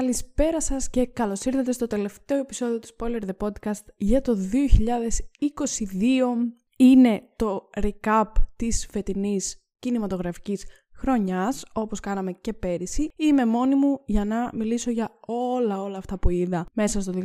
Καλησπέρα 0.00 0.60
σας 0.60 0.90
και 0.90 1.06
καλώς 1.06 1.44
ήρθατε 1.44 1.72
στο 1.72 1.86
τελευταίο 1.86 2.38
επεισόδιο 2.38 2.78
του 2.78 2.88
Spoiler 2.96 3.20
The 3.22 3.46
Podcast 3.46 3.84
για 3.96 4.20
το 4.20 4.36
2022. 4.36 4.36
Είναι 6.76 7.22
το 7.36 7.68
recap 7.82 8.24
της 8.56 8.86
φετινής 8.90 9.56
κινηματογραφικής 9.78 10.64
χρονιάς, 10.92 11.64
όπως 11.72 12.00
κάναμε 12.00 12.32
και 12.32 12.52
πέρυσι. 12.52 13.10
Είμαι 13.16 13.46
μόνη 13.46 13.74
μου 13.74 14.00
για 14.04 14.24
να 14.24 14.50
μιλήσω 14.54 14.90
για 14.90 15.10
όλα 15.26 15.82
όλα 15.82 15.98
αυτά 15.98 16.18
που 16.18 16.30
είδα 16.30 16.66
μέσα 16.72 17.00
στο 17.00 17.12
2022. 17.12 17.22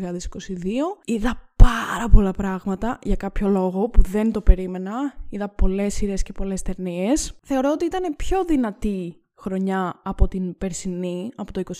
Είδα 1.06 1.54
πάρα 1.56 2.10
πολλά 2.12 2.32
πράγματα 2.32 3.00
για 3.04 3.16
κάποιο 3.16 3.48
λόγο 3.48 3.90
που 3.90 4.02
δεν 4.02 4.32
το 4.32 4.42
περίμενα. 4.42 5.14
Είδα 5.30 5.50
πολλές 5.50 5.94
σειρές 5.94 6.24
και 6.24 6.32
πολλές 6.32 6.62
ταινίες. 6.62 7.40
Θεωρώ 7.44 7.72
ότι 7.72 7.86
ήταν 7.86 8.16
πιο 8.16 8.44
δυνατή 8.44 9.25
χρονιά 9.38 10.02
από 10.04 10.28
την 10.28 10.58
περσινή, 10.58 11.32
από 11.36 11.52
το 11.52 11.62
21. 11.66 11.72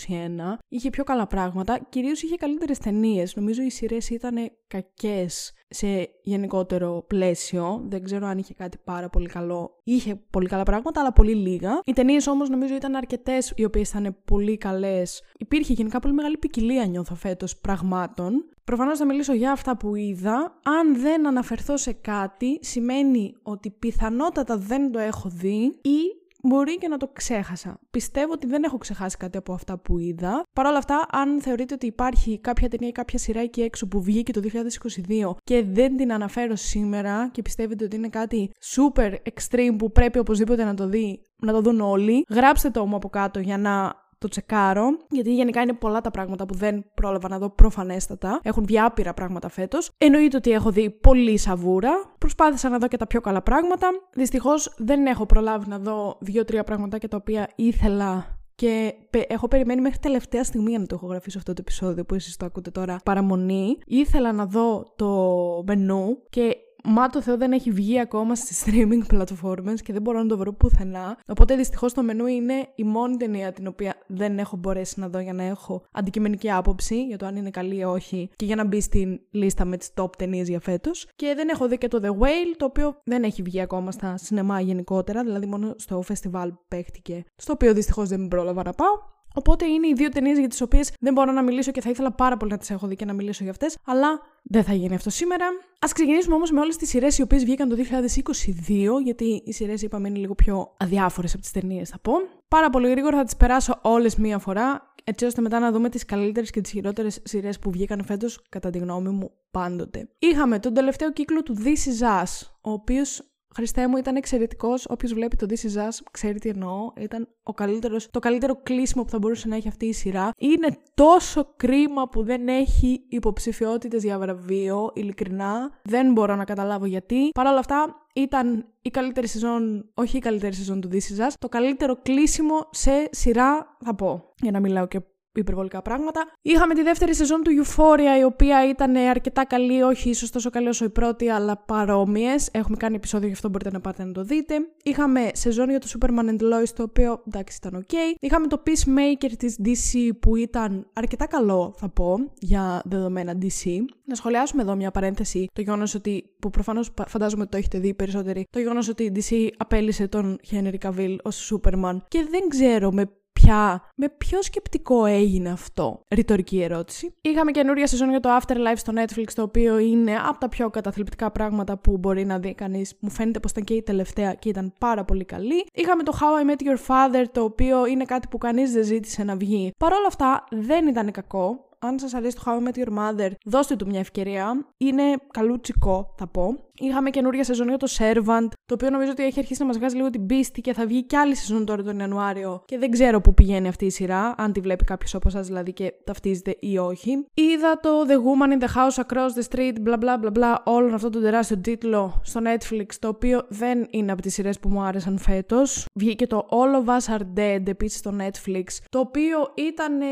Είχε 0.68 0.90
πιο 0.90 1.04
καλά 1.04 1.28
πράγματα, 1.28 1.80
κυρίως 1.90 2.22
είχε 2.22 2.36
καλύτερες 2.36 2.78
ταινίες. 2.78 3.36
Νομίζω 3.36 3.62
οι 3.62 3.70
σειρές 3.70 4.10
ήταν 4.10 4.36
κακές 4.68 5.54
σε 5.70 6.10
γενικότερο 6.24 7.04
πλαίσιο. 7.08 7.84
Δεν 7.88 8.04
ξέρω 8.04 8.28
αν 8.28 8.38
είχε 8.38 8.54
κάτι 8.54 8.78
πάρα 8.84 9.10
πολύ 9.10 9.28
καλό. 9.28 9.80
Είχε 9.84 10.16
πολύ 10.30 10.48
καλά 10.48 10.64
πράγματα, 10.64 11.00
αλλά 11.00 11.14
πολύ 11.14 11.36
λίγα. 11.36 11.80
Οι 11.86 11.94
ταινίες 11.94 12.28
όμως 12.28 12.50
νομίζω 12.50 12.76
ήταν 12.76 12.96
αρκετές 12.96 13.54
οι 13.56 13.64
οποίες 13.64 13.90
ήταν 13.90 14.18
πολύ 14.26 14.58
καλές. 14.58 15.22
Υπήρχε 15.38 15.74
γενικά 15.74 16.00
πολύ 16.00 16.14
μεγάλη 16.14 16.38
ποικιλία, 16.38 16.86
νιώθω 16.86 17.16
φέτος, 17.16 17.58
πραγμάτων. 17.58 18.46
Προφανώς 18.64 18.98
θα 18.98 19.06
μιλήσω 19.06 19.34
για 19.34 19.52
αυτά 19.52 19.78
που 19.78 19.96
είδα. 19.96 20.60
Αν 20.64 21.00
δεν 21.02 21.28
αναφερθώ 21.28 21.78
σε 21.78 21.92
κάτι, 21.92 22.60
σημαίνει 22.62 23.36
ότι 23.44 23.70
πιθανότατα 23.70 24.58
δεν 24.58 24.92
το 24.92 25.00
έχω 25.00 25.30
δει 25.30 25.80
ή 25.82 26.25
μπορεί 26.48 26.78
και 26.78 26.88
να 26.88 26.98
το 26.98 27.10
ξέχασα. 27.14 27.80
Πιστεύω 27.92 28.32
ότι 28.32 28.48
δεν 28.48 28.64
έχω 28.64 28.78
ξεχάσει 28.78 29.18
κάτι 29.18 29.38
από 29.38 29.54
αυτά 29.54 29.78
που 29.78 30.00
είδα. 30.00 30.44
Παρ' 30.54 30.66
όλα 30.66 30.78
αυτά, 30.78 31.06
αν 31.12 31.42
θεωρείτε 31.42 31.74
ότι 31.74 31.86
υπάρχει 31.86 32.40
κάποια 32.40 32.70
ταινία 32.70 32.88
ή 32.88 32.92
κάποια 32.92 33.20
σειρά 33.20 33.40
εκεί 33.40 33.62
έξω 33.62 33.88
που 33.88 34.02
βγήκε 34.02 34.32
το 34.32 34.42
2022 34.44 35.36
και 35.44 35.64
δεν 35.64 35.98
την 35.98 36.14
αναφέρω 36.14 36.56
σήμερα 36.56 37.30
και 37.32 37.42
πιστεύετε 37.42 37.84
ότι 37.84 37.96
είναι 37.96 38.10
κάτι 38.10 38.52
super 38.76 39.14
extreme 39.34 39.76
που 39.78 39.92
πρέπει 39.92 40.20
οπωσδήποτε 40.20 40.64
να 40.64 40.74
το 40.74 40.88
δει, 40.88 41.22
να 41.38 41.52
το 41.52 41.62
δουν 41.62 41.82
όλοι, 41.82 42.26
γράψτε 42.30 42.70
το 42.70 42.86
μου 42.86 42.96
από 42.96 43.10
κάτω 43.10 43.40
για 43.40 43.58
να 43.58 44.04
το 44.26 44.32
τσεκάρω, 44.32 44.98
γιατί 45.10 45.34
γενικά 45.34 45.62
είναι 45.62 45.74
πολλά 45.74 46.02
τα 46.02 46.12
πράγματα 46.12 46.46
που 46.46 46.54
δεν 46.54 46.86
πρόλαβα 46.94 47.30
να 47.30 47.40
δω 47.40 47.50
προφανέστατα. 47.50 48.40
Έχουν 48.44 48.66
βγει 48.66 48.80
άπειρα 48.80 49.14
πράγματα 49.14 49.50
φέτος. 49.50 49.92
Εννοείται 49.98 50.38
ότι 50.38 50.52
έχω 50.52 50.72
δει 50.72 50.90
πολύ 50.90 51.38
σαβούρα. 51.38 51.92
Προσπάθησα 52.18 52.70
να 52.70 52.78
δω 52.78 52.88
και 52.88 52.98
τα 52.98 53.08
πιο 53.08 53.22
καλά 53.22 53.42
πράγματα. 53.42 53.88
Δυστυχώς 54.14 54.74
δεν 54.78 55.06
έχω 55.06 55.26
προλάβει 55.26 55.70
να 55.70 55.80
δω 55.80 56.18
δύο-τρία 56.20 56.64
πραγματάκια 56.64 57.08
τα 57.10 57.18
οποία 57.18 57.50
ήθελα 57.56 58.40
και 58.56 58.94
έχω 59.28 59.48
περιμένει 59.48 59.82
μέχρι 59.82 60.00
τελευταία 60.00 60.44
στιγμή 60.44 60.70
για 60.70 60.80
να 60.80 60.86
το 60.86 60.96
έχω 60.96 61.08
γραφεί 61.08 61.32
αυτό 61.38 61.54
το 61.54 61.62
επεισόδιο 61.62 62.06
που 62.06 62.16
εσείς 62.16 62.38
το 62.38 62.46
ακούτε 62.46 62.72
τώρα 62.72 63.00
παραμονή. 63.04 63.78
Ήθελα 63.86 64.32
να 64.32 64.46
δω 64.46 64.94
το 64.96 65.64
μενού 65.68 66.18
και 66.30 66.56
Μα 66.88 67.10
το 67.10 67.22
Θεό 67.22 67.38
δεν 67.38 67.52
έχει 67.52 67.72
βγει 67.72 68.00
ακόμα 68.00 68.36
στις 68.36 68.64
streaming 68.66 69.02
πλατφόρμες 69.14 69.82
και 69.82 69.94
δεν 69.94 70.02
μπορώ 70.02 70.22
να 70.22 70.28
το 70.28 70.38
βρω 70.38 70.54
πουθενά. 70.54 71.18
Οπότε 71.28 71.56
δυστυχώς 71.56 71.94
το 71.94 72.04
μενού 72.04 72.26
είναι 72.26 72.68
η 72.76 72.84
μόνη 72.84 73.18
ταινία 73.18 73.52
την 73.52 73.68
οποία 73.68 73.96
δεν 74.08 74.40
έχω 74.40 74.58
μπορέσει 74.58 75.00
να 75.00 75.10
δω 75.10 75.20
για 75.20 75.34
να 75.34 75.44
έχω 75.44 75.84
αντικειμενική 75.92 76.52
άποψη 76.52 77.06
για 77.06 77.18
το 77.18 77.26
αν 77.26 77.36
είναι 77.36 77.50
καλή 77.50 77.78
ή 77.78 77.84
όχι 77.84 78.30
και 78.36 78.46
για 78.46 78.56
να 78.56 78.66
μπει 78.66 78.82
στην 78.82 79.20
λίστα 79.32 79.66
με 79.66 79.78
τις 79.78 79.90
top 79.96 80.16
ταινίες 80.18 80.48
για 80.48 80.60
φέτος. 80.60 81.08
Και 81.16 81.34
δεν 81.36 81.50
έχω 81.50 81.68
δει 81.68 81.78
και 81.78 81.88
το 81.88 82.00
The 82.04 82.24
Whale, 82.24 82.56
το 82.58 82.66
οποίο 82.66 82.96
δεν 83.04 83.24
έχει 83.24 83.42
βγει 83.42 83.62
ακόμα 83.62 83.92
στα 83.92 84.18
σινεμά 84.18 84.60
γενικότερα, 84.60 85.24
δηλαδή 85.24 85.46
μόνο 85.46 85.74
στο 85.78 86.04
festival 86.08 86.50
παίχτηκε, 86.68 87.24
στο 87.36 87.54
οποίο 87.54 87.74
δυστυχώς 87.74 88.10
δεν 88.10 88.28
πρόλαβα 88.28 88.64
να 88.64 88.72
πάω. 88.74 89.15
Οπότε 89.36 89.66
είναι 89.66 89.88
οι 89.88 89.94
δύο 89.94 90.10
ταινίες 90.10 90.38
για 90.40 90.48
τις 90.48 90.62
οποίες 90.62 90.92
δεν 91.00 91.14
μπορώ 91.14 91.32
να 91.32 91.44
μιλήσω 91.44 91.72
και 91.72 91.82
θα 91.82 91.90
ήθελα 91.90 92.12
πάρα 92.12 92.38
πολύ 92.38 92.52
να 92.52 92.58
τις 92.58 92.70
έχω 92.70 92.88
δει 92.88 92.96
και 92.96 93.06
να 93.06 93.14
μιλήσω 93.14 93.44
για 93.44 93.52
αυτές, 93.52 93.78
αλλά 93.86 94.22
δεν 94.44 94.64
θα 94.64 94.74
γίνει 94.74 94.96
αυτό 94.96 95.10
σήμερα. 95.10 95.46
Α 95.80 95.88
ξεκινήσουμε 95.94 96.36
όμως 96.36 96.52
με 96.52 96.60
όλες 96.60 96.78
τις 96.78 96.90
σειρές 96.90 97.18
οι 97.18 97.22
οποίες 97.22 97.44
βγήκαν 97.44 97.70
το 97.70 97.76
2022, 97.76 99.02
γιατί 99.04 99.42
οι 99.46 99.54
σειρές 99.54 99.82
είπαμε 99.82 100.08
είναι 100.08 100.18
λίγο 100.18 100.36
πιο 100.36 100.76
αδιάφορες 100.78 101.34
από 101.34 101.42
τις 101.42 101.52
ταινίες, 101.52 101.90
θα 101.90 102.00
πω. 102.00 102.14
Πάρα 102.48 102.70
πολύ 102.70 102.90
γρήγορα 102.90 103.18
θα 103.18 103.24
τις 103.24 103.36
περάσω 103.36 103.80
όλες 103.82 104.16
μία 104.16 104.40
φορά, 104.40 104.94
έτσι 105.04 105.26
ώστε 105.26 105.42
μετά 105.42 105.60
να 105.60 105.72
δούμε 105.72 105.90
τις 105.90 106.06
καλύτερες 106.06 106.50
και 106.50 106.62
τις 106.62 106.72
χειρότερες 106.72 107.22
σειρές 107.24 107.60
που 107.60 107.72
βγήκαν 107.72 108.04
φέτος, 108.06 108.42
κατά 108.50 108.70
τη 108.70 108.78
γνώμη 108.78 109.10
μου, 109.10 109.32
πάντοτε. 109.52 110.10
Είχαμε 110.20 110.60
τον 110.60 110.74
τελευταίο 110.74 111.12
κύκλο 111.12 111.44
του 111.44 111.58
This 111.64 111.68
Is 111.68 112.24
Us, 112.24 112.48
ο 112.62 112.72
οποίος 112.72 113.35
Χριστέ 113.56 113.88
μου 113.88 113.98
ήταν 113.98 114.16
εξαιρετικός. 114.16 114.86
Όποιος 114.90 115.14
βλέπει 115.14 115.36
το 115.36 115.46
This 115.50 115.66
Is 115.66 115.88
Us 115.88 115.98
ξέρει 116.12 116.40
τι 116.40 116.50
εννοώ. 116.50 116.92
Ήταν 117.00 117.28
ο 117.44 117.54
καλύτερος, 117.54 118.10
το 118.12 118.20
καλύτερο 118.20 118.60
κλείσιμο 118.64 119.04
που 119.04 119.10
θα 119.10 119.18
μπορούσε 119.18 119.48
να 119.48 119.56
έχει 119.56 119.68
αυτή 119.68 119.86
η 119.86 119.94
σειρά. 119.94 120.32
Είναι 120.38 120.78
τόσο 120.94 121.54
κρίμα 121.56 122.10
που 122.10 122.24
δεν 122.24 122.48
έχει 122.48 123.02
υποψηφιότητες 123.08 124.04
για 124.04 124.20
βραβείο. 124.20 124.92
Ειλικρινά. 124.94 125.72
Δεν 125.84 126.12
μπορώ 126.12 126.36
να 126.36 126.44
καταλάβω 126.44 126.86
γιατί. 126.86 127.30
Παρ' 127.34 127.48
όλα 127.48 127.60
αυτά, 127.60 128.06
ήταν 128.14 128.66
η 128.82 128.90
καλύτερη 128.90 129.28
σεζόν, 129.28 129.90
όχι 129.94 130.18
η 130.18 130.20
καλύτερη 130.20 130.56
σεζόν 130.56 130.82
του 130.82 130.90
This 130.92 130.96
Is 130.96 131.28
Us, 131.28 131.34
το 131.40 131.50
καλύτερο 131.50 132.00
κλείσιμο 132.02 132.68
σε 132.72 133.10
σειρά, 133.12 133.78
θα 133.84 133.96
πω. 133.96 134.34
Για 134.42 134.52
να 134.52 134.60
μιλάω 134.60 134.88
και 134.88 135.02
υπερβολικά 135.40 135.82
πράγματα. 135.82 136.28
Είχαμε 136.42 136.74
τη 136.74 136.84
δεύτερη 136.84 137.16
σεζόν 137.16 137.42
του 137.42 137.52
Euphoria, 137.64 138.20
η 138.20 138.24
οποία 138.24 138.70
ήταν 138.70 138.96
αρκετά 138.96 139.46
καλή, 139.46 139.82
όχι 139.82 140.10
ίσως 140.10 140.30
τόσο 140.30 140.50
καλή 140.50 140.68
όσο 140.68 140.86
η 140.86 140.90
πρώτη, 140.90 141.30
αλλά 141.30 141.58
παρόμοιες. 141.58 142.50
Έχουμε 142.52 142.78
κάνει 142.78 142.96
επεισόδιο, 142.96 143.28
γι' 143.28 143.34
αυτό 143.34 143.50
μπορείτε 143.50 143.72
να 143.72 143.80
πάτε 143.80 144.04
να 144.04 144.12
το 144.12 144.24
δείτε. 144.24 144.56
Είχαμε 144.84 145.30
σεζόν 145.34 145.70
για 145.70 145.80
το 145.80 145.88
Superman 145.94 146.30
and 146.30 146.42
Lois, 146.42 146.70
το 146.76 146.84
οποίο 146.84 147.22
εντάξει 147.28 147.60
ήταν 147.64 147.86
ok. 147.86 147.94
Είχαμε 148.20 148.48
το 148.48 148.64
Peacemaker 148.66 149.32
της 149.38 149.60
DC, 149.66 150.10
που 150.20 150.36
ήταν 150.36 150.88
αρκετά 150.94 151.28
καλό, 151.28 151.74
θα 151.78 151.90
πω, 151.90 152.32
για 152.40 152.82
δεδομένα 152.86 153.38
DC. 153.42 153.70
Να 154.06 154.16
σχολιάσουμε 154.16 154.62
εδώ 154.62 154.76
μια 154.76 154.92
παρένθεση 154.92 155.48
το 155.54 155.62
γεγονός 155.62 155.96
ότι, 155.96 156.30
που 156.40 156.50
προφανώς 156.50 156.94
φαντάζομαι 157.08 157.42
ότι 157.42 157.52
το 157.52 157.58
έχετε 157.58 157.80
δει 157.80 157.94
περισσότεροι, 157.94 158.48
το 158.50 158.60
γεγονός 158.60 158.90
ότι 158.90 159.04
η 159.04 159.12
DC 159.16 159.50
απέλησε 159.58 160.08
τον 160.08 160.40
Henry 160.52 160.76
Cavill 160.82 161.16
ως 161.24 161.54
Superman 161.54 161.98
και 162.08 162.28
δεν 162.30 162.48
ξέρω 162.50 162.92
με 162.92 163.10
πια 163.46 163.82
με 163.96 164.10
ποιο 164.10 164.42
σκεπτικό 164.42 165.06
έγινε 165.06 165.50
αυτό; 165.50 166.02
Ρητορική 166.10 166.62
ερώτηση. 166.62 167.14
Είχαμε 167.22 167.52
καινούρια 167.52 167.88
σεζόν 167.88 168.10
για 168.10 168.20
το 168.20 168.30
Afterlife 168.42 168.76
στο 168.76 168.94
Netflix, 168.96 169.26
το 169.36 169.42
οποίο 169.42 169.78
είναι 169.78 170.16
από 170.28 170.40
τα 170.40 170.50
πιο 170.50 170.70
καταθλιπτικά 170.70 171.32
πράγματα 171.32 171.78
που 171.78 171.98
μπορεί 171.98 172.26
να 172.26 172.40
δει 172.40 172.54
κανείς. 172.54 172.96
Μου 173.00 173.10
φαίνεται 173.10 173.40
πως 173.40 173.52
ήταν 173.52 173.64
και 173.64 173.74
η 173.74 173.84
τελευταία 173.84 174.34
και 174.34 174.50
ήταν 174.50 174.74
πάρα 174.80 175.04
πολύ 175.04 175.26
καλή. 175.26 175.66
Είχαμε 175.74 176.04
το 176.04 176.18
How 176.20 176.46
I 176.46 176.52
Met 176.52 176.68
Your 176.68 176.80
Father, 176.88 177.26
το 177.32 177.44
οποίο 177.44 177.86
είναι 177.86 178.06
κάτι 178.06 178.28
που 178.28 178.38
κανείς 178.38 178.72
δεν 178.72 178.84
ζήτησε 178.84 179.24
να 179.24 179.36
βγει. 179.36 179.72
Παρ' 179.78 179.94
όλα 179.94 180.08
αυτά 180.08 180.44
δεν 180.50 180.88
ήταν 180.88 181.12
κακό 181.12 181.66
αν 181.80 182.00
σας 182.00 182.14
αρέσει 182.14 182.36
το 182.36 182.42
How 182.46 182.64
I 182.64 182.68
Met 182.68 182.84
Your 182.84 182.98
Mother, 182.98 183.32
δώστε 183.46 183.76
του 183.76 183.88
μια 183.88 184.00
ευκαιρία. 184.00 184.66
Είναι 184.78 185.04
καλούτσικο, 185.32 186.14
θα 186.18 186.28
πω. 186.28 186.60
Είχαμε 186.80 187.10
καινούρια 187.10 187.44
σεζόν 187.44 187.68
για 187.68 187.78
το 187.78 187.88
Servant, 187.98 188.48
το 188.66 188.74
οποίο 188.74 188.90
νομίζω 188.90 189.12
ότι 189.12 189.24
έχει 189.24 189.40
αρχίσει 189.40 189.62
να 189.62 189.68
μας 189.68 189.78
βγάζει 189.78 189.96
λίγο 189.96 190.10
την 190.10 190.26
πίστη 190.26 190.62
και 190.62 190.74
θα 190.74 190.86
βγει 190.86 191.04
κι 191.04 191.16
άλλη 191.16 191.36
σεζόν 191.36 191.66
τώρα 191.66 191.84
τον 191.84 192.00
Ιανουάριο. 192.00 192.62
Και 192.66 192.78
δεν 192.78 192.92
ξέρω 192.92 193.22
πού 193.22 193.34
πηγαίνει 193.34 193.68
αυτή 193.68 193.86
η 193.86 193.90
σειρά, 193.90 194.36
αν 194.38 194.52
τη 194.52 194.60
βλέπει 194.60 194.84
κάποιος 194.84 195.16
από 195.16 195.28
εσά 195.28 195.42
δηλαδή 195.42 195.74
και 195.74 195.94
ταυτίζεται 196.04 196.56
ή 196.60 196.78
όχι. 196.78 197.26
Είδα 197.34 197.80
το 197.80 197.90
The 198.08 198.12
Woman 198.12 198.60
in 198.60 198.64
the 198.64 198.68
House 198.68 199.04
Across 199.06 199.30
the 199.40 199.56
Street, 199.56 199.76
μπλα 199.82 199.98
μπλα 199.98 200.18
μπλα 200.18 200.30
μπλα, 200.30 200.62
όλο 200.66 200.96
αυτό 200.96 201.10
το 201.10 201.22
τεράστιο 201.22 201.58
τίτλο 201.58 202.22
στο 202.24 202.42
Netflix, 202.44 202.86
το 203.00 203.08
οποίο 203.08 203.46
δεν 203.48 203.88
είναι 203.90 204.12
από 204.12 204.22
τις 204.22 204.34
σειρές 204.34 204.60
που 204.60 204.70
μου 204.70 204.82
άρεσαν 204.82 205.18
φέτος. 205.18 205.86
Βγήκε 205.94 206.28
το 206.28 206.48
All 206.50 206.86
of 206.86 206.90
Us 206.90 207.18
Are 207.18 207.40
Dead 207.40 207.68
επίσης 207.68 208.00
στο 208.00 208.14
Netflix, 208.20 208.64
το 208.90 209.00
οποίο 209.00 209.52
ήταν 209.56 210.02
ε, 210.02 210.06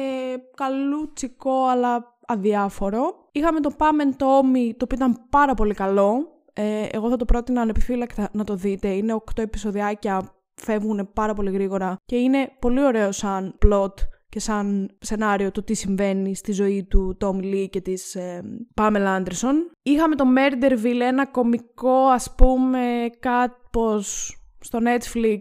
καλούτσικο 0.55 1.65
αλλά 1.65 2.17
αδιάφορο. 2.27 3.27
Είχαμε 3.31 3.59
το 3.59 3.75
Pam 3.77 3.83
and 3.83 4.23
Tommy, 4.23 4.71
το 4.77 4.83
οποίο 4.83 4.97
ήταν 4.97 5.25
πάρα 5.29 5.53
πολύ 5.53 5.73
καλό. 5.73 6.27
Ε, 6.53 6.87
εγώ 6.91 7.09
θα 7.09 7.15
το 7.15 7.25
πρότεινα 7.25 7.61
ανεπιφύλακτα 7.61 8.29
να 8.33 8.43
το 8.43 8.55
δείτε. 8.55 8.87
Είναι 8.87 9.21
8 9.35 9.43
επεισοδιάκια, 9.43 10.33
φεύγουν 10.55 11.09
πάρα 11.13 11.33
πολύ 11.33 11.51
γρήγορα 11.51 11.95
και 12.05 12.15
είναι 12.15 12.51
πολύ 12.59 12.83
ωραίο 12.83 13.11
σαν 13.11 13.57
plot 13.65 13.93
και 14.29 14.39
σαν 14.39 14.97
σενάριο 14.99 15.51
το 15.51 15.63
τι 15.63 15.73
συμβαίνει 15.73 16.35
στη 16.35 16.51
ζωή 16.51 16.83
του 16.83 17.17
Tommy 17.21 17.43
Lee 17.43 17.67
και 17.69 17.81
της 17.81 18.15
ε, 18.15 18.41
Pamela 18.81 19.19
Anderson. 19.19 19.55
Είχαμε 19.83 20.15
το 20.15 20.25
Murderville, 20.37 21.01
ένα 21.01 21.25
κομικό 21.25 22.05
ας 22.07 22.35
πούμε 22.35 23.09
κάπως 23.19 24.37
στο 24.59 24.79
Netflix 24.81 25.39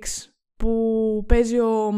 που 0.57 1.25
παίζει 1.29 1.59
ο 1.59 1.93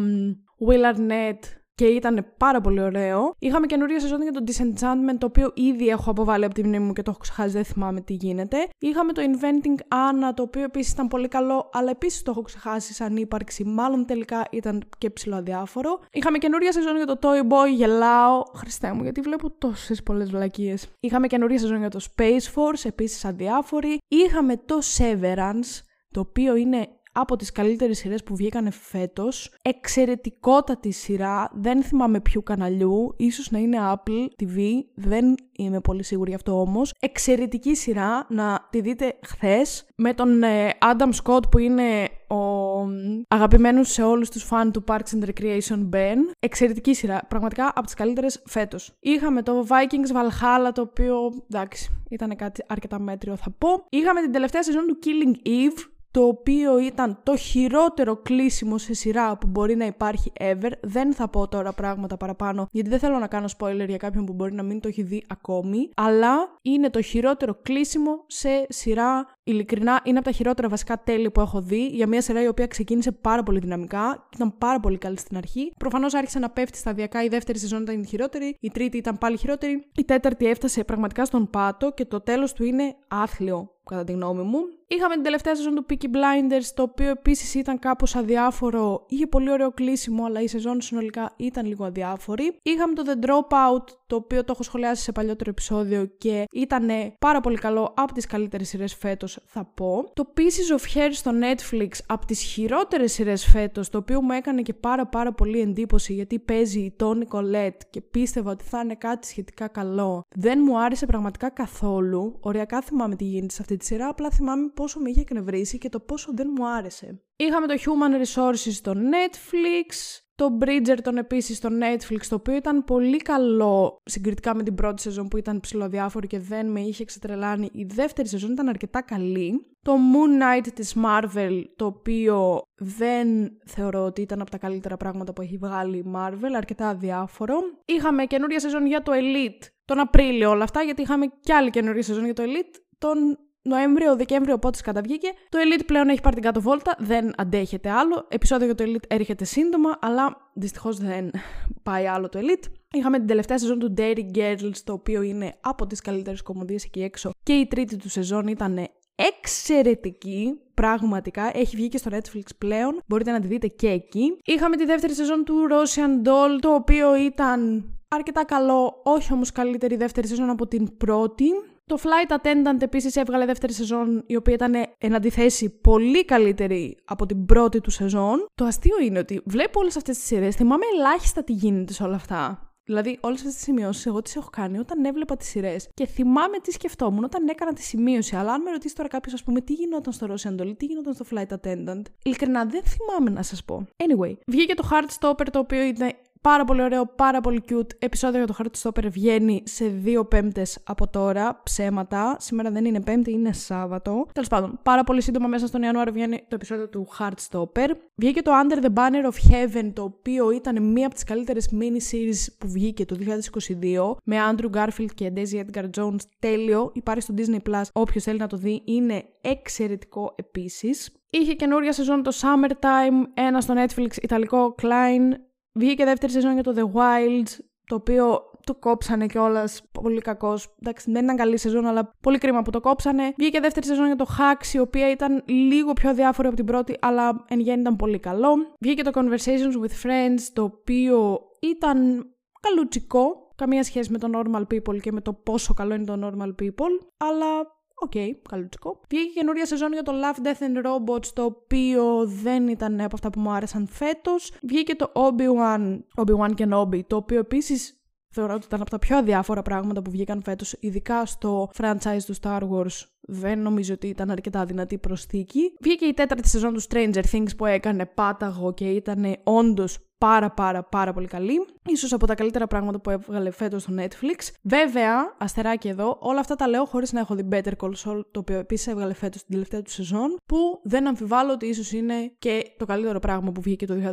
Will 0.68 0.94
Arnett 0.94 1.38
και 1.74 1.84
ήταν 1.84 2.26
πάρα 2.36 2.60
πολύ 2.60 2.80
ωραίο. 2.80 3.34
Είχαμε 3.38 3.66
καινούρια 3.66 4.00
σεζόν 4.00 4.22
για 4.22 4.32
το 4.32 4.44
Disenchantment, 4.46 5.16
το 5.18 5.26
οποίο 5.26 5.52
ήδη 5.54 5.88
έχω 5.88 6.10
αποβάλει 6.10 6.44
από 6.44 6.54
τη 6.54 6.64
μνήμη 6.64 6.84
μου 6.84 6.92
και 6.92 7.02
το 7.02 7.10
έχω 7.10 7.20
ξεχάσει, 7.20 7.52
δεν 7.52 7.64
θυμάμαι 7.64 8.00
τι 8.00 8.12
γίνεται. 8.12 8.56
Είχαμε 8.78 9.12
το 9.12 9.22
Inventing 9.22 9.94
Anna, 9.94 10.32
το 10.34 10.42
οποίο 10.42 10.62
επίσης 10.62 10.92
ήταν 10.92 11.08
πολύ 11.08 11.28
καλό, 11.28 11.70
αλλά 11.72 11.90
επίσης 11.90 12.22
το 12.22 12.30
έχω 12.30 12.42
ξεχάσει 12.42 12.94
σαν 12.94 13.16
ύπαρξη. 13.16 13.64
Μάλλον 13.64 14.06
τελικά 14.06 14.44
ήταν 14.50 14.82
και 14.98 15.10
ψηλό 15.10 15.36
αδιάφορο. 15.36 16.00
Είχαμε 16.12 16.38
καινούρια 16.38 16.72
σεζόν 16.72 16.96
για 16.96 17.06
το 17.06 17.18
Toy 17.22 17.52
Boy, 17.52 17.74
γελάω. 17.74 18.42
Χριστέ 18.54 18.92
μου, 18.92 19.02
γιατί 19.02 19.20
βλέπω 19.20 19.50
τόσες 19.50 20.02
πολλές 20.02 20.30
βλακίες. 20.30 20.88
Είχαμε 21.00 21.26
καινούρια 21.26 21.58
σεζόν 21.58 21.78
για 21.78 21.90
το 21.90 22.00
Space 22.16 22.54
Force, 22.54 22.84
επίσης 22.84 23.24
αδιάφορη. 23.24 23.98
Είχαμε 24.08 24.56
το 24.56 24.78
Severance, 24.98 25.80
το 26.10 26.20
οποίο 26.20 26.56
είναι 26.56 26.88
από 27.14 27.36
τις 27.36 27.52
καλύτερες 27.52 27.98
σειρές 27.98 28.22
που 28.22 28.36
βγήκανε 28.36 28.70
φέτος. 28.70 29.50
Εξαιρετικότατη 29.62 30.90
σειρά, 30.90 31.50
δεν 31.54 31.82
θυμάμαι 31.82 32.20
ποιου 32.20 32.42
καναλιού, 32.42 33.14
ίσως 33.16 33.50
να 33.50 33.58
είναι 33.58 33.78
Apple 33.80 34.42
TV, 34.42 34.58
δεν 34.94 35.34
είμαι 35.52 35.80
πολύ 35.80 36.02
σίγουρη 36.02 36.28
γι' 36.30 36.36
αυτό 36.36 36.60
όμως. 36.60 36.94
Εξαιρετική 37.00 37.74
σειρά, 37.74 38.26
να 38.28 38.66
τη 38.70 38.80
δείτε 38.80 39.18
χθες, 39.26 39.86
με 39.96 40.14
τον 40.14 40.42
ε, 40.42 40.70
Adam 40.78 41.10
Scott 41.22 41.50
που 41.50 41.58
είναι 41.58 42.08
ο 42.28 42.86
αγαπημένος 43.28 43.88
σε 43.92 44.02
όλους 44.02 44.30
τους 44.30 44.42
φαν 44.42 44.72
του 44.72 44.84
Parks 44.88 45.18
and 45.18 45.24
Recreation 45.24 45.88
Ben. 45.92 46.16
Εξαιρετική 46.38 46.94
σειρά, 46.94 47.20
πραγματικά 47.28 47.72
από 47.74 47.84
τις 47.84 47.94
καλύτερες 47.94 48.42
φέτος. 48.46 48.92
Είχαμε 49.00 49.42
το 49.42 49.66
Vikings 49.68 50.16
Valhalla 50.16 50.70
το 50.74 50.80
οποίο, 50.80 51.16
εντάξει, 51.50 51.90
ήταν 52.10 52.36
κάτι 52.36 52.64
αρκετά 52.66 52.98
μέτριο 52.98 53.36
θα 53.36 53.50
πω. 53.58 53.68
Είχαμε 53.88 54.20
την 54.20 54.32
τελευταία 54.32 54.62
σεζόν 54.62 54.86
του 54.86 54.98
Killing 55.04 55.46
Eve 55.48 55.93
το 56.14 56.26
οποίο 56.26 56.78
ήταν 56.78 57.18
το 57.22 57.36
χειρότερο 57.36 58.16
κλείσιμο 58.16 58.78
σε 58.78 58.94
σειρά 58.94 59.36
που 59.36 59.46
μπορεί 59.46 59.76
να 59.76 59.86
υπάρχει 59.86 60.32
ever. 60.40 60.70
Δεν 60.80 61.14
θα 61.14 61.28
πω 61.28 61.48
τώρα 61.48 61.72
πράγματα 61.72 62.16
παραπάνω, 62.16 62.68
γιατί 62.70 62.88
δεν 62.88 62.98
θέλω 62.98 63.18
να 63.18 63.26
κάνω 63.26 63.48
spoiler 63.58 63.84
για 63.88 63.96
κάποιον 63.96 64.24
που 64.24 64.32
μπορεί 64.32 64.52
να 64.52 64.62
μην 64.62 64.80
το 64.80 64.88
έχει 64.88 65.02
δει 65.02 65.24
ακόμη, 65.28 65.90
αλλά 65.94 66.58
είναι 66.62 66.90
το 66.90 67.02
χειρότερο 67.02 67.58
κλείσιμο 67.62 68.24
σε 68.26 68.66
σειρά. 68.68 69.26
Ειλικρινά, 69.46 70.00
είναι 70.04 70.18
από 70.18 70.26
τα 70.26 70.32
χειρότερα 70.32 70.68
βασικά 70.68 71.02
τέλη 71.02 71.30
που 71.30 71.40
έχω 71.40 71.60
δει 71.60 71.86
για 71.86 72.06
μια 72.06 72.20
σειρά 72.20 72.42
η 72.42 72.46
οποία 72.46 72.66
ξεκίνησε 72.66 73.12
πάρα 73.12 73.42
πολύ 73.42 73.58
δυναμικά, 73.58 74.28
ήταν 74.34 74.58
πάρα 74.58 74.80
πολύ 74.80 74.98
καλή 74.98 75.18
στην 75.18 75.36
αρχή. 75.36 75.72
Προφανώς 75.78 76.14
άρχισε 76.14 76.38
να 76.38 76.50
πέφτει 76.50 76.78
σταδιακά, 76.78 77.24
η 77.24 77.28
δεύτερη 77.28 77.58
σεζόν 77.58 77.82
ήταν 77.82 78.02
η 78.02 78.06
χειρότερη, 78.06 78.56
η 78.60 78.70
τρίτη 78.70 78.96
ήταν 78.96 79.18
πάλι 79.18 79.36
χειρότερη, 79.36 79.90
η 79.96 80.04
τέταρτη 80.04 80.46
έφτασε 80.46 80.84
πραγματικά 80.84 81.24
στον 81.24 81.50
πάτο 81.50 81.92
και 81.92 82.04
το 82.04 82.20
τέλος 82.20 82.52
του 82.52 82.64
είναι 82.64 82.96
άθλιο 83.08 83.74
κατά 83.84 84.04
τη 84.04 84.12
γνώμη 84.12 84.42
μου. 84.42 84.58
Είχαμε 84.86 85.14
την 85.14 85.22
τελευταία 85.22 85.56
σεζόν 85.56 85.74
του 85.74 85.86
Peaky 85.90 86.04
Blinders, 86.04 86.66
το 86.74 86.82
οποίο 86.82 87.08
επίσης 87.10 87.54
ήταν 87.54 87.78
κάπως 87.78 88.16
αδιάφορο. 88.16 89.04
Είχε 89.08 89.26
πολύ 89.26 89.50
ωραίο 89.50 89.70
κλείσιμο, 89.70 90.24
αλλά 90.24 90.40
η 90.40 90.48
σεζόν 90.48 90.80
συνολικά 90.80 91.32
ήταν 91.36 91.66
λίγο 91.66 91.84
αδιάφορη. 91.84 92.56
Είχαμε 92.62 92.94
το 92.94 93.02
The 93.06 93.26
Dropout, 93.26 93.84
το 94.14 94.20
οποίο 94.20 94.44
το 94.44 94.52
έχω 94.52 94.62
σχολιάσει 94.62 95.02
σε 95.02 95.12
παλιότερο 95.12 95.50
επεισόδιο 95.50 96.04
και 96.18 96.44
ήταν 96.52 96.88
πάρα 97.18 97.40
πολύ 97.40 97.56
καλό 97.56 97.92
από 97.96 98.12
τις 98.12 98.26
καλύτερες 98.26 98.68
σειρές 98.68 98.94
φέτος, 98.94 99.38
θα 99.44 99.64
πω. 99.64 100.10
Το 100.14 100.32
Pieces 100.36 100.78
of 100.78 100.96
Hair 100.96 101.08
στο 101.12 101.30
Netflix, 101.42 101.88
από 102.06 102.26
τις 102.26 102.40
χειρότερες 102.42 103.12
σειρές 103.12 103.44
φέτος, 103.44 103.88
το 103.88 103.98
οποίο 103.98 104.20
μου 104.22 104.32
έκανε 104.32 104.62
και 104.62 104.74
πάρα 104.74 105.06
πάρα 105.06 105.32
πολύ 105.32 105.60
εντύπωση, 105.60 106.12
γιατί 106.12 106.38
παίζει 106.38 106.80
η 106.80 106.96
Tony 107.00 107.38
Collette 107.38 107.78
και 107.90 108.00
πίστευα 108.00 108.50
ότι 108.50 108.64
θα 108.64 108.80
είναι 108.80 108.94
κάτι 108.94 109.26
σχετικά 109.26 109.68
καλό. 109.68 110.22
Δεν 110.36 110.58
μου 110.62 110.80
άρεσε 110.80 111.06
πραγματικά 111.06 111.50
καθόλου. 111.50 112.38
Οριακά 112.40 112.80
θυμάμαι 112.80 113.16
τι 113.16 113.24
γίνεται 113.24 113.54
σε 113.54 113.58
αυτή 113.60 113.76
τη 113.76 113.84
σειρά, 113.84 114.08
απλά 114.08 114.30
θυμάμαι 114.30 114.68
πόσο 114.74 115.00
με 115.00 115.10
είχε 115.10 115.20
εκνευρίσει 115.20 115.78
και 115.78 115.88
το 115.88 116.00
πόσο 116.00 116.32
δεν 116.34 116.52
μου 116.56 116.68
άρεσε. 116.68 117.20
Είχαμε 117.36 117.66
το 117.66 117.74
Human 117.74 118.24
Resources 118.24 118.72
στο 118.72 118.92
Netflix, 118.92 120.20
το 120.34 120.58
Bridgerton 120.60 121.16
επίσης 121.16 121.56
στο 121.56 121.68
Netflix, 121.68 122.20
το 122.28 122.34
οποίο 122.34 122.54
ήταν 122.54 122.84
πολύ 122.84 123.16
καλό 123.16 124.02
συγκριτικά 124.04 124.54
με 124.54 124.62
την 124.62 124.74
πρώτη 124.74 125.02
σεζόν 125.02 125.28
που 125.28 125.36
ήταν 125.36 125.60
ψηλοδιάφορη 125.60 126.26
και 126.26 126.38
δεν 126.38 126.70
με 126.70 126.80
είχε 126.80 127.04
ξετρελάνει. 127.04 127.68
Η 127.72 127.84
δεύτερη 127.84 128.28
σεζόν 128.28 128.52
ήταν 128.52 128.68
αρκετά 128.68 129.02
καλή. 129.02 129.66
Το 129.82 129.92
Moon 129.92 130.42
Knight 130.42 130.66
της 130.74 130.96
Marvel, 131.04 131.62
το 131.76 131.86
οποίο 131.86 132.62
δεν 132.76 133.58
θεωρώ 133.64 134.04
ότι 134.04 134.20
ήταν 134.20 134.40
από 134.40 134.50
τα 134.50 134.58
καλύτερα 134.58 134.96
πράγματα 134.96 135.32
που 135.32 135.42
έχει 135.42 135.56
βγάλει 135.56 135.96
η 135.96 136.04
Marvel, 136.14 136.52
αρκετά 136.56 136.88
αδιάφορο. 136.88 137.56
Είχαμε 137.84 138.24
καινούρια 138.24 138.60
σεζόν 138.60 138.86
για 138.86 139.02
το 139.02 139.12
Elite 139.14 139.66
τον 139.84 139.98
Απρίλιο 139.98 140.50
όλα 140.50 140.64
αυτά, 140.64 140.82
γιατί 140.82 141.02
είχαμε 141.02 141.26
κι 141.40 141.52
άλλη 141.52 141.70
καινούρια 141.70 142.02
σεζόν 142.02 142.24
για 142.24 142.34
το 142.34 142.42
Elite 142.42 142.74
τον 142.98 143.38
Νοέμβριο, 143.66 144.16
Δεκέμβριο, 144.16 144.58
πότε 144.58 144.78
καταβγήκε. 144.82 145.28
Το 145.48 145.58
Elite 145.58 145.82
πλέον 145.86 146.08
έχει 146.08 146.20
πάρει 146.20 146.34
την 146.34 146.44
κάτω 146.44 146.60
βόλτα, 146.60 146.96
δεν 146.98 147.32
αντέχεται 147.36 147.90
άλλο. 147.90 148.26
Επισόδιο 148.28 148.66
για 148.66 148.74
το 148.74 148.84
Elite 148.86 149.04
έρχεται 149.08 149.44
σύντομα, 149.44 149.98
αλλά 150.00 150.50
δυστυχώς 150.54 150.98
δεν 150.98 151.30
πάει 151.82 152.06
άλλο 152.06 152.28
το 152.28 152.38
Elite. 152.42 152.64
Είχαμε 152.92 153.18
την 153.18 153.26
τελευταία 153.26 153.58
σεζόν 153.58 153.78
του 153.78 153.94
Dairy 153.96 154.36
Girls, 154.36 154.76
το 154.84 154.92
οποίο 154.92 155.22
είναι 155.22 155.54
από 155.60 155.86
τις 155.86 156.00
καλύτερες 156.00 156.42
κομμωδίες 156.42 156.84
εκεί 156.84 157.02
έξω. 157.02 157.30
Και 157.42 157.52
η 157.52 157.66
τρίτη 157.66 157.96
του 157.96 158.08
σεζόν 158.08 158.46
ήταν 158.46 158.88
εξαιρετική. 159.14 160.58
Πραγματικά 160.74 161.50
έχει 161.54 161.76
βγει 161.76 161.88
και 161.88 161.98
στο 161.98 162.10
Netflix 162.12 162.42
πλέον. 162.58 163.00
Μπορείτε 163.06 163.30
να 163.30 163.40
τη 163.40 163.46
δείτε 163.46 163.66
και 163.66 163.88
εκεί. 163.88 164.36
Είχαμε 164.44 164.76
τη 164.76 164.84
δεύτερη 164.84 165.14
σεζόν 165.14 165.44
του 165.44 165.54
Russian 165.70 166.28
Doll, 166.28 166.58
το 166.60 166.74
οποίο 166.74 167.16
ήταν 167.16 167.88
αρκετά 168.08 168.44
καλό, 168.44 169.00
όχι 169.04 169.32
όμως 169.32 169.52
καλύτερη 169.52 169.96
δεύτερη 169.96 170.26
σεζόν 170.26 170.50
από 170.50 170.66
την 170.66 170.96
πρώτη. 170.96 171.46
Το 171.86 171.98
Flight 172.02 172.36
Attendant 172.36 172.82
επίσης 172.82 173.16
έβγαλε 173.16 173.44
δεύτερη 173.44 173.72
σεζόν, 173.72 174.24
η 174.26 174.36
οποία 174.36 174.54
ήταν 174.54 174.74
εν 174.98 175.14
αντιθέσει 175.14 175.70
πολύ 175.70 176.24
καλύτερη 176.24 176.96
από 177.04 177.26
την 177.26 177.44
πρώτη 177.44 177.80
του 177.80 177.90
σεζόν. 177.90 178.46
Το 178.54 178.64
αστείο 178.64 178.98
είναι 179.00 179.18
ότι 179.18 179.42
βλέπω 179.44 179.80
όλες 179.80 179.96
αυτές 179.96 180.18
τις 180.18 180.26
σειρές, 180.26 180.56
θυμάμαι 180.56 180.84
ελάχιστα 180.94 181.44
τι 181.44 181.52
γίνεται 181.52 181.92
σε 181.92 182.02
όλα 182.02 182.14
αυτά. 182.14 182.68
Δηλαδή, 182.86 183.18
όλες 183.20 183.38
αυτές 183.38 183.54
τις 183.54 183.62
σημειώσεις, 183.62 184.06
εγώ 184.06 184.22
τις 184.22 184.36
έχω 184.36 184.50
κάνει 184.50 184.78
όταν 184.78 185.04
έβλεπα 185.04 185.36
τις 185.36 185.48
σειρές 185.48 185.88
και 185.94 186.06
θυμάμαι 186.06 186.58
τι 186.58 186.72
σκεφτόμουν 186.72 187.24
όταν 187.24 187.48
έκανα 187.48 187.72
τη 187.72 187.82
σημείωση. 187.82 188.36
Αλλά 188.36 188.52
αν 188.52 188.62
με 188.62 188.70
ρωτήσει 188.70 188.94
τώρα 188.94 189.08
κάποιος, 189.08 189.34
ας 189.34 189.42
πούμε, 189.42 189.60
τι 189.60 189.72
γινόταν 189.72 190.12
στο 190.12 190.26
Russian 190.26 190.60
Doll, 190.60 190.74
τι 190.76 190.86
γινόταν 190.86 191.14
στο 191.14 191.24
Flight 191.30 191.54
Attendant, 191.54 192.02
ειλικρινά 192.24 192.64
δεν 192.64 192.82
θυμάμαι 192.82 193.30
να 193.30 193.42
σας 193.42 193.64
πω. 193.64 193.86
Anyway, 193.96 194.32
βγήκε 194.46 194.74
το 194.74 194.88
Heartstopper, 194.90 195.46
το 195.52 195.58
οποίο 195.58 195.82
είναι 195.82 196.16
Πάρα 196.48 196.64
πολύ 196.64 196.82
ωραίο, 196.82 197.06
πάρα 197.06 197.40
πολύ 197.40 197.62
cute. 197.68 197.88
Επισόδιο 197.98 198.44
για 198.44 198.46
το 198.46 198.54
Heartstopper 198.58 199.06
βγαίνει 199.10 199.62
σε 199.64 199.86
δύο 199.86 200.24
πέμπτες 200.24 200.78
από 200.84 201.08
τώρα. 201.08 201.60
Ψέματα. 201.62 202.36
Σήμερα 202.38 202.70
δεν 202.70 202.84
είναι 202.84 203.00
Πέμπτη, 203.00 203.32
είναι 203.32 203.52
Σάββατο. 203.52 204.26
Τέλος 204.32 204.48
πάντων, 204.48 204.78
πάρα 204.82 205.04
πολύ 205.04 205.22
σύντομα 205.22 205.46
μέσα 205.46 205.66
στον 205.66 205.82
Ιανουάριο 205.82 206.12
βγαίνει 206.12 206.36
το 206.48 206.54
επεισόδιο 206.54 206.88
του 206.88 207.06
Heartstopper. 207.18 207.90
Βγήκε 208.14 208.42
το 208.42 208.50
Under 208.62 208.84
the 208.84 208.92
Banner 208.94 209.30
of 209.30 209.52
Heaven, 209.52 209.90
το 209.92 210.02
οποίο 210.02 210.50
ήταν 210.50 210.82
μία 210.82 211.06
από 211.06 211.14
τις 211.14 211.24
καλύτερες 211.24 211.68
mini-series 211.72 212.54
που 212.58 212.68
βγήκε 212.68 213.04
το 213.04 213.16
2022. 213.16 214.16
Με 214.24 214.36
Andrew 214.50 214.70
Garfield 214.76 215.12
και 215.14 215.32
Daisy 215.36 215.64
Edgar 215.64 215.84
Jones. 215.98 216.20
Τέλειο. 216.38 216.90
Υπάρχει 216.94 217.22
στο 217.22 217.34
Disney 217.36 217.70
Plus. 217.70 217.82
Όποιος 217.92 218.24
θέλει 218.24 218.38
να 218.38 218.46
το 218.46 218.56
δει, 218.56 218.82
είναι 218.84 219.24
εξαιρετικό 219.40 220.34
επίσης. 220.36 221.12
Είχε 221.30 221.54
καινούρια 221.54 221.92
σεζόν 221.92 222.22
το 222.22 222.30
Summertime, 222.34 223.28
ένα 223.34 223.60
στο 223.60 223.74
Netflix 223.76 224.22
Ιταλικό 224.22 224.74
Klein, 224.82 225.32
Βγήκε 225.74 226.04
δεύτερη 226.04 226.32
σεζόν 226.32 226.52
για 226.52 226.62
το 226.62 226.74
The 226.76 226.98
Wilds, 226.98 227.46
το 227.86 227.94
οποίο 227.94 228.42
το 228.64 228.74
κόψανε 228.74 229.26
κιόλας. 229.26 229.82
Πολύ 229.92 230.20
κακώς. 230.20 230.74
Εντάξει, 230.80 231.12
δεν 231.12 231.24
ήταν 231.24 231.36
καλή 231.36 231.58
σεζόν, 231.58 231.86
αλλά 231.86 232.10
πολύ 232.20 232.38
κρίμα 232.38 232.62
που 232.62 232.70
το 232.70 232.80
κόψανε. 232.80 233.34
Βγήκε 233.36 233.60
δεύτερη 233.60 233.86
σεζόν 233.86 234.06
για 234.06 234.16
το 234.16 234.26
Hacks, 234.38 234.74
η 234.74 234.78
οποία 234.78 235.10
ήταν 235.10 235.42
λίγο 235.46 235.92
πιο 235.92 236.14
αδιάφορη 236.14 236.46
από 236.46 236.56
την 236.56 236.64
πρώτη, 236.64 236.96
αλλά 237.00 237.44
εν 237.48 237.60
γένει 237.60 237.80
ήταν 237.80 237.96
πολύ 237.96 238.18
καλό. 238.18 238.48
Βγήκε 238.80 239.02
το 239.02 239.10
Conversations 239.14 239.82
with 239.82 240.06
Friends, 240.06 240.40
το 240.52 240.62
οποίο 240.62 241.40
ήταν 241.60 242.26
καλούτσικο. 242.60 243.52
Καμία 243.56 243.82
σχέση 243.82 244.10
με 244.10 244.18
το 244.18 244.28
Normal 244.34 244.60
People 244.60 245.00
και 245.00 245.12
με 245.12 245.20
το 245.20 245.32
πόσο 245.32 245.74
καλό 245.74 245.94
είναι 245.94 246.04
το 246.04 246.18
Normal 246.22 246.62
People, 246.62 247.06
αλλά 247.16 247.46
Ok, 247.94 248.10
okay, 248.14 248.28
καλούτσικο. 248.48 249.00
Βγήκε 249.08 249.32
καινούρια 249.32 249.66
σεζόν 249.66 249.92
για 249.92 250.02
το 250.02 250.12
Love, 250.12 250.46
Death 250.46 250.62
and 250.62 250.86
Robots, 250.86 251.26
το 251.26 251.44
οποίο 251.44 252.26
δεν 252.26 252.68
ήταν 252.68 253.00
από 253.00 253.14
αυτά 253.14 253.30
που 253.30 253.40
μου 253.40 253.50
άρεσαν 253.50 253.86
φέτος. 253.86 254.52
Βγήκε 254.62 254.94
το 254.94 255.12
Obi-Wan, 255.14 255.98
Obi-Wan 256.24 256.54
Kenobi, 256.54 257.00
το 257.06 257.16
οποίο 257.16 257.38
επίσης 257.38 257.98
θεωρώ 258.30 258.54
ότι 258.54 258.66
ήταν 258.66 258.80
από 258.80 258.90
τα 258.90 258.98
πιο 258.98 259.16
αδιάφορα 259.16 259.62
πράγματα 259.62 260.02
που 260.02 260.10
βγήκαν 260.10 260.42
φέτος, 260.42 260.76
ειδικά 260.80 261.26
στο 261.26 261.70
franchise 261.78 262.22
του 262.26 262.34
Star 262.42 262.60
Wars. 262.70 263.02
Δεν 263.20 263.58
νομίζω 263.58 263.94
ότι 263.94 264.06
ήταν 264.06 264.30
αρκετά 264.30 264.64
δυνατή 264.64 264.98
προσθήκη. 264.98 265.60
Βγήκε 265.80 266.04
η 266.04 266.14
τέταρτη 266.14 266.48
σεζόν 266.48 266.74
του 266.74 266.82
Stranger 266.82 267.22
Things 267.32 267.56
που 267.56 267.66
έκανε 267.66 268.06
πάταγο 268.06 268.74
και 268.74 268.90
ήταν 268.90 269.36
όντως 269.44 269.98
πάρα 270.26 270.50
πάρα 270.50 270.82
πάρα 270.82 271.12
πολύ 271.12 271.26
καλή. 271.26 271.66
Ίσως 271.86 272.12
από 272.12 272.26
τα 272.26 272.34
καλύτερα 272.34 272.66
πράγματα 272.66 273.00
που 273.00 273.10
έβγαλε 273.10 273.50
φέτος 273.50 273.82
στο 273.82 273.92
Netflix. 273.96 274.50
Βέβαια, 274.62 275.34
αστεράκι 275.38 275.88
εδώ, 275.88 276.16
όλα 276.20 276.40
αυτά 276.40 276.54
τα 276.54 276.68
λέω 276.68 276.84
χωρίς 276.84 277.12
να 277.12 277.20
έχω 277.20 277.34
δει 277.34 277.48
Better 277.52 277.72
Call 277.80 277.92
Saul, 278.04 278.20
το 278.30 278.40
οποίο 278.40 278.58
επίσης 278.58 278.86
έβγαλε 278.86 279.14
φέτος 279.14 279.40
την 279.40 279.50
τελευταία 279.50 279.82
του 279.82 279.90
σεζόν, 279.90 280.36
που 280.46 280.80
δεν 280.82 281.06
αμφιβάλλω 281.06 281.52
ότι 281.52 281.66
ίσως 281.66 281.92
είναι 281.92 282.14
και 282.38 282.74
το 282.78 282.84
καλύτερο 282.84 283.18
πράγμα 283.18 283.52
που 283.52 283.60
βγήκε 283.60 283.86
το 283.86 283.94
2022. 283.94 284.08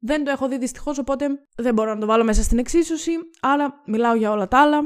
Δεν 0.00 0.24
το 0.24 0.30
έχω 0.30 0.48
δει 0.48 0.58
δυστυχώς, 0.58 0.98
οπότε 0.98 1.26
δεν 1.56 1.74
μπορώ 1.74 1.94
να 1.94 2.00
το 2.00 2.06
βάλω 2.06 2.24
μέσα 2.24 2.42
στην 2.42 2.58
εξίσωση, 2.58 3.12
άρα 3.40 3.82
μιλάω 3.86 4.14
για 4.14 4.30
όλα 4.30 4.48
τα 4.48 4.60
άλλα. 4.60 4.80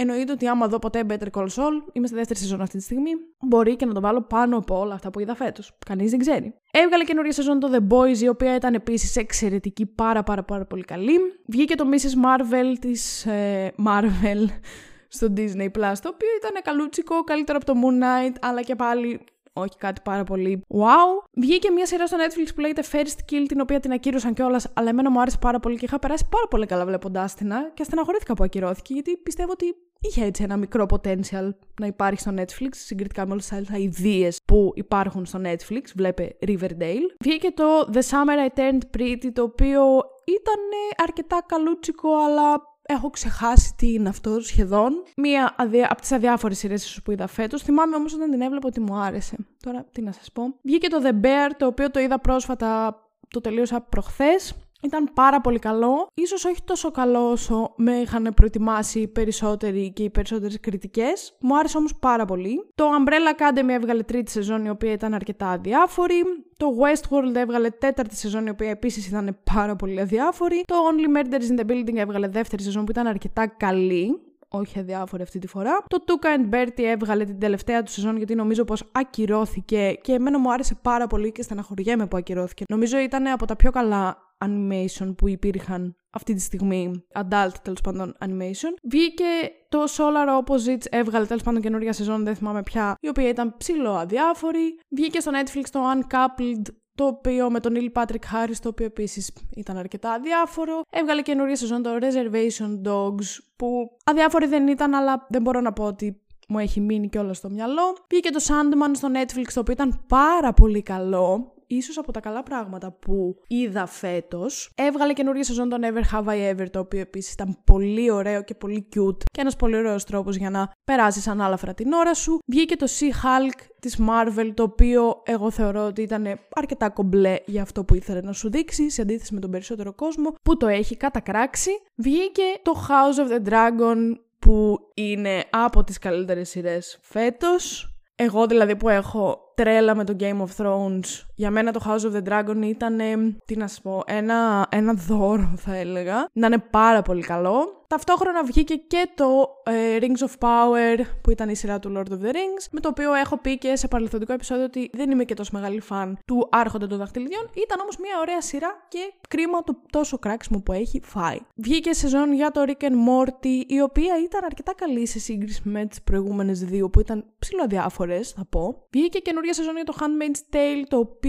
Εννοείται 0.00 0.32
ότι 0.32 0.46
άμα 0.46 0.68
δω 0.68 0.78
ποτέ 0.78 1.04
Better 1.08 1.26
Call 1.32 1.46
Saul, 1.46 1.92
είμαι 1.92 2.06
στη 2.06 2.16
δεύτερη 2.16 2.38
σεζόν 2.38 2.60
αυτή 2.60 2.76
τη 2.76 2.82
στιγμή, 2.82 3.10
μπορεί 3.40 3.76
και 3.76 3.86
να 3.86 3.94
το 3.94 4.00
βάλω 4.00 4.22
πάνω 4.22 4.56
από 4.56 4.78
όλα 4.78 4.94
αυτά 4.94 5.10
που 5.10 5.20
είδα 5.20 5.34
φέτος. 5.34 5.78
Κανείς 5.86 6.10
δεν 6.10 6.18
ξέρει. 6.18 6.54
Έβγαλε 6.70 7.04
καινούργια 7.04 7.32
σεζόν 7.32 7.60
το 7.60 7.70
The 7.72 7.94
Boys, 7.94 8.18
η 8.18 8.28
οποία 8.28 8.54
ήταν 8.54 8.74
επίσης 8.74 9.16
εξαιρετική, 9.16 9.86
πάρα 9.86 10.22
πάρα 10.22 10.42
πάρα 10.42 10.64
πολύ 10.64 10.84
καλή. 10.84 11.18
Βγήκε 11.46 11.74
το 11.74 11.84
Mrs. 11.92 12.24
Marvel 12.26 12.76
της 12.80 13.26
ε, 13.26 13.72
Marvel 13.86 14.46
στο 15.16 15.26
Disney 15.36 15.66
Plus, 15.66 15.94
το 16.02 16.08
οποίο 16.08 16.28
ήταν 16.38 16.62
καλούτσικο, 16.62 17.24
καλύτερο 17.24 17.58
από 17.62 17.72
το 17.72 17.78
Moon 17.82 18.02
Knight, 18.02 18.34
αλλά 18.40 18.62
και 18.62 18.74
πάλι 18.74 19.20
όχι 19.52 19.76
κάτι 19.78 20.00
πάρα 20.04 20.24
πολύ 20.24 20.62
wow. 20.68 21.28
Βγήκε 21.32 21.70
μια 21.70 21.86
σειρά 21.86 22.06
στο 22.06 22.16
Netflix 22.16 22.48
που 22.54 22.60
λέγεται 22.60 22.82
First 22.92 23.32
Kill, 23.32 23.44
την 23.48 23.60
οποία 23.60 23.80
την 23.80 23.92
ακύρωσαν 23.92 24.34
κιόλας, 24.34 24.70
αλλά 24.74 24.88
εμένα 24.88 25.10
μου 25.10 25.20
άρεσε 25.20 25.38
πάρα 25.40 25.60
πολύ 25.60 25.76
και 25.76 25.84
είχα 25.84 25.98
περάσει 25.98 26.26
πάρα 26.30 26.46
πολύ 26.50 26.66
καλά 26.66 26.84
βλέποντάς 26.84 27.34
την 27.34 27.52
και 27.74 27.82
στεναχωρήθηκα 27.82 28.34
που 28.34 28.44
ακυρώθηκε, 28.44 28.92
γιατί 28.92 29.16
πιστεύω 29.16 29.50
ότι 29.52 29.76
είχε 30.00 30.24
έτσι 30.24 30.42
ένα 30.42 30.56
μικρό 30.56 30.86
potential 30.90 31.50
να 31.80 31.86
υπάρχει 31.86 32.20
στο 32.20 32.34
Netflix 32.36 32.68
συγκριτικά 32.70 33.26
με 33.26 33.32
όλες 33.32 33.48
τις 33.48 33.56
άλλες 33.56 33.68
ιδέες 33.82 34.38
που 34.44 34.72
υπάρχουν 34.74 35.26
στο 35.26 35.40
Netflix, 35.44 35.82
βλέπε 35.96 36.36
Riverdale. 36.46 37.06
Βγήκε 37.20 37.50
το 37.50 37.64
The 37.92 38.00
Summer 38.00 38.48
I 38.48 38.58
Turned 38.58 38.98
Pretty, 38.98 39.30
το 39.32 39.42
οποίο 39.42 39.82
ήταν 40.24 40.60
αρκετά 41.02 41.42
καλούτσικο, 41.46 42.16
αλλά 42.16 42.62
έχω 42.82 43.10
ξεχάσει 43.10 43.74
τι 43.76 43.92
είναι 43.92 44.08
αυτό 44.08 44.40
σχεδόν. 44.40 45.02
Μία 45.16 45.54
από 45.88 46.00
τις 46.00 46.12
αδιάφορες 46.12 46.58
σειρές 46.58 47.00
που 47.04 47.10
είδα 47.10 47.26
φέτος. 47.26 47.62
Θυμάμαι 47.62 47.96
όμως 47.96 48.14
όταν 48.14 48.30
την 48.30 48.40
έβλεπα 48.40 48.68
ότι 48.68 48.80
μου 48.80 48.94
άρεσε. 48.96 49.36
Τώρα 49.62 49.84
τι 49.92 50.02
να 50.02 50.12
σας 50.12 50.32
πω. 50.32 50.42
Βγήκε 50.62 50.88
το 50.88 51.00
The 51.04 51.24
Bear, 51.24 51.50
το 51.56 51.66
οποίο 51.66 51.90
το 51.90 52.00
είδα 52.00 52.18
πρόσφατα, 52.20 53.00
το 53.28 53.40
τελείωσα 53.40 53.80
προχθές. 53.80 54.54
Ήταν 54.82 55.10
πάρα 55.14 55.40
πολύ 55.40 55.58
καλό, 55.58 56.06
ίσως 56.14 56.44
όχι 56.44 56.62
τόσο 56.64 56.90
καλό 56.90 57.30
όσο 57.30 57.72
με 57.76 57.92
είχαν 57.92 58.32
προετοιμάσει 58.34 59.00
οι 59.00 59.08
περισσότεροι 59.08 59.92
και 59.92 60.02
οι 60.02 60.10
περισσότερες 60.10 60.60
κριτικές. 60.60 61.36
Μου 61.40 61.58
άρεσε 61.58 61.76
όμως 61.76 61.96
πάρα 61.96 62.24
πολύ. 62.24 62.64
Το 62.74 62.84
Umbrella 62.98 63.40
Academy 63.40 63.68
έβγαλε 63.68 64.02
τρίτη 64.02 64.30
σεζόν 64.30 64.64
η 64.64 64.70
οποία 64.70 64.92
ήταν 64.92 65.14
αρκετά 65.14 65.48
αδιάφορη. 65.48 66.22
Το 66.56 66.66
Westworld 66.80 67.34
έβγαλε 67.34 67.70
τέταρτη 67.70 68.16
σεζόν 68.16 68.46
η 68.46 68.50
οποία 68.50 68.70
επίσης 68.70 69.06
ήταν 69.06 69.38
πάρα 69.54 69.76
πολύ 69.76 70.00
αδιάφορη. 70.00 70.62
Το 70.66 70.74
Only 70.74 71.16
Murders 71.16 71.52
in 71.52 71.60
the 71.60 71.70
Building 71.70 71.96
έβγαλε 71.96 72.28
δεύτερη 72.28 72.62
σεζόν 72.62 72.84
που 72.84 72.90
ήταν 72.90 73.06
αρκετά 73.06 73.46
καλή 73.46 74.20
όχι 74.48 74.78
αδιάφορη 74.78 75.22
αυτή 75.22 75.38
τη 75.38 75.46
φορά. 75.46 75.84
Το 75.88 76.04
Tuca 76.06 76.26
and 76.26 76.54
Bertie 76.54 76.82
έβγαλε 76.82 77.24
την 77.24 77.38
τελευταία 77.38 77.82
του 77.82 77.90
σεζόν 77.90 78.16
γιατί 78.16 78.34
νομίζω 78.34 78.64
πως 78.64 78.84
ακυρώθηκε 78.92 79.98
και 80.02 80.12
εμένα 80.12 80.38
μου 80.38 80.52
άρεσε 80.52 80.74
πάρα 80.82 81.06
πολύ 81.06 81.32
και 81.32 81.42
στεναχωριέμαι 81.42 82.06
που 82.06 82.16
ακυρώθηκε. 82.16 82.64
Νομίζω 82.68 82.98
ήταν 82.98 83.26
από 83.26 83.46
τα 83.46 83.56
πιο 83.56 83.70
καλά 83.70 84.27
animation 84.44 85.14
που 85.16 85.28
υπήρχαν 85.28 85.96
αυτή 86.10 86.34
τη 86.34 86.40
στιγμή, 86.40 87.04
adult 87.14 87.54
τέλος 87.62 87.80
πάντων 87.80 88.16
animation. 88.20 88.72
Βγήκε 88.82 89.24
το 89.68 89.84
Solar 89.96 90.42
Opposites, 90.42 90.84
έβγαλε 90.90 91.26
τέλος 91.26 91.42
πάντων 91.42 91.60
καινούργια 91.60 91.92
σεζόν, 91.92 92.24
δεν 92.24 92.34
θυμάμαι 92.34 92.62
πια, 92.62 92.94
η 93.00 93.08
οποία 93.08 93.28
ήταν 93.28 93.56
ψηλό 93.56 93.90
αδιάφορη. 93.90 94.78
Βγήκε 94.88 95.20
στο 95.20 95.30
Netflix 95.34 95.64
το 95.70 95.80
Uncoupled, 95.94 96.62
το 96.94 97.04
οποίο 97.04 97.50
με 97.50 97.60
τον 97.60 97.74
Neil 97.76 98.02
Patrick 98.02 98.34
Harris, 98.34 98.56
το 98.62 98.68
οποίο 98.68 98.86
επίσης 98.86 99.32
ήταν 99.56 99.76
αρκετά 99.76 100.12
αδιάφορο. 100.12 100.80
Έβγαλε 100.90 101.22
καινούργια 101.22 101.56
σεζόν 101.56 101.82
το 101.82 101.90
Reservation 102.00 102.90
Dogs, 102.90 103.38
που 103.56 103.96
αδιάφορη 104.04 104.46
δεν 104.46 104.68
ήταν, 104.68 104.94
αλλά 104.94 105.26
δεν 105.28 105.42
μπορώ 105.42 105.60
να 105.60 105.72
πω 105.72 105.84
ότι 105.84 106.22
μου 106.48 106.58
έχει 106.58 106.80
μείνει 106.80 107.08
κιόλας 107.08 107.36
στο 107.36 107.50
μυαλό. 107.50 107.96
Βγήκε 108.10 108.30
το 108.30 108.40
Sandman 108.42 108.90
στο 108.92 109.08
Netflix, 109.12 109.52
το 109.54 109.60
οποίο 109.60 109.72
ήταν 109.72 110.04
πάρα 110.08 110.52
πολύ 110.52 110.82
καλό 110.82 111.52
ίσως 111.68 111.98
από 111.98 112.12
τα 112.12 112.20
καλά 112.20 112.42
πράγματα 112.42 112.92
που 112.92 113.36
είδα 113.46 113.86
φέτος. 113.86 114.72
Έβγαλε 114.74 115.12
καινούργια 115.12 115.44
σεζόν 115.44 115.68
τον 115.68 115.80
Ever 115.82 116.14
Have 116.14 116.24
I 116.24 116.54
Ever, 116.54 116.66
το 116.70 116.78
οποίο 116.78 117.00
επίσης 117.00 117.32
ήταν 117.32 117.58
πολύ 117.64 118.10
ωραίο 118.10 118.42
και 118.42 118.54
πολύ 118.54 118.88
cute 118.94 119.22
και 119.32 119.40
ένας 119.40 119.56
πολύ 119.56 119.76
ωραίος 119.76 120.04
τρόπος 120.04 120.36
για 120.36 120.50
να 120.50 120.72
περάσεις 120.84 121.28
ανάλαφρα 121.28 121.74
την 121.74 121.92
ώρα 121.92 122.14
σου. 122.14 122.38
Βγήκε 122.46 122.76
το 122.76 122.86
Sea-Hulk 122.98 123.60
της 123.80 124.00
Marvel, 124.00 124.50
το 124.54 124.62
οποίο 124.62 125.22
εγώ 125.24 125.50
θεωρώ 125.50 125.86
ότι 125.86 126.02
ήταν 126.02 126.38
αρκετά 126.54 126.90
κομπλέ 126.90 127.36
για 127.46 127.62
αυτό 127.62 127.84
που 127.84 127.94
ήθελε 127.94 128.20
να 128.20 128.32
σου 128.32 128.50
δείξει, 128.50 128.90
σε 128.90 129.02
αντίθεση 129.02 129.34
με 129.34 129.40
τον 129.40 129.50
περισσότερο 129.50 129.92
κόσμο, 129.92 130.34
που 130.42 130.56
το 130.56 130.66
έχει 130.66 130.96
κατακράξει. 130.96 131.70
Βγήκε 131.94 132.42
το 132.62 132.72
House 132.88 133.28
of 133.28 133.32
the 133.32 133.52
Dragon, 133.52 133.96
που 134.38 134.78
είναι 134.94 135.44
από 135.50 135.84
τις 135.84 135.98
καλύτερες 135.98 136.48
σειρές 136.48 136.98
φέτος. 137.02 137.92
Εγώ 138.14 138.46
δηλαδή 138.46 138.76
που 138.76 138.88
έχω 138.88 139.52
τρέλα 139.54 139.94
με 139.94 140.04
το 140.04 140.16
Game 140.20 140.40
of 140.40 140.64
Thrones. 140.64 141.27
Για 141.38 141.50
μένα 141.50 141.72
το 141.72 141.80
House 141.86 142.10
of 142.10 142.16
the 142.16 142.28
Dragon 142.28 142.62
ήταν, 142.62 143.00
τι 143.44 143.56
να 143.56 143.68
σου 143.68 143.82
πω, 143.82 144.02
ένα, 144.06 144.66
ένα 144.70 144.92
δώρο 144.92 145.54
θα 145.56 145.74
έλεγα. 145.74 146.28
Να 146.32 146.46
είναι 146.46 146.58
πάρα 146.58 147.02
πολύ 147.02 147.22
καλό. 147.22 147.82
Ταυτόχρονα 147.86 148.44
βγήκε 148.44 148.74
και 148.74 149.08
το 149.14 149.48
ε, 149.62 149.98
Rings 150.00 150.26
of 150.26 150.48
Power, 150.48 151.00
που 151.22 151.30
ήταν 151.30 151.48
η 151.48 151.56
σειρά 151.56 151.78
του 151.78 151.92
Lord 151.96 152.12
of 152.12 152.14
the 152.14 152.30
Rings, 152.30 152.64
με 152.70 152.80
το 152.80 152.88
οποίο 152.88 153.14
έχω 153.14 153.38
πει 153.38 153.58
και 153.58 153.76
σε 153.76 153.88
παρελθοντικό 153.88 154.32
επεισόδιο 154.32 154.64
ότι 154.64 154.90
δεν 154.92 155.10
είμαι 155.10 155.24
και 155.24 155.34
τόσο 155.34 155.50
μεγάλη 155.54 155.80
φαν 155.80 156.18
του 156.24 156.48
Άρχοντα 156.50 156.86
των 156.86 156.98
Δαχτυλιδιών. 156.98 157.50
Ήταν 157.54 157.80
όμως 157.80 157.96
μια 157.96 158.18
ωραία 158.20 158.40
σειρά 158.40 158.86
και 158.88 159.12
κρίμα 159.28 159.62
το 159.62 159.76
τόσο 159.90 160.18
κράξιμο 160.18 160.60
που 160.60 160.72
έχει 160.72 161.00
φάει. 161.04 161.38
Βγήκε 161.54 161.92
σεζόν 161.92 162.32
για 162.32 162.50
το 162.50 162.64
Rick 162.66 162.84
and 162.84 162.96
Morty, 163.08 163.64
η 163.66 163.80
οποία 163.80 164.14
ήταν 164.24 164.44
αρκετά 164.44 164.74
καλή 164.74 165.06
σε 165.06 165.18
σύγκριση 165.18 165.60
με 165.64 165.86
τις 165.86 166.02
προηγούμενες 166.02 166.64
δύο, 166.64 166.90
που 166.90 167.00
ήταν 167.00 167.24
ψηλοδιάφορες, 167.38 168.30
θα 168.30 168.44
πω. 168.50 168.86
Βγήκε 168.90 169.18
καινούργια 169.18 169.52
σεζόν 169.52 169.74
για 169.74 169.84
το 169.84 169.94
Handmaid's 170.00 170.54
Tale, 170.54 170.84
το 170.88 170.96
οποίο 170.96 171.27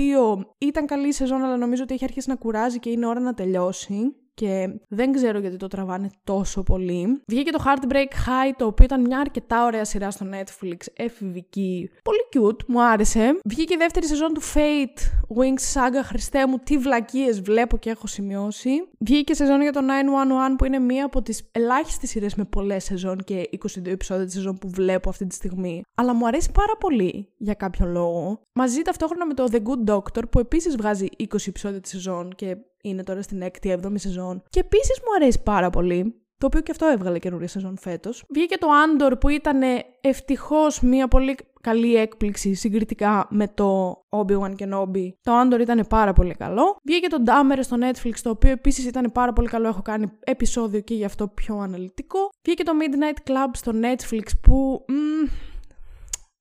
ήταν 0.58 0.86
καλή 0.86 1.13
σεζόν, 1.13 1.44
αλλά 1.44 1.58
νομίζω 1.58 1.84
ότι 1.84 1.94
έχει 1.94 2.03
αρχίσει 2.03 2.29
να 2.29 2.36
κουράζει 2.36 2.79
και 2.79 2.89
είναι 2.89 3.06
ώρα 3.06 3.20
να 3.20 3.34
τελειώσει 3.34 4.15
και 4.39 4.69
δεν 4.88 5.12
ξέρω 5.12 5.39
γιατί 5.39 5.58
το 5.58 5.67
τραβάνε 5.67 6.10
τόσο 6.24 6.63
πολύ. 6.63 7.22
Βγήκε 7.27 7.51
το 7.51 7.63
Heartbreak 7.65 8.12
High, 8.27 8.53
το 8.58 8.65
οποίο 8.65 8.86
ήταν 8.86 9.01
μια 9.01 9.19
αρκετά 9.19 9.65
ωραία 9.65 9.86
σειρά 9.86 10.12
στο 10.12 10.25
Netflix, 10.31 10.77
εφηβική. 10.93 11.89
Πολύ 12.03 12.19
cute, 12.34 12.65
μου 12.67 12.84
άρεσε. 12.84 13.39
Βγήκε 13.46 13.74
η 13.74 13.77
δεύτερη 13.77 14.05
σεζόν 14.05 14.34
του 14.34 14.41
Fate, 14.41 15.00
Wings 15.38 15.74
Saga, 15.74 16.03
Χριστέ 16.03 16.48
μου, 16.48 16.58
τι 16.58 16.77
βλακίες 16.77 17.41
βλέπω 17.41 17.77
και 17.77 17.89
έχω 17.89 18.08
σημειώσει. 18.08 18.69
Βγήκε 19.00 19.34
σεζόν 19.34 19.62
για 19.62 19.72
το 19.72 19.79
911, 19.79 20.55
που 20.58 20.65
είναι 20.65 20.79
μία 20.79 21.05
από 21.05 21.22
τις 21.22 21.50
ελάχιστες 21.51 22.10
σειρές 22.10 22.36
με 22.36 22.46
πολλές 22.46 22.84
σεζόν 22.84 23.17
και 23.17 23.50
22 23.51 23.86
επεισόδια 23.86 24.25
της 24.25 24.34
σεζόν 24.34 24.58
που 24.58 24.69
βλέπω 24.69 25.10
αυτή 25.10 25.27
τη 25.27 25.36
στιγμή. 25.36 25.81
Αλλά 25.96 26.13
μου 26.13 26.27
αρέσει 26.27 26.51
πάρα 26.51 26.77
πολύ 26.79 27.29
για 27.38 27.53
κάποιο 27.53 27.86
λόγο. 27.86 28.41
Μαζί 28.53 28.81
ταυτόχρονα 28.81 29.25
με 29.25 29.34
το 29.34 29.48
The 29.51 29.62
Good 29.63 29.96
Doctor, 29.96 30.29
που 30.31 30.39
επίσης 30.39 30.75
βγάζει 30.75 31.08
20 31.17 31.48
επεισόδια 31.48 31.79
της 31.79 31.91
σεζόν 31.91 32.36
και 32.36 32.58
είναι 32.83 33.03
τώρα 33.03 33.21
στην 33.21 33.43
6η, 33.43 33.79
7η 33.79 33.93
σεζόν. 33.95 34.43
Και 34.50 34.59
επίσης 34.59 35.00
μου 35.00 35.13
αρέσει 35.15 35.43
πάρα 35.43 35.69
πολύ. 35.69 36.13
Το 36.38 36.45
οποίο 36.45 36.62
και 36.62 36.71
αυτό 36.71 36.86
έβγαλε 36.86 37.19
καινούργια 37.19 37.48
σεζόν 37.48 37.77
φέτος. 37.77 38.24
Βγήκε 38.29 38.57
το 38.57 38.67
Andor 38.67 39.13
που 39.19 39.29
ήταν 39.29 39.62
ευτυχώς 40.01 40.81
μια 40.81 41.07
πολύ 41.07 41.36
καλή 41.62 41.95
έκπληξη 41.95 42.53
συγκριτικά 42.53 43.27
με 43.29 43.48
το 43.48 43.98
Obi-Wan 44.09 44.55
Kenobi. 44.57 45.09
Το 45.21 45.31
Andor 45.41 45.59
ήταν 45.59 45.86
πάρα 45.89 46.13
πολύ 46.13 46.33
καλό. 46.33 46.77
Βγήκε 46.83 47.07
το 47.07 47.17
Dahmer 47.25 47.57
στο 47.59 47.77
Netflix, 47.79 48.13
το 48.21 48.29
οποίο 48.29 48.51
επίσης 48.51 48.86
ήταν 48.86 49.12
πάρα 49.12 49.33
πολύ 49.33 49.48
καλό. 49.48 49.67
Έχω 49.67 49.81
κάνει 49.81 50.12
επεισόδιο 50.19 50.79
και 50.79 50.93
γι' 50.93 51.05
αυτό 51.05 51.27
πιο 51.27 51.57
αναλυτικό. 51.57 52.29
Βγήκε 52.45 52.63
το 52.63 52.71
Midnight 52.79 53.31
Club 53.31 53.50
στο 53.53 53.71
Netflix 53.75 54.27
που. 54.41 54.86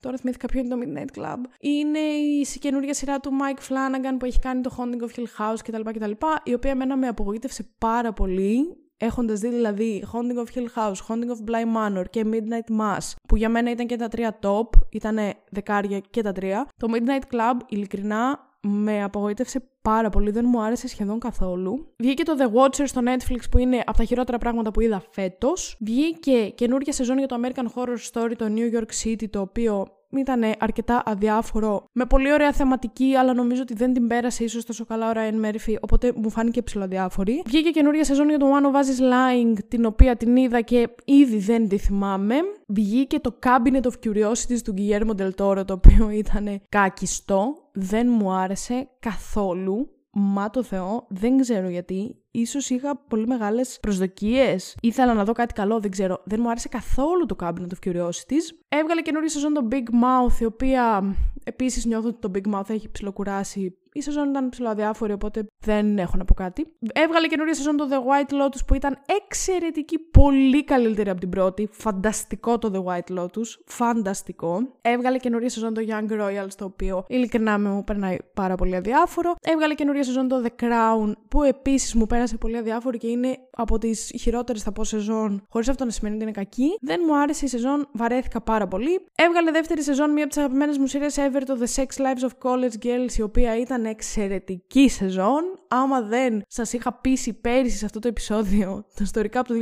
Τώρα 0.00 0.16
θυμήθηκα 0.16 0.46
ποιο 0.46 0.60
είναι 0.60 0.68
το 0.68 0.80
Midnight 0.84 1.20
Club. 1.20 1.38
Είναι 1.60 1.98
η 1.98 2.46
καινούργια 2.60 2.94
σειρά 2.94 3.20
του 3.20 3.30
Mike 3.30 3.60
Flanagan 3.68 4.16
που 4.18 4.24
έχει 4.24 4.38
κάνει 4.38 4.60
το 4.60 4.76
Haunting 4.78 5.08
of 5.08 5.18
Hill 5.18 5.26
House 5.38 5.58
κτλ. 5.64 5.90
κτλ 5.90 6.10
η 6.42 6.54
οποία 6.54 6.70
εμένα 6.70 6.96
με 6.96 7.08
απογοήτευσε 7.08 7.68
πάρα 7.78 8.12
πολύ. 8.12 8.76
Έχοντας 9.00 9.40
δει 9.40 9.48
δηλαδή 9.48 10.04
Haunting 10.12 10.44
of 10.44 10.58
Hill 10.58 10.66
House, 10.74 10.94
Haunting 11.08 11.30
of 11.30 11.50
Bly 11.50 11.64
Manor 11.76 12.04
και 12.10 12.24
Midnight 12.32 12.80
Mass, 12.80 13.14
που 13.28 13.36
για 13.36 13.48
μένα 13.48 13.70
ήταν 13.70 13.86
και 13.86 13.96
τα 13.96 14.08
τρία 14.08 14.38
top, 14.42 14.68
ήταν 14.90 15.18
δεκάρια 15.50 16.00
και 16.00 16.22
τα 16.22 16.32
τρία. 16.32 16.68
Το 16.76 16.88
Midnight 16.92 17.34
Club, 17.34 17.54
ειλικρινά, 17.68 18.47
με 18.60 19.02
απογοήτευσε 19.02 19.62
πάρα 19.82 20.10
πολύ, 20.10 20.30
δεν 20.30 20.44
μου 20.48 20.62
άρεσε 20.62 20.88
σχεδόν 20.88 21.18
καθόλου. 21.18 21.94
Βγήκε 21.98 22.22
το 22.22 22.34
The 22.38 22.44
Watcher 22.44 22.84
στο 22.84 23.00
Netflix 23.04 23.38
που 23.50 23.58
είναι 23.58 23.82
από 23.86 23.96
τα 23.96 24.04
χειρότερα 24.04 24.38
πράγματα 24.38 24.70
που 24.70 24.80
είδα 24.80 25.02
φέτος. 25.10 25.76
Βγήκε 25.80 26.48
καινούργια 26.48 26.92
σεζόν 26.92 27.18
για 27.18 27.26
το 27.26 27.36
American 27.42 27.66
Horror 27.74 27.96
Story, 28.12 28.32
το 28.36 28.46
New 28.48 28.78
York 28.78 29.04
City, 29.04 29.30
το 29.30 29.40
οποίο 29.40 29.86
ήταν 30.16 30.42
αρκετά 30.58 31.02
αδιάφορο, 31.06 31.84
με 31.92 32.06
πολύ 32.06 32.32
ωραία 32.32 32.52
θεματική, 32.52 33.14
αλλά 33.14 33.34
νομίζω 33.34 33.62
ότι 33.62 33.74
δεν 33.74 33.92
την 33.92 34.06
πέρασε 34.06 34.44
ίσως 34.44 34.64
τόσο 34.64 34.84
καλά 34.84 35.10
ο 35.10 35.12
Ryan 35.14 35.46
Murphy, 35.46 35.74
οπότε 35.80 36.12
μου 36.16 36.30
φάνηκε 36.30 36.62
ψηλοδιάφορη. 36.62 37.42
Βγήκε 37.46 37.70
καινούργια 37.70 38.04
σεζόν 38.04 38.28
για 38.28 38.38
το 38.38 38.46
One 38.46 38.66
of 38.66 38.80
Us 38.80 38.84
is 38.84 39.02
Lying, 39.02 39.58
την 39.68 39.84
οποία 39.84 40.16
την 40.16 40.36
είδα 40.36 40.60
και 40.60 40.88
ήδη 41.04 41.38
δεν 41.38 41.68
τη 41.68 41.78
θυμάμαι. 41.78 42.34
Βγήκε 42.66 43.20
το 43.20 43.38
Cabinet 43.42 43.82
of 43.82 43.92
Curiosities 44.04 44.60
του 44.64 44.74
Guillermo 44.76 45.20
del 45.20 45.30
Toro, 45.36 45.66
το 45.66 45.72
οποίο 45.72 46.10
ήταν 46.10 46.60
κάκιστο. 46.68 47.54
Δεν 47.72 48.08
μου 48.10 48.32
άρεσε 48.32 48.88
καθόλου. 49.00 49.92
Μα 50.10 50.50
το 50.50 50.62
Θεό, 50.62 51.06
δεν 51.08 51.40
ξέρω 51.40 51.68
γιατί. 51.68 52.16
Ίσως 52.40 52.70
είχα 52.70 52.96
πολύ 52.96 53.26
μεγάλες 53.26 53.78
προσδοκίες. 53.80 54.76
Ήθελα 54.82 55.14
να 55.14 55.24
δω 55.24 55.32
κάτι 55.32 55.54
καλό, 55.54 55.80
δεν 55.80 55.90
ξέρω. 55.90 56.20
Δεν 56.24 56.40
μου 56.42 56.50
άρεσε 56.50 56.68
καθόλου 56.68 57.26
το 57.26 57.36
Cabinet 57.40 57.48
of 57.48 57.88
Curiosities. 57.88 58.54
Έβγαλε 58.68 59.02
καινούργια 59.02 59.30
σεζόν 59.30 59.52
το 59.52 59.68
Big 59.70 59.76
Mouth, 59.76 60.40
η 60.40 60.44
οποία 60.44 61.14
επίσης 61.44 61.84
νιώθω 61.84 62.08
ότι 62.08 62.18
το 62.20 62.30
Big 62.34 62.54
Mouth 62.54 62.70
έχει 62.70 62.90
ψηλοκουράσει 62.90 63.76
η 63.92 64.02
σεζόν 64.02 64.28
ήταν 64.28 64.48
ψηλοαδιάφορη, 64.48 65.12
οπότε 65.12 65.46
δεν 65.64 65.98
έχω 65.98 66.16
να 66.16 66.24
πω 66.24 66.34
κάτι. 66.34 66.66
Έβγαλε 66.92 67.26
καινούργια 67.26 67.54
σεζόν 67.54 67.76
το 67.76 67.88
The 67.90 67.96
White 67.96 68.32
Lotus 68.32 68.58
που 68.66 68.74
ήταν 68.74 68.98
εξαιρετική, 69.24 69.98
πολύ 69.98 70.64
καλύτερη 70.64 71.10
από 71.10 71.20
την 71.20 71.28
πρώτη. 71.28 71.68
Φανταστικό 71.72 72.58
το 72.58 72.70
The 72.74 72.92
White 72.92 73.18
Lotus. 73.18 73.46
Φανταστικό. 73.64 74.58
Έβγαλε 74.82 75.18
καινούργια 75.18 75.48
σεζόν 75.48 75.74
το 75.74 75.80
Young 75.88 76.12
Royals, 76.20 76.52
το 76.56 76.64
οποίο 76.64 77.04
ειλικρινά 77.08 77.58
με 77.58 77.68
μου 77.68 77.84
περνάει 77.84 78.16
πάρα 78.34 78.54
πολύ 78.54 78.76
αδιάφορο. 78.76 79.34
Έβγαλε 79.40 79.74
καινούργια 79.74 80.04
σεζόν 80.04 80.28
το 80.28 80.42
The 80.44 80.64
Crown, 80.64 81.12
που 81.28 81.42
επίσης 81.42 81.94
μου 81.94 82.06
πέρασε 82.06 82.27
σε 82.28 82.36
πολύ 82.36 82.56
αδιάφορη 82.56 82.98
και 82.98 83.06
είναι 83.06 83.38
από 83.50 83.78
τις 83.78 84.12
χειρότερες 84.20 84.62
θα 84.62 84.72
πω 84.72 84.84
σεζόν, 84.84 85.46
χωρίς 85.48 85.68
αυτό 85.68 85.84
να 85.84 85.90
σημαίνει 85.90 86.14
ότι 86.14 86.24
είναι 86.24 86.32
κακή. 86.32 86.76
Δεν 86.80 87.00
μου 87.06 87.18
άρεσε 87.18 87.44
η 87.44 87.48
σεζόν, 87.48 87.88
βαρέθηκα 87.92 88.40
πάρα 88.40 88.68
πολύ. 88.68 89.06
Έβγαλε 89.14 89.50
δεύτερη 89.50 89.82
σεζόν 89.82 90.10
μία 90.10 90.24
από 90.24 90.32
τις 90.32 90.42
αγαπημένες 90.42 90.78
μου 90.78 90.86
σειρές 90.86 91.16
ever, 91.18 91.42
το 91.46 91.58
The 91.60 91.80
Sex 91.80 91.86
Lives 91.86 92.28
of 92.28 92.50
College 92.50 92.84
Girls, 92.86 93.12
η 93.18 93.22
οποία 93.22 93.58
ήταν 93.58 93.84
εξαιρετική 93.84 94.88
σεζόν. 94.88 95.42
Άμα 95.68 96.02
δεν 96.02 96.42
σας 96.48 96.72
είχα 96.72 96.92
πείσει 96.92 97.32
πέρυσι 97.32 97.76
σε 97.76 97.84
αυτό 97.84 97.98
το 97.98 98.08
επεισόδιο, 98.08 98.84
το 98.96 99.02
ιστορικά 99.02 99.40
από 99.40 99.48
το 99.48 99.54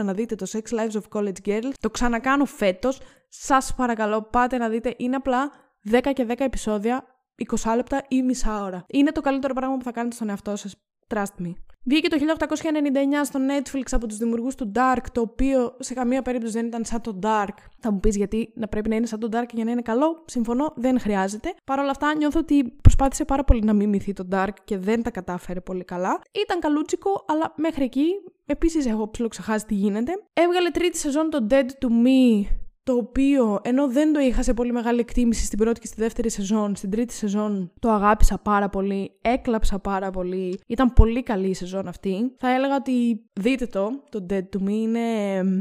2021, 0.00 0.04
να 0.04 0.12
δείτε 0.12 0.34
το 0.34 0.46
Sex 0.52 0.78
Lives 0.78 1.00
of 1.00 1.18
College 1.18 1.48
Girls, 1.48 1.72
το 1.80 1.90
ξανακάνω 1.90 2.44
φέτος. 2.44 3.00
Σας 3.28 3.74
παρακαλώ, 3.74 4.22
πάτε 4.22 4.58
να 4.58 4.68
δείτε. 4.68 4.94
Είναι 4.96 5.16
απλά 5.16 5.50
10 5.90 6.00
και 6.12 6.26
10 6.28 6.34
επεισόδια 6.38 7.04
20 7.36 7.74
λεπτά 7.76 8.04
ή 8.08 8.22
μισά 8.22 8.62
ώρα. 8.62 8.84
Είναι 8.88 9.12
το 9.12 9.20
καλύτερο 9.20 9.54
πράγμα 9.54 9.76
που 9.76 9.84
θα 9.84 9.92
κάνετε 9.92 10.14
στον 10.14 10.28
εαυτό 10.28 10.56
σας. 10.56 10.76
Trust 11.08 11.44
me. 11.44 11.52
Βγήκε 11.86 12.08
το 12.08 12.16
1899 12.38 13.24
στο 13.24 13.40
Netflix 13.48 13.82
από 13.90 14.06
τους 14.06 14.16
δημιουργούς 14.16 14.54
του 14.54 14.72
Dark, 14.74 15.02
το 15.12 15.20
οποίο 15.20 15.76
σε 15.78 15.94
καμία 15.94 16.22
περίπτωση 16.22 16.52
δεν 16.52 16.66
ήταν 16.66 16.84
σαν 16.84 17.00
το 17.00 17.18
Dark. 17.22 17.54
Θα 17.78 17.92
μου 17.92 18.00
πεις 18.00 18.16
γιατί 18.16 18.52
να 18.54 18.68
πρέπει 18.68 18.88
να 18.88 18.96
είναι 18.96 19.06
σαν 19.06 19.18
το 19.20 19.28
Dark 19.32 19.48
για 19.52 19.64
να 19.64 19.70
είναι 19.70 19.82
καλό. 19.82 20.22
Συμφωνώ, 20.26 20.72
δεν 20.76 21.00
χρειάζεται. 21.00 21.54
Παρ' 21.64 21.78
όλα 21.78 21.90
αυτά 21.90 22.16
νιώθω 22.16 22.38
ότι 22.38 22.64
προσπάθησε 22.82 23.24
πάρα 23.24 23.44
πολύ 23.44 23.60
να 23.64 23.72
μιμηθεί 23.72 24.12
το 24.12 24.28
Dark 24.32 24.54
και 24.64 24.78
δεν 24.78 25.02
τα 25.02 25.10
κατάφερε 25.10 25.60
πολύ 25.60 25.84
καλά. 25.84 26.20
Ήταν 26.44 26.60
καλούτσικο, 26.60 27.24
αλλά 27.28 27.54
μέχρι 27.56 27.84
εκεί 27.84 28.06
επίσης 28.46 28.86
έχω 28.86 29.10
ψιλοξεχάσει 29.10 29.66
τι 29.66 29.74
γίνεται. 29.74 30.12
Έβγαλε 30.32 30.70
τρίτη 30.70 30.98
σεζόν 30.98 31.30
το 31.30 31.46
Dead 31.50 31.66
to 31.80 31.88
Me 31.88 32.46
το 32.84 32.92
οποίο 32.92 33.60
ενώ 33.62 33.88
δεν 33.88 34.12
το 34.12 34.20
είχα 34.20 34.42
σε 34.42 34.54
πολύ 34.54 34.72
μεγάλη 34.72 35.00
εκτίμηση 35.00 35.44
στην 35.44 35.58
πρώτη 35.58 35.80
και 35.80 35.86
στη 35.86 36.00
δεύτερη 36.00 36.30
σεζόν, 36.30 36.76
στην 36.76 36.90
τρίτη 36.90 37.12
σεζόν 37.12 37.72
το 37.78 37.90
αγάπησα 37.90 38.38
πάρα 38.38 38.68
πολύ, 38.68 39.12
έκλαψα 39.20 39.78
πάρα 39.78 40.10
πολύ, 40.10 40.60
ήταν 40.66 40.92
πολύ 40.92 41.22
καλή 41.22 41.48
η 41.48 41.54
σεζόν 41.54 41.88
αυτή. 41.88 42.32
Θα 42.38 42.54
έλεγα 42.54 42.74
ότι 42.76 43.20
δείτε 43.32 43.66
το, 43.66 43.90
το 44.10 44.26
Dead 44.30 44.42
to 44.56 44.62
Me 44.66 44.70
είναι 44.70 45.00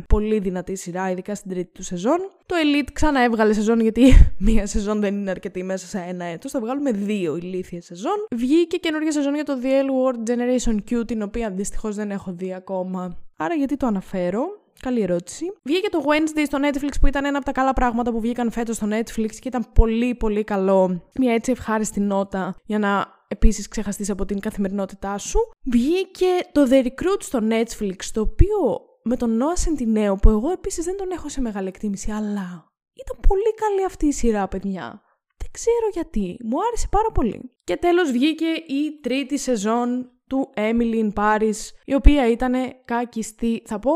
πολύ 0.08 0.40
δυνατή 0.40 0.76
σειρά, 0.76 1.12
ειδικά 1.12 1.36
στην 1.36 1.52
τρίτη 1.52 1.72
του 1.72 1.84
σεζόν. 1.84 2.18
Το 2.46 2.56
Elite 2.64 2.90
ξανά 2.94 3.24
έβγαλε 3.24 3.54
σεζόν 3.54 3.80
γιατί 3.80 4.02
μία 4.38 4.68
σεζόν 4.68 5.00
δεν 5.00 5.16
είναι 5.16 5.30
αρκετή 5.30 5.64
μέσα 5.64 5.88
σε 5.88 6.06
ένα 6.08 6.26
έτος, 6.26 6.52
θα 6.52 6.60
βγάλουμε 6.60 6.92
δύο 6.92 7.36
ηλίθιες 7.36 7.86
σεζόν. 7.86 8.28
Βγήκε 8.36 8.78
καινούργια 8.78 9.12
σεζόν 9.12 9.34
για 9.34 9.44
το 9.44 9.54
The 9.62 9.66
L 9.66 9.88
World 9.90 10.30
Generation 10.30 10.78
Q, 10.90 11.08
την 11.08 11.22
οποία 11.22 11.50
δυστυχώς 11.50 11.96
δεν 11.96 12.12
έχω 12.12 12.32
δει 12.32 12.54
ακόμα. 12.54 13.18
Άρα 13.38 13.54
γιατί 13.54 13.78
το 13.78 13.88
αναφέρω; 13.88 14.63
Καλή 14.84 15.02
ερώτηση. 15.02 15.46
Βγήκε 15.64 15.90
το 15.90 16.04
Wednesday 16.06 16.44
στο 16.46 16.58
Netflix 16.62 16.92
που 17.02 17.08
ήταν 17.08 17.26
ένα 17.26 17.38
από 17.38 17.46
τα 17.46 17.52
καλά 17.52 17.74
πράγματα 17.74 18.12
που 18.12 18.20
βγήκαν 18.20 18.52
φέτος 18.52 18.76
στο 18.76 18.88
Netflix 18.90 19.36
και 19.40 19.48
ήταν 19.48 19.66
πολύ 19.74 20.16
πολύ 20.16 20.44
καλό. 20.44 21.10
Μια 21.20 21.34
έτσι 21.34 21.52
ευχάριστη 21.52 22.00
νότα 22.00 22.56
για 22.66 22.80
να 22.80 23.08
επίσης 23.28 23.68
ξεχαστείς 23.68 24.10
από 24.10 24.26
την 24.26 24.40
καθημερινότητά 24.40 25.18
σου. 25.18 25.40
Βγήκε 25.64 26.28
το 26.52 26.68
The 26.70 26.84
Recruit 26.86 27.20
στο 27.20 27.40
Netflix 27.50 27.96
το 28.14 28.22
οποίο 28.22 28.82
με 29.04 29.16
τον 29.16 29.40
Noah 29.40 29.58
Centineo 29.64 30.16
που 30.22 30.30
εγώ 30.30 30.52
επίσης 30.52 30.86
δεν 30.86 30.98
τον 30.98 31.12
έχω 31.12 31.30
σε 31.30 31.42
μεγάλη 31.42 31.68
εκτίμηση 31.68 32.12
αλλά 32.12 32.72
ήταν 32.94 33.18
πολύ 33.28 33.54
καλή 33.56 33.86
αυτή 33.86 34.06
η 34.06 34.12
σειρά 34.12 34.48
παιδιά. 34.48 35.02
Δεν 35.38 35.52
ξέρω 35.52 35.88
γιατί. 35.94 36.38
Μου 36.44 36.58
άρεσε 36.68 36.88
πάρα 36.92 37.12
πολύ. 37.14 37.52
Και 37.64 37.76
τέλος 37.76 38.12
βγήκε 38.12 38.46
η 38.68 39.00
τρίτη 39.02 39.38
σεζόν 39.38 40.12
του 40.28 40.50
Emily 40.56 41.10
in 41.10 41.14
Paris, 41.14 41.56
η 41.86 41.94
οποία 41.94 42.30
ήταν 42.30 42.54
κακιστή, 42.86 43.62
θα 43.66 43.80
πω 43.80 43.92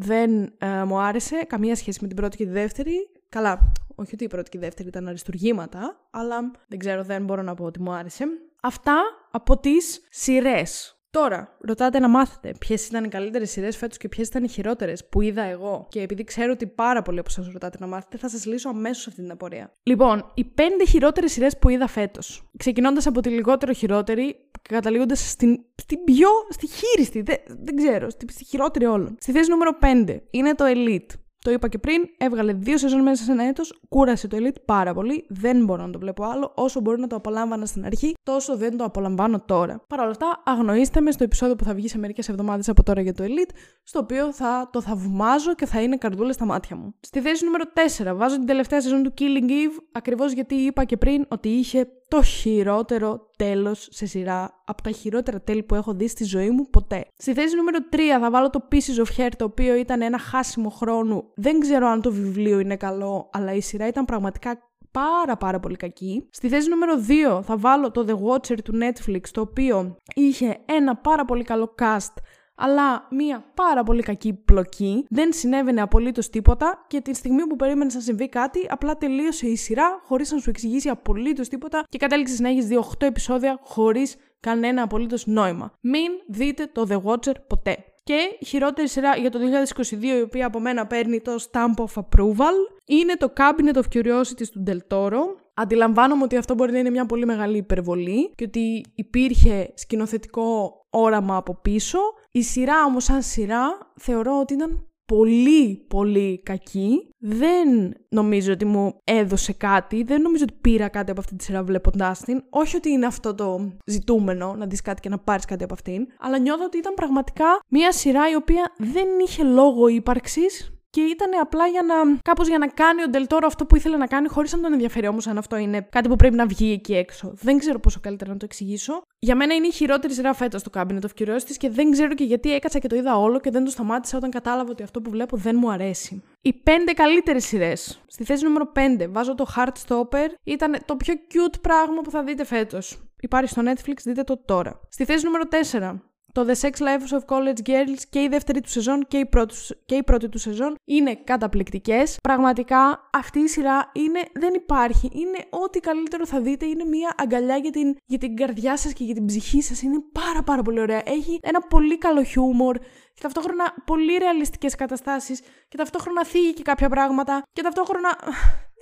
δεν 0.00 0.54
ε, 0.58 0.84
μου 0.84 1.00
άρεσε, 1.00 1.36
καμία 1.46 1.76
σχέση 1.76 1.98
με 2.02 2.06
την 2.06 2.16
πρώτη 2.16 2.36
και 2.36 2.44
τη 2.44 2.50
δεύτερη. 2.50 3.10
Καλά, 3.28 3.72
όχι 3.94 4.14
ότι 4.14 4.24
η 4.24 4.28
πρώτη 4.28 4.50
και 4.50 4.56
η 4.56 4.60
δεύτερη 4.60 4.88
ήταν 4.88 5.08
αριστουργήματα, 5.08 6.08
αλλά 6.10 6.50
δεν 6.68 6.78
ξέρω, 6.78 7.04
δεν 7.04 7.24
μπορώ 7.24 7.42
να 7.42 7.54
πω 7.54 7.64
ότι 7.64 7.80
μου 7.80 7.92
άρεσε. 7.92 8.24
Αυτά 8.62 9.00
από 9.30 9.58
τις 9.58 10.00
σειρές. 10.10 10.97
Τώρα, 11.10 11.56
ρωτάτε 11.60 11.98
να 11.98 12.08
μάθετε 12.08 12.54
ποιες 12.58 12.86
ήταν 12.86 13.04
οι 13.04 13.08
καλύτερες 13.08 13.50
σειρές 13.50 13.76
φέτος 13.76 13.96
και 13.96 14.08
ποιες 14.08 14.28
ήταν 14.28 14.44
οι 14.44 14.48
χειρότερες 14.48 15.08
που 15.08 15.20
είδα 15.20 15.42
εγώ. 15.42 15.86
Και 15.90 16.00
επειδή 16.00 16.24
ξέρω 16.24 16.52
ότι 16.52 16.66
πάρα 16.66 17.02
πολλοί 17.02 17.18
από 17.18 17.28
εσάς 17.30 17.52
ρωτάτε 17.52 17.76
να 17.80 17.86
μάθετε, 17.86 18.16
θα 18.16 18.28
σας 18.28 18.46
λύσω 18.46 18.68
αμέσως 18.68 19.06
αυτή 19.06 19.20
την 19.20 19.30
απορία. 19.30 19.72
Λοιπόν, 19.82 20.30
οι 20.34 20.44
πέντε 20.44 20.84
χειρότερες 20.86 21.32
σειρές 21.32 21.58
που 21.58 21.68
είδα 21.68 21.86
φέτος. 21.86 22.50
Ξεκινώντας 22.58 23.06
από 23.06 23.20
τη 23.20 23.28
λιγότερο 23.28 23.72
χειρότερη, 23.72 24.36
και 24.62 24.74
καταλήγοντας 24.74 25.30
στην, 25.30 25.64
στην 25.74 26.04
πιο. 26.04 26.28
στη 26.48 26.66
χείριστη, 26.66 27.22
δεν, 27.22 27.36
δεν 27.46 27.76
ξέρω, 27.76 28.10
στη, 28.10 28.26
στη 28.32 28.44
χειρότερη 28.44 28.84
όλων. 28.84 29.16
Στη 29.20 29.32
θέση 29.32 29.50
νούμερο 29.50 29.70
5 29.80 30.18
είναι 30.30 30.54
το 30.54 30.64
Elite. 30.68 31.14
Το 31.44 31.50
είπα 31.50 31.68
και 31.68 31.78
πριν, 31.78 32.02
έβγαλε 32.18 32.52
δύο 32.52 32.78
σεζόν 32.78 33.02
μέσα 33.02 33.24
σε 33.24 33.32
ένα 33.32 33.44
έτος, 33.44 33.80
κούρασε 33.88 34.28
το 34.28 34.36
Elite 34.40 34.60
πάρα 34.64 34.94
πολύ. 34.94 35.24
Δεν 35.28 35.64
μπορώ 35.64 35.86
να 35.86 35.90
το 35.90 35.98
βλέπω 35.98 36.24
άλλο. 36.24 36.52
Όσο 36.54 36.80
μπορεί 36.80 37.00
να 37.00 37.06
το 37.06 37.16
απολάμβανα 37.16 37.66
στην 37.66 37.84
αρχή, 37.84 38.14
τόσο 38.22 38.56
δεν 38.56 38.76
το 38.76 38.84
απολαμβάνω 38.84 39.40
τώρα. 39.40 39.84
Παρ' 39.86 40.00
όλα 40.00 40.10
αυτά, 40.10 40.42
αγνοήστε 40.44 41.00
με 41.00 41.10
στο 41.10 41.24
επεισόδιο 41.24 41.56
που 41.56 41.64
θα 41.64 41.74
βγει 41.74 41.88
σε 41.88 41.98
μερικές 41.98 42.28
εβδομάδες 42.28 42.68
από 42.68 42.82
τώρα 42.82 43.00
για 43.00 43.14
το 43.14 43.24
Elite, 43.24 43.50
στο 43.82 43.98
οποίο 43.98 44.32
θα 44.32 44.68
το 44.72 44.80
θαυμάζω 44.80 45.54
και 45.54 45.66
θα 45.66 45.82
είναι 45.82 45.96
καρδούλες 45.96 46.34
στα 46.34 46.44
μάτια 46.44 46.76
μου. 46.76 46.94
Στη 47.00 47.20
θέση 47.20 47.44
νούμερο 47.44 47.64
4, 48.08 48.16
βάζω 48.16 48.36
την 48.36 48.46
τελευταία 48.46 48.80
σεζόν 48.80 49.02
του 49.02 49.14
Killing 49.18 49.50
Eve, 49.50 49.82
ακριβώς 49.92 50.32
γιατί 50.32 50.54
είπα 50.54 50.84
και 50.84 50.96
πριν 50.96 51.24
ότι 51.28 51.48
είχε 51.48 51.88
το 52.08 52.22
χειρότερο 52.22 53.30
τέλος 53.36 53.88
σε 53.90 54.06
σειρά 54.06 54.62
από 54.64 54.82
τα 54.82 54.90
χειρότερα 54.90 55.40
τέλη 55.40 55.62
που 55.62 55.74
έχω 55.74 55.94
δει 55.94 56.08
στη 56.08 56.24
ζωή 56.24 56.50
μου 56.50 56.70
ποτέ. 56.70 57.04
Στη 57.16 57.34
θέση 57.34 57.56
νούμερο 57.56 57.78
3 57.92 57.96
θα 58.20 58.30
βάλω 58.30 58.50
το 58.50 58.68
Pieces 58.72 59.04
of 59.04 59.20
Hair 59.20 59.30
το 59.36 59.44
οποίο 59.44 59.74
ήταν 59.74 60.02
ένα 60.02 60.18
χάσιμο 60.18 60.68
χρόνου. 60.68 61.24
Δεν 61.34 61.60
ξέρω 61.60 61.86
αν 61.86 62.00
το 62.00 62.12
βιβλίο 62.12 62.58
είναι 62.58 62.76
καλό 62.76 63.30
αλλά 63.32 63.52
η 63.52 63.60
σειρά 63.60 63.86
ήταν 63.86 64.04
πραγματικά 64.04 64.58
πάρα 64.90 65.36
πάρα 65.36 65.60
πολύ 65.60 65.76
κακή. 65.76 66.28
Στη 66.30 66.48
θέση 66.48 66.68
νούμερο 66.68 66.94
2 67.38 67.42
θα 67.42 67.56
βάλω 67.56 67.90
το 67.90 68.04
The 68.08 68.14
Watcher 68.14 68.58
του 68.64 68.78
Netflix 68.82 69.20
το 69.30 69.40
οποίο 69.40 69.96
είχε 70.14 70.58
ένα 70.64 70.96
πάρα 70.96 71.24
πολύ 71.24 71.44
καλό 71.44 71.74
cast 71.78 72.14
αλλά 72.58 73.06
μία 73.10 73.44
πάρα 73.54 73.82
πολύ 73.82 74.02
κακή 74.02 74.32
πλοκή. 74.32 75.04
Δεν 75.08 75.32
συνέβαινε 75.32 75.80
απολύτως 75.80 76.30
τίποτα 76.30 76.84
και 76.86 77.00
τη 77.00 77.14
στιγμή 77.14 77.46
που 77.46 77.56
περίμενες 77.56 77.94
να 77.94 78.00
συμβεί 78.00 78.28
κάτι, 78.28 78.66
απλά 78.68 78.96
τελείωσε 78.96 79.46
η 79.46 79.56
σειρά 79.56 80.00
χωρίς 80.04 80.32
να 80.32 80.38
σου 80.38 80.50
εξηγήσει 80.50 80.88
απολύτως 80.88 81.48
τίποτα 81.48 81.84
και 81.88 81.98
κατέληξε 81.98 82.42
να 82.42 82.48
έχεις 82.48 82.66
δει 82.66 82.78
8 82.98 83.06
επεισόδια 83.06 83.58
χωρίς 83.62 84.16
κανένα 84.40 84.82
απολύτως 84.82 85.26
νόημα. 85.26 85.72
Μην 85.80 86.10
δείτε 86.28 86.70
το 86.72 86.86
The 86.90 87.02
Watcher 87.02 87.34
ποτέ. 87.46 87.76
Και 88.04 88.38
χειρότερη 88.46 88.88
σειρά 88.88 89.16
για 89.16 89.30
το 89.30 89.38
2022, 89.38 90.02
η 90.02 90.20
οποία 90.20 90.46
από 90.46 90.60
μένα 90.60 90.86
παίρνει 90.86 91.20
το 91.20 91.32
Stamp 91.50 91.84
of 91.84 92.02
Approval, 92.02 92.54
είναι 92.84 93.16
το 93.16 93.32
Cabinet 93.36 93.76
of 93.76 93.82
Curiosities 93.94 94.48
του 94.52 94.62
Del 94.66 94.78
Toro. 94.88 95.20
Αντιλαμβάνομαι 95.54 96.22
ότι 96.22 96.36
αυτό 96.36 96.54
μπορεί 96.54 96.72
να 96.72 96.78
είναι 96.78 96.90
μια 96.90 97.06
πολύ 97.06 97.26
μεγάλη 97.26 97.56
υπερβολή 97.56 98.32
και 98.34 98.44
ότι 98.44 98.84
υπήρχε 98.94 99.72
σκηνοθετικό 99.74 100.72
όραμα 100.90 101.36
από 101.36 101.58
πίσω. 101.62 101.98
Η 102.38 102.42
σειρά 102.42 102.84
όμως 102.84 103.04
σαν 103.04 103.22
σειρά 103.22 103.92
θεωρώ 104.00 104.40
ότι 104.40 104.54
ήταν 104.54 104.88
πολύ 105.06 105.86
πολύ 105.88 106.42
κακή. 106.42 107.08
Δεν 107.18 107.94
νομίζω 108.08 108.52
ότι 108.52 108.64
μου 108.64 109.00
έδωσε 109.04 109.52
κάτι, 109.52 110.02
δεν 110.02 110.22
νομίζω 110.22 110.44
ότι 110.48 110.58
πήρα 110.60 110.88
κάτι 110.88 111.10
από 111.10 111.20
αυτή 111.20 111.36
τη 111.36 111.44
σειρά 111.44 111.62
βλέποντάς 111.62 112.20
την. 112.20 112.42
Όχι 112.50 112.76
ότι 112.76 112.90
είναι 112.90 113.06
αυτό 113.06 113.34
το 113.34 113.76
ζητούμενο, 113.86 114.54
να 114.54 114.66
δεις 114.66 114.82
κάτι 114.82 115.00
και 115.00 115.08
να 115.08 115.18
πάρεις 115.18 115.44
κάτι 115.44 115.64
από 115.64 115.74
αυτήν, 115.74 116.06
αλλά 116.18 116.38
νιώθω 116.38 116.64
ότι 116.64 116.78
ήταν 116.78 116.94
πραγματικά 116.94 117.44
μια 117.68 117.92
σειρά 117.92 118.30
η 118.30 118.34
οποία 118.34 118.72
δεν 118.78 119.08
είχε 119.26 119.42
λόγο 119.42 119.88
ύπαρξης 119.88 120.77
και 120.90 121.00
ήταν 121.00 121.30
απλά 121.40 121.66
για 121.66 121.82
να. 121.82 121.94
κάπως 122.22 122.48
για 122.48 122.58
να 122.58 122.66
κάνει 122.66 123.02
ο 123.02 123.08
Ντελτόρο 123.08 123.46
αυτό 123.46 123.66
που 123.66 123.76
ήθελε 123.76 123.96
να 123.96 124.06
κάνει, 124.06 124.28
χωρίς 124.28 124.52
να 124.52 124.60
τον 124.60 124.72
ενδιαφέρει 124.72 125.06
όμως 125.06 125.26
αν 125.26 125.38
αυτό 125.38 125.56
είναι 125.56 125.86
κάτι 125.90 126.08
που 126.08 126.16
πρέπει 126.16 126.34
να 126.34 126.46
βγει 126.46 126.72
εκεί 126.72 126.94
έξω. 126.94 127.32
Δεν 127.34 127.58
ξέρω 127.58 127.78
πόσο 127.78 128.00
καλύτερα 128.00 128.30
να 128.30 128.36
το 128.36 128.44
εξηγήσω. 128.44 129.02
Για 129.18 129.36
μένα 129.36 129.54
είναι 129.54 129.66
η 129.66 129.72
χειρότερη 129.72 130.12
σειρά 130.12 130.32
φέτος 130.34 130.62
το 130.62 130.70
Cabinet 130.74 131.00
of 131.00 131.22
Curiosities 131.22 131.56
και 131.58 131.70
δεν 131.70 131.90
ξέρω 131.90 132.14
και 132.14 132.24
γιατί 132.24 132.54
έκατσα 132.54 132.78
και 132.78 132.88
το 132.88 132.96
είδα 132.96 133.16
όλο 133.16 133.40
και 133.40 133.50
δεν 133.50 133.64
το 133.64 133.70
σταμάτησα 133.70 134.16
όταν 134.16 134.30
κατάλαβα 134.30 134.70
ότι 134.70 134.82
αυτό 134.82 135.00
που 135.00 135.10
βλέπω 135.10 135.36
δεν 135.36 135.56
μου 135.58 135.70
αρέσει. 135.70 136.22
Οι 136.40 136.52
πέντε 136.52 136.92
καλύτερες 136.92 137.44
σειρές. 137.44 138.02
Στη 138.06 138.24
θέση 138.24 138.44
νούμερο 138.44 138.72
5 138.74 139.06
βάζω 139.08 139.34
το 139.34 139.46
Heartstopper. 139.56 140.28
Ήταν 140.44 140.76
το 140.84 140.96
πιο 140.96 141.14
cute 141.14 141.56
πράγμα 141.60 142.00
που 142.00 142.10
θα 142.10 142.22
δείτε 142.22 142.44
φέτος. 142.44 142.98
Υπάρχει 143.20 143.50
στο 143.50 143.62
Netflix, 143.64 143.94
δείτε 144.04 144.22
το 144.22 144.42
τώρα. 144.44 144.80
Στη 144.88 145.04
θέση 145.04 145.24
νούμερο 145.24 145.44
4 145.50 146.00
το 146.38 146.46
The 146.48 146.60
Sex 146.60 146.70
Lives 146.70 147.18
of 147.18 147.36
College 147.36 147.68
Girls 147.68 148.02
και 148.10 148.20
η 148.20 148.28
δεύτερη 148.28 148.60
του 148.60 148.68
σεζόν 148.70 149.06
και 149.08 149.18
η 149.18 149.26
πρώτη, 149.26 149.54
και 149.86 149.94
η 149.94 150.02
πρώτη 150.02 150.28
του 150.28 150.38
σεζόν 150.38 150.74
είναι 150.84 151.14
καταπληκτικές. 151.14 152.16
Πραγματικά 152.22 153.08
αυτή 153.12 153.38
η 153.38 153.48
σειρά 153.48 153.90
είναι, 153.92 154.20
δεν 154.32 154.54
υπάρχει. 154.54 155.10
Είναι 155.12 155.38
ό,τι 155.50 155.80
καλύτερο 155.80 156.26
θα 156.26 156.40
δείτε. 156.40 156.66
Είναι 156.66 156.84
μια 156.84 157.14
αγκαλιά 157.16 157.56
για 157.56 157.70
την, 157.70 157.96
για 158.04 158.18
την 158.18 158.36
καρδιά 158.36 158.76
σας 158.76 158.92
και 158.92 159.04
για 159.04 159.14
την 159.14 159.26
ψυχή 159.26 159.62
σας. 159.62 159.82
Είναι 159.82 160.02
πάρα 160.12 160.42
πάρα 160.42 160.62
πολύ 160.62 160.80
ωραία. 160.80 161.02
Έχει 161.04 161.38
ένα 161.42 161.60
πολύ 161.60 161.98
καλό 161.98 162.22
χιούμορ 162.22 162.78
και 163.14 163.22
ταυτόχρονα 163.22 163.74
πολύ 163.84 164.16
ρεαλιστικές 164.16 164.74
καταστάσεις 164.74 165.40
και 165.68 165.76
ταυτόχρονα 165.76 166.24
θίγει 166.24 166.52
και 166.52 166.62
κάποια 166.62 166.88
πράγματα 166.88 167.42
και 167.52 167.62
ταυτόχρονα 167.62 168.18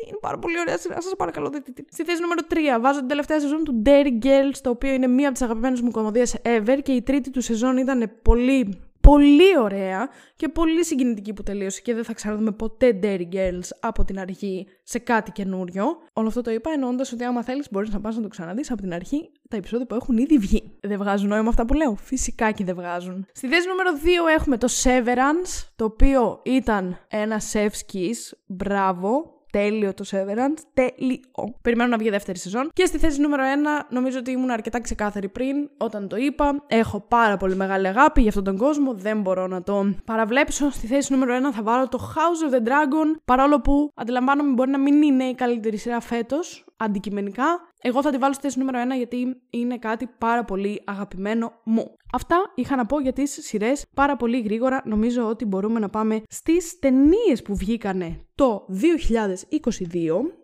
είναι 0.06 0.18
πάρα 0.20 0.38
πολύ 0.38 0.58
ωραία 0.60 0.78
σειρά. 0.78 1.00
Σας 1.00 1.14
παρακαλώ, 1.16 1.50
δείτε 1.50 1.70
την. 1.70 1.84
Στη 1.90 2.04
θέση 2.04 2.20
νούμερο 2.20 2.40
3 2.76 2.80
βάζω 2.80 2.98
την 2.98 3.08
τελευταία 3.08 3.40
σεζόν 3.40 3.64
του 3.64 3.82
Dairy 3.86 4.24
Girls, 4.24 4.58
το 4.60 4.70
οποίο 4.70 4.92
είναι 4.92 5.06
μία 5.06 5.24
από 5.24 5.32
τις 5.32 5.42
αγαπημένες 5.42 5.80
μου 5.80 5.90
κομμωδίες 5.90 6.36
ever 6.42 6.78
και 6.82 6.92
η 6.92 7.02
τρίτη 7.02 7.30
του 7.30 7.40
σεζόν 7.40 7.76
ήταν 7.76 8.12
πολύ 8.22 8.78
πολύ 9.06 9.58
ωραία 9.58 10.08
και 10.36 10.48
πολύ 10.48 10.84
συγκινητική 10.84 11.32
που 11.32 11.42
τελείωσε 11.42 11.80
και 11.80 11.94
δεν 11.94 12.04
θα 12.04 12.12
ξαναδούμε 12.12 12.50
ποτέ 12.50 12.98
Dairy 13.02 13.34
Girls 13.34 13.68
από 13.80 14.04
την 14.04 14.18
αρχή 14.18 14.66
σε 14.82 14.98
κάτι 14.98 15.30
καινούριο. 15.30 15.84
Όλο 16.12 16.28
αυτό 16.28 16.40
το 16.40 16.50
είπα 16.50 16.70
εννοώντας 16.70 17.12
ότι 17.12 17.24
άμα 17.24 17.42
θέλεις 17.42 17.68
μπορείς 17.70 17.90
να 17.90 18.00
πας 18.00 18.16
να 18.16 18.22
το 18.22 18.28
ξαναδείς 18.28 18.70
από 18.70 18.80
την 18.80 18.92
αρχή 18.92 19.30
τα 19.48 19.56
επεισόδια 19.56 19.86
που 19.86 19.94
έχουν 19.94 20.16
ήδη 20.16 20.38
βγει. 20.38 20.78
Δεν 20.80 20.98
βγάζουν 20.98 21.28
νόημα 21.28 21.48
αυτά 21.48 21.66
που 21.66 21.74
λέω. 21.74 21.94
Φυσικά 21.94 22.50
και 22.50 22.64
δεν 22.64 22.74
βγάζουν. 22.74 23.26
Στη 23.32 23.48
θέση 23.48 23.68
νούμερο 23.68 23.90
2 24.34 24.38
έχουμε 24.38 24.58
το 24.58 24.68
Severance, 24.82 25.68
το 25.76 25.84
οποίο 25.84 26.40
ήταν 26.44 26.98
ένα 27.08 27.40
chef's 27.52 27.92
kiss. 27.92 28.36
Μπράβο, 28.46 29.35
τέλειο 29.56 29.94
το 29.94 30.04
Severance. 30.10 30.60
Τέλειο. 30.74 31.54
Περιμένω 31.62 31.90
να 31.90 31.96
βγει 31.96 32.10
δεύτερη 32.10 32.38
σεζόν. 32.38 32.70
Και 32.72 32.84
στη 32.84 32.98
θέση 32.98 33.20
νούμερο 33.20 33.42
1, 33.42 33.86
νομίζω 33.88 34.18
ότι 34.18 34.30
ήμουν 34.30 34.50
αρκετά 34.50 34.80
ξεκάθαρη 34.80 35.28
πριν 35.28 35.68
όταν 35.76 36.08
το 36.08 36.16
είπα. 36.16 36.64
Έχω 36.66 37.00
πάρα 37.00 37.36
πολύ 37.36 37.54
μεγάλη 37.54 37.86
αγάπη 37.86 38.20
για 38.20 38.28
αυτόν 38.28 38.44
τον 38.44 38.56
κόσμο. 38.56 38.94
Δεν 38.94 39.20
μπορώ 39.20 39.46
να 39.46 39.62
τον 39.62 39.96
παραβλέψω. 40.04 40.70
Στη 40.70 40.86
θέση 40.86 41.12
νούμερο 41.12 41.48
1 41.48 41.52
θα 41.52 41.62
βάλω 41.62 41.88
το 41.88 41.98
House 42.14 42.50
of 42.50 42.54
the 42.54 42.68
Dragon. 42.68 43.20
Παρόλο 43.24 43.60
που 43.60 43.90
αντιλαμβάνομαι 43.94 44.52
μπορεί 44.52 44.70
να 44.70 44.78
μην 44.78 45.02
είναι 45.02 45.24
η 45.24 45.34
καλύτερη 45.34 45.76
σειρά 45.76 46.00
φέτος 46.00 46.64
αντικειμενικά. 46.76 47.44
Εγώ 47.80 48.02
θα 48.02 48.10
τη 48.10 48.18
βάλω 48.18 48.32
στη 48.32 48.42
θέση 48.42 48.58
νούμερο 48.58 48.78
1 48.92 48.96
γιατί 48.96 49.40
είναι 49.50 49.78
κάτι 49.78 50.08
πάρα 50.18 50.44
πολύ 50.44 50.82
αγαπημένο 50.84 51.52
μου. 51.64 51.96
Αυτά 52.12 52.52
είχα 52.54 52.76
να 52.76 52.86
πω 52.86 53.00
για 53.00 53.12
τις 53.12 53.38
σειρές 53.42 53.86
πάρα 53.94 54.16
πολύ 54.16 54.40
γρήγορα. 54.40 54.82
Νομίζω 54.84 55.28
ότι 55.28 55.44
μπορούμε 55.44 55.80
να 55.80 55.88
πάμε 55.88 56.22
στις 56.28 56.78
ταινίες 56.78 57.42
που 57.44 57.56
βγήκανε 57.56 58.20
το 58.34 58.66
2022. 58.70 58.76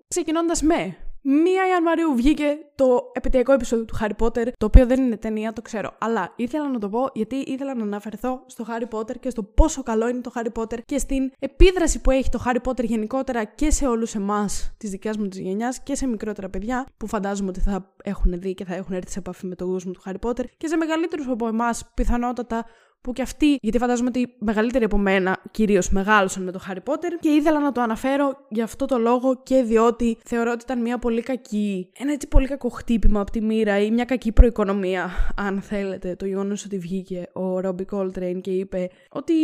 Ξεκινώντας 0.09 0.62
με 0.62 0.97
Μία 1.24 1.68
Ιανουαρίου 1.68 2.14
βγήκε 2.14 2.58
το 2.74 3.11
επαιτειακό 3.12 3.52
επεισόδιο 3.52 3.85
του 3.85 3.94
Harry 4.00 4.24
Potter, 4.26 4.52
το 4.58 4.66
οποίο 4.66 4.87
δεν 4.87 5.02
είναι 5.02 5.16
ταινία, 5.16 5.52
το 5.52 5.62
ξέρω. 5.62 5.94
Αλλά 5.98 6.32
ήθελα 6.37 6.68
να 6.68 6.78
το 6.78 6.88
πω 6.88 7.11
γιατί 7.14 7.37
ήθελα 7.37 7.74
να 7.74 7.82
αναφερθώ 7.82 8.42
στο 8.46 8.64
Harry 8.68 8.98
Potter 8.98 9.18
και 9.20 9.30
στο 9.30 9.42
πόσο 9.42 9.82
καλό 9.82 10.08
είναι 10.08 10.20
το 10.20 10.32
Harry 10.35 10.62
Potter 10.62 10.78
και 10.85 10.98
στην 10.98 11.32
επίδραση 11.38 12.00
που 12.00 12.11
έχει 12.11 12.28
το 12.28 12.42
Harry 12.46 12.68
Potter 12.68 12.85
γενικότερα 12.85 13.44
και 13.44 13.70
σε 13.70 13.87
όλους 13.87 14.14
εμάς 14.14 14.74
της 14.78 14.90
δικιάς 14.90 15.16
μου 15.16 15.28
της 15.28 15.38
γενιάς 15.38 15.82
και 15.82 15.94
σε 15.94 16.06
μικρότερα 16.06 16.48
παιδιά 16.48 16.87
που 16.96 17.06
φαντάζομαι 17.06 17.48
ότι 17.48 17.61
θα 17.61 17.94
έχουν 18.02 18.40
δει 18.40 18.54
και 18.54 18.64
θα 18.64 18.74
έχουν 18.74 18.94
έρθει 18.94 19.11
σε 19.11 19.18
επαφή 19.18 19.46
με 19.46 19.54
τον 19.54 19.68
κόσμο 19.68 19.92
του 19.92 20.02
Harry 20.06 20.28
Potter 20.28 20.44
και 20.56 20.66
σε 20.66 20.76
μεγαλύτερους 20.76 21.28
από 21.28 21.46
εμάς 21.46 21.90
πιθανότατα 21.94 22.64
που 23.03 23.12
και 23.12 23.23
αυτοί, 23.23 23.59
γιατί 23.61 23.79
φαντάζομαι 23.79 24.09
ότι 24.09 24.35
μεγαλύτεροι 24.38 24.85
από 24.85 24.99
μένα 24.99 25.43
κυρίως 25.51 25.91
μεγάλωσαν 25.91 26.43
με 26.43 26.53
το 26.53 26.61
Harry 26.69 26.91
Potter 26.91 27.12
και 27.21 27.29
ήθελα 27.29 27.61
να 27.61 27.73
το 27.73 27.81
αναφέρω 27.81 28.47
για 28.49 28.65
αυτό 28.65 28.87
το 28.87 28.99
λόγο 28.99 29.41
και 29.43 29.62
διότι 29.62 30.19
θεωρώ 30.25 30.51
ότι 30.51 30.65
ήταν 30.65 30.81
μια 30.81 30.99
πολύ 30.99 31.23
κακή, 31.23 31.91
ένα 31.99 32.12
έτσι 32.12 32.29
πολύ 32.29 32.47
κακό 32.47 32.69
χτύπημα 32.69 33.21
από 33.21 33.31
τη 33.31 33.41
μοίρα 33.41 33.79
ή 33.79 33.91
μια 33.91 34.05
κακή 34.05 34.33
προοικονομία, 34.33 35.11
αν 35.37 35.61
θέλετε, 35.61 36.15
το 36.17 36.27
γεγονός 36.27 36.65
ότι 36.65 36.79
βγήκε 36.79 37.29
ο 37.33 37.61
Ρόμπι 37.61 37.87
Coltrane 37.91 38.38
και 38.41 38.51
είπε 38.51 38.91
ότι 39.11 39.35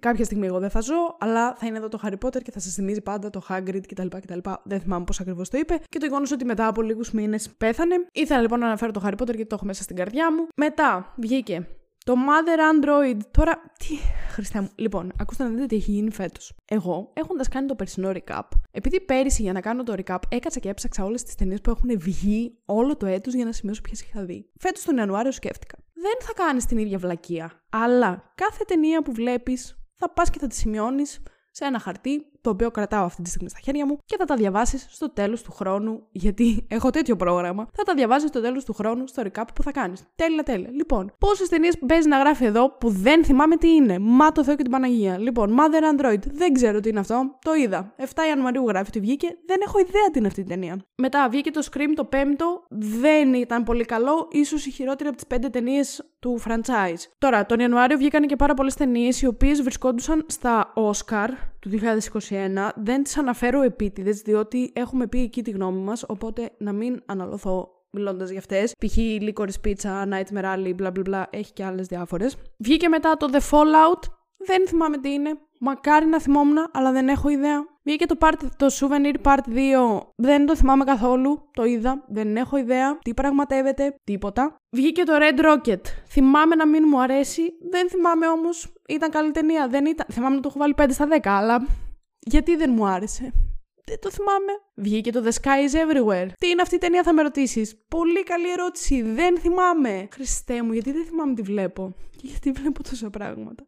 κάποια 0.00 0.24
στιγμή 0.24 0.46
εγώ 0.46 0.58
δεν 0.58 0.70
θα 0.70 0.80
ζω, 0.80 1.16
αλλά 1.18 1.54
θα 1.54 1.66
είναι 1.66 1.76
εδώ 1.76 1.88
το 1.88 2.00
Harry 2.04 2.26
Potter 2.26 2.42
και 2.42 2.50
θα 2.50 2.60
σας 2.60 2.74
θυμίζει 2.74 3.00
πάντα 3.00 3.30
το 3.30 3.42
Hagrid 3.48 3.80
κτλ. 3.88 4.06
κτλ. 4.06 4.38
Δεν 4.62 4.80
θυμάμαι 4.80 5.04
πώς 5.04 5.20
ακριβώς 5.20 5.48
το 5.48 5.58
είπε. 5.58 5.80
Και 5.88 5.98
το 5.98 6.06
γεγονός 6.06 6.32
ότι 6.32 6.44
μετά 6.44 6.66
από 6.66 6.82
λίγους 6.82 7.10
μήνες 7.10 7.50
πέθανε. 7.58 7.94
Ήθελα 8.12 8.40
λοιπόν 8.40 8.58
να 8.58 8.66
αναφέρω 8.66 8.92
το 8.92 9.00
Harry 9.04 9.22
Potter 9.22 9.34
γιατί 9.34 9.46
το 9.46 9.54
έχω 9.54 9.64
μέσα 9.64 9.82
στην 9.82 9.96
καρδιά 9.96 10.32
μου. 10.32 10.46
Μετά 10.56 11.14
βγήκε 11.16 11.66
το 12.08 12.14
Mother 12.14 12.58
Android. 12.72 13.18
Τώρα, 13.30 13.72
τι. 13.78 13.96
Χριστέ 14.30 14.60
μου. 14.60 14.70
Λοιπόν, 14.74 15.12
ακούστε 15.18 15.42
να 15.42 15.48
δείτε 15.48 15.66
τι 15.66 15.76
έχει 15.76 15.90
γίνει 15.90 16.10
φέτος. 16.10 16.52
Εγώ, 16.64 17.10
έχοντας 17.12 17.48
κάνει 17.48 17.66
το 17.66 17.74
περσινό 17.74 18.12
recap, 18.14 18.42
επειδή 18.70 19.00
πέρυσι 19.00 19.42
για 19.42 19.52
να 19.52 19.60
κάνω 19.60 19.82
το 19.82 19.94
recap 19.96 20.18
έκατσα 20.28 20.60
και 20.60 20.68
έψαξα 20.68 21.04
όλες 21.04 21.22
τις 21.22 21.34
ταινίες 21.34 21.60
που 21.60 21.70
έχουν 21.70 21.98
βγει 21.98 22.58
όλο 22.64 22.96
το 22.96 23.06
έτος 23.06 23.34
για 23.34 23.44
να 23.44 23.52
σημειώσω 23.52 23.80
ποιες 23.80 24.00
είχα 24.00 24.24
δει. 24.24 24.50
Φέτος 24.58 24.84
τον 24.84 24.96
Ιανουάριο 24.96 25.32
σκέφτηκα. 25.32 25.78
Δεν 25.94 26.14
θα 26.20 26.32
κάνεις 26.32 26.64
την 26.64 26.78
ίδια 26.78 26.98
βλακεία. 26.98 27.52
Αλλά 27.70 28.32
κάθε 28.34 28.64
ταινία 28.64 29.02
που 29.02 29.12
βλέπεις 29.12 29.78
θα 29.94 30.10
πας 30.10 30.30
και 30.30 30.38
θα 30.38 30.46
τη 30.46 30.54
σημειώνεις 30.54 31.22
σε 31.50 31.64
ένα 31.64 31.78
χαρτί 31.78 32.26
το 32.40 32.50
οποίο 32.50 32.70
κρατάω 32.70 33.04
αυτή 33.04 33.22
τη 33.22 33.28
στιγμή 33.28 33.48
στα 33.48 33.58
χέρια 33.62 33.86
μου 33.86 33.98
και 34.04 34.16
θα 34.18 34.24
τα 34.24 34.36
διαβάσεις 34.36 34.86
στο 34.90 35.10
τέλος 35.10 35.42
του 35.42 35.52
χρόνου, 35.52 36.02
γιατί 36.10 36.64
έχω 36.76 36.90
τέτοιο 36.90 37.16
πρόγραμμα. 37.16 37.68
Θα 37.72 37.82
τα 37.82 37.94
διαβάσεις 37.94 38.28
στο 38.28 38.40
τέλος 38.40 38.64
του 38.64 38.72
χρόνου 38.72 39.06
στο 39.06 39.22
recap 39.26 39.44
που 39.54 39.62
θα 39.62 39.72
κάνεις. 39.72 40.02
Τέλεια, 40.14 40.42
τέλεια. 40.42 40.70
Λοιπόν, 40.72 41.12
πόσες 41.18 41.48
ταινίες 41.48 41.78
παίζει 41.86 42.08
να 42.08 42.18
γράφει 42.18 42.44
εδώ 42.44 42.70
που 42.70 42.90
δεν 42.90 43.24
θυμάμαι 43.24 43.56
τι 43.56 43.68
είναι. 43.68 43.98
Μα 43.98 44.32
το 44.32 44.44
Θεό 44.44 44.56
και 44.56 44.62
την 44.62 44.70
Παναγία. 44.70 45.18
Λοιπόν, 45.18 45.56
Mother 45.58 46.00
Android. 46.00 46.22
Δεν 46.32 46.52
ξέρω 46.52 46.80
τι 46.80 46.88
είναι 46.88 47.00
αυτό. 47.00 47.38
Το 47.44 47.54
είδα. 47.54 47.94
7 47.98 48.04
Ιανουαρίου 48.28 48.68
γράφει 48.68 48.88
ότι 48.88 49.00
βγήκε. 49.00 49.26
Δεν 49.46 49.56
έχω 49.66 49.78
ιδέα 49.78 50.10
τι 50.12 50.18
είναι 50.18 50.26
αυτή 50.26 50.40
η 50.40 50.44
ταινία. 50.44 50.76
Μετά 50.96 51.28
βγήκε 51.30 51.50
το 51.50 51.66
Scream 51.72 51.92
το 51.94 52.04
πέμπτο. 52.04 52.62
Δεν 52.68 53.34
ήταν 53.34 53.64
πολύ 53.64 53.84
καλό. 53.84 54.28
σω 54.46 54.56
η 54.56 54.70
χειρότερη 54.70 55.08
από 55.08 55.18
τις 55.18 55.38
5 55.38 55.50
ταινίες 55.50 56.02
του 56.18 56.40
franchise. 56.46 57.02
Τώρα, 57.18 57.46
τον 57.46 57.58
Ιανουάριο 57.58 57.96
βγήκαν 57.96 58.26
και 58.26 58.36
πάρα 58.36 58.54
πολλές 58.54 58.74
ταινίες 58.74 59.22
οι 59.22 59.26
οποίες 59.26 59.62
βρισκόντουσαν 59.62 60.24
στα 60.28 60.72
Oscar 60.74 61.28
του 61.60 61.70
2021. 61.70 62.27
Δεν 62.76 63.02
τις 63.02 63.18
αναφέρω 63.18 63.62
επίτηδες 63.62 64.22
διότι 64.22 64.72
έχουμε 64.74 65.06
πει 65.06 65.20
εκεί 65.22 65.42
τη 65.42 65.50
γνώμη 65.50 65.80
μας, 65.80 66.04
οπότε 66.08 66.50
να 66.58 66.72
μην 66.72 67.02
αναλωθώ 67.06 67.78
μιλώντας 67.90 68.30
για 68.30 68.38
αυτές. 68.38 68.72
Π.χ. 68.86 68.96
Licorice 68.98 69.68
Pizza, 69.68 70.08
Nightmare 70.08 70.54
Alley, 70.54 70.74
bla 70.80 70.92
bla 70.92 71.02
bla, 71.10 71.22
έχει 71.30 71.52
και 71.52 71.64
άλλες 71.64 71.86
διάφορες. 71.86 72.36
Βγήκε 72.56 72.88
μετά 72.88 73.16
το 73.16 73.28
The 73.32 73.40
Fallout. 73.50 74.02
Δεν 74.36 74.68
θυμάμαι 74.68 74.98
τι 74.98 75.12
είναι. 75.12 75.38
Μακάρι 75.60 76.06
να 76.06 76.20
θυμόμουν, 76.20 76.56
αλλά 76.72 76.92
δεν 76.92 77.08
έχω 77.08 77.28
ιδέα. 77.28 77.66
Βγήκε 77.82 78.06
το, 78.06 78.14
part, 78.20 78.34
το 78.56 78.66
Souvenir 78.80 79.14
Part 79.22 79.54
2. 79.96 80.00
Δεν 80.16 80.46
το 80.46 80.56
θυμάμαι 80.56 80.84
καθόλου. 80.84 81.48
Το 81.52 81.64
είδα. 81.64 82.04
Δεν 82.08 82.36
έχω 82.36 82.56
ιδέα. 82.56 82.98
Τι 82.98 83.14
πραγματεύεται. 83.14 83.94
Τίποτα. 84.04 84.56
Βγήκε 84.70 85.02
το 85.02 85.12
Red 85.16 85.40
Rocket. 85.44 85.80
Θυμάμαι 86.08 86.54
να 86.54 86.66
μην 86.66 86.84
μου 86.86 87.00
αρέσει. 87.00 87.42
Δεν 87.70 87.88
θυμάμαι 87.88 88.28
όμως. 88.28 88.72
Ήταν 88.88 89.10
καλή 89.10 89.30
ταινία. 89.30 89.68
Δεν 89.68 89.86
ήταν. 89.86 90.06
Θυμάμαι 90.12 90.34
να 90.34 90.40
το 90.40 90.48
έχω 90.48 90.58
βάλει 90.58 90.74
5 90.76 90.84
στα 90.90 91.08
10, 91.10 91.18
αλλά. 91.24 91.66
Γιατί 92.30 92.56
δεν 92.56 92.70
μου 92.74 92.86
άρεσε. 92.86 93.32
Δεν 93.84 93.98
το 94.00 94.10
θυμάμαι. 94.10 94.52
Βγήκε 94.74 95.12
το 95.12 95.22
The 95.24 95.32
Sky 95.32 95.46
is 95.68 95.74
Everywhere. 95.74 96.28
Τι 96.38 96.48
είναι 96.48 96.62
αυτή 96.62 96.74
η 96.74 96.78
ταινία, 96.78 97.02
θα 97.02 97.12
με 97.12 97.22
ρωτήσεις; 97.22 97.76
Πολύ 97.88 98.22
καλή 98.22 98.50
ερώτηση. 98.50 99.02
Δεν 99.02 99.38
θυμάμαι. 99.38 100.08
Χριστέ 100.12 100.62
μου, 100.62 100.72
γιατί 100.72 100.92
δεν 100.92 101.04
θυμάμαι 101.04 101.34
τι 101.34 101.42
βλέπω; 101.42 101.94
Και 102.16 102.26
γιατί 102.26 102.50
βλέπω 102.50 102.82
τόσα 102.82 103.10
πράγματα; 103.10 103.66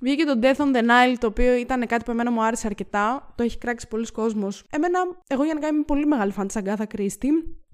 Βγήκε 0.00 0.24
το 0.24 0.38
Death 0.42 0.56
on 0.56 0.76
the 0.76 0.80
Nile, 0.80 1.14
το 1.18 1.26
οποίο 1.26 1.54
ήταν 1.54 1.86
κάτι 1.86 2.04
που 2.04 2.10
εμένα 2.10 2.30
μου 2.30 2.42
άρεσε 2.42 2.66
αρκετά. 2.66 3.34
Το 3.36 3.42
έχει 3.42 3.58
κράξει 3.58 3.88
πολλοί 3.88 4.06
κόσμος. 4.06 4.64
Εμένα, 4.70 4.98
εγώ 5.26 5.44
για 5.44 5.54
να 5.54 5.66
είμαι 5.66 5.82
πολύ 5.82 6.06
μεγάλη 6.06 6.32
φαν 6.32 6.46
της 6.46 6.56
Αγκάθα 6.56 6.86
Κρίστη. 6.86 7.28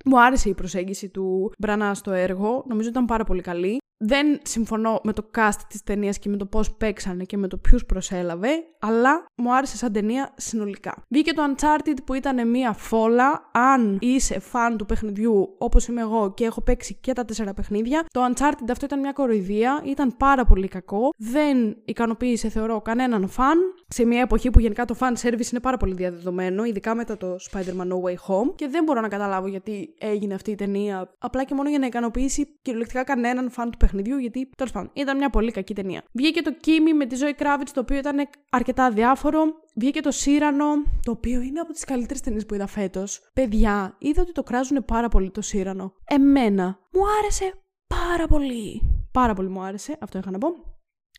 Μου 0.04 0.20
άρεσε 0.20 0.48
η 0.48 0.54
προσέγγιση 0.54 1.08
του 1.08 1.52
Μπρανά 1.58 1.94
στο 1.94 2.12
έργο. 2.12 2.64
Νομίζω 2.68 2.88
ήταν 2.88 3.04
πάρα 3.04 3.24
πολύ 3.24 3.42
καλή. 3.42 3.78
Δεν 3.98 4.38
συμφωνώ 4.42 5.00
με 5.02 5.12
το 5.12 5.30
cast 5.36 5.60
της 5.68 5.82
ταινίας 5.82 6.18
και 6.18 6.28
με 6.28 6.36
το 6.36 6.46
πώς 6.46 6.74
παίξανε 6.74 7.24
και 7.24 7.36
με 7.36 7.48
το 7.48 7.56
ποιους 7.56 7.84
προσέλαβε, 7.86 8.48
αλλά 8.78 9.26
μου 9.34 9.54
άρεσε 9.54 9.76
σαν 9.76 9.92
ταινία 9.92 10.32
συνολικά. 10.36 11.04
Βγήκε 11.08 11.32
το 11.32 11.42
Uncharted 11.42 11.96
που 12.04 12.14
ήταν 12.14 12.48
μια 12.48 12.72
φόλα. 12.72 13.50
Αν 13.52 13.98
είσαι 14.00 14.38
φαν 14.38 14.76
του 14.76 14.86
παιχνιδιού 14.86 15.54
όπως 15.58 15.86
είμαι 15.86 16.00
εγώ 16.00 16.32
και 16.34 16.44
έχω 16.44 16.60
παίξει 16.60 16.94
και 16.94 17.12
τα 17.12 17.24
τέσσερα 17.24 17.54
παιχνίδια, 17.54 18.04
το 18.10 18.20
Uncharted 18.24 18.70
αυτό 18.70 18.84
ήταν 18.84 19.00
μια 19.00 19.12
κοροϊδία, 19.12 19.82
ήταν 19.84 20.16
πάρα 20.16 20.44
πολύ 20.44 20.68
κακό. 20.68 21.10
Δεν 21.16 21.76
ικανοποίησε 21.84 22.48
θεωρώ 22.48 22.80
κανέναν 22.80 23.28
φαν 23.28 23.58
σε 23.88 24.04
μια 24.04 24.20
εποχή 24.20 24.50
που 24.50 24.60
γενικά 24.60 24.84
το 24.84 24.96
fan 24.98 25.12
service 25.22 25.50
είναι 25.50 25.60
πάρα 25.60 25.76
πολύ 25.76 25.94
διαδεδομένο, 25.94 26.64
ειδικά 26.64 26.94
μετά 26.94 27.16
το 27.16 27.36
Spider-Man 27.50 27.88
No 27.88 28.00
Way 28.02 28.14
Home 28.14 28.54
και 28.54 28.68
δεν 28.68 28.84
μπορώ 28.84 29.00
να 29.00 29.08
καταλάβω 29.08 29.46
γιατί 29.46 29.94
έγινε 29.98 30.34
αυτή 30.34 30.50
η 30.50 30.54
ταινία 30.54 31.14
απλά 31.18 31.44
και 31.44 31.54
μόνο 31.54 31.68
για 31.68 31.78
να 31.78 31.86
ικανοποιήσει 31.86 32.58
κυριολεκτικά 32.62 33.04
κανέναν 33.04 33.50
φαν 33.50 33.70
του 33.70 33.76
παιχνιδιού, 33.86 34.16
γιατί 34.16 34.50
τέλος 34.56 34.72
πάντων 34.72 34.90
ήταν 34.92 35.16
μια 35.16 35.30
πολύ 35.30 35.50
κακή 35.50 35.74
ταινία. 35.74 36.02
Βγήκε 36.12 36.42
το 36.42 36.56
Kimi 36.64 36.92
με 36.96 37.06
τη 37.06 37.16
ζωή 37.16 37.34
Kravitz, 37.38 37.70
το 37.72 37.80
οποίο 37.80 37.96
ήταν 37.96 38.28
αρκετά 38.50 38.90
διάφορο. 38.90 39.44
Βγήκε 39.74 40.00
το 40.00 40.10
Σύρανο, 40.10 40.66
το 41.02 41.10
οποίο 41.10 41.40
είναι 41.40 41.60
από 41.60 41.72
τις 41.72 41.84
καλύτερες 41.84 42.20
ταινίες 42.20 42.46
που 42.46 42.54
είδα 42.54 42.66
φέτος. 42.66 43.30
Παιδιά, 43.32 43.96
είδα 43.98 44.22
ότι 44.22 44.32
το 44.32 44.42
κράζουν 44.42 44.84
πάρα 44.84 45.08
πολύ 45.08 45.30
το 45.30 45.40
Σύρανο. 45.40 45.92
Εμένα 46.04 46.78
μου 46.92 47.00
άρεσε 47.20 47.52
πάρα 47.86 48.26
πολύ. 48.26 48.82
Πάρα 49.12 49.34
πολύ 49.34 49.48
μου 49.48 49.62
άρεσε, 49.62 49.96
αυτό 50.00 50.18
είχα 50.18 50.30
να 50.30 50.38
πω. 50.38 50.48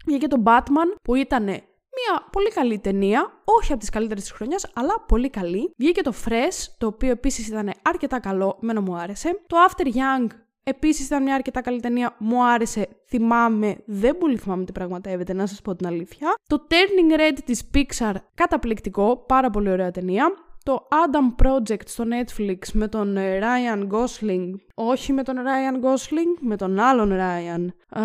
Βγήκε 0.06 0.27
το 0.27 0.43
Batman, 0.45 0.97
που 1.03 1.15
ήταν 1.15 1.43
μια 1.43 2.27
πολύ 2.32 2.49
καλή 2.49 2.80
ταινία, 2.80 3.41
όχι 3.43 3.71
από 3.71 3.80
τις 3.80 3.89
καλύτερες 3.89 4.23
της 4.23 4.32
χρονιάς, 4.32 4.71
αλλά 4.73 5.03
πολύ 5.08 5.30
καλή. 5.30 5.71
Βγήκε 5.77 6.01
το 6.01 6.13
Fresh, 6.25 6.65
το 6.77 6.88
οποίο 6.88 7.10
επίσης 7.10 7.47
ήταν 7.47 7.71
αρκετά 7.82 8.19
καλό, 8.19 8.58
εμένα 8.62 8.82
μου 8.82 8.95
άρεσε. 8.95 9.41
Το 9.47 9.58
After 9.69 9.86
Young 9.86 10.27
Επίσης 10.69 11.06
ήταν 11.06 11.23
μια 11.23 11.36
αρκετά 11.36 11.62
καλή 11.62 11.80
ταινία. 11.80 12.15
Μου 12.17 12.45
άρεσε. 12.45 12.88
Θυμάμαι. 13.08 13.77
Δεν 13.86 14.17
πολύ 14.17 14.38
θυμάμαι 14.38 14.65
τι 14.65 14.71
πραγματεύεται, 14.71 15.34
να 15.34 15.45
σας 15.45 15.62
πω 15.62 15.75
την 15.75 15.88
αλήθεια. 15.88 16.36
Το 16.47 16.67
Turning 16.69 17.19
Red 17.19 17.38
της 17.45 17.69
Pixar. 17.73 18.13
Καταπληκτικό. 18.34 19.17
Πάρα 19.27 19.49
πολύ 19.49 19.69
ωραία 19.69 19.91
ταινία. 19.91 20.34
Το 20.67 20.88
Adam 20.91 21.45
Project 21.45 21.86
στο 21.86 22.03
Netflix 22.03 22.58
με 22.73 22.88
τον 22.88 23.17
ε, 23.17 23.39
Ryan 23.39 23.88
Gosling. 23.88 24.53
Όχι 24.73 25.13
με 25.13 25.23
τον 25.23 25.36
Ryan 25.36 25.86
Gosling, 25.86 26.39
με 26.39 26.56
τον 26.56 26.80
άλλον 26.80 27.12
Ryan. 27.12 27.67
Ε, 27.95 28.01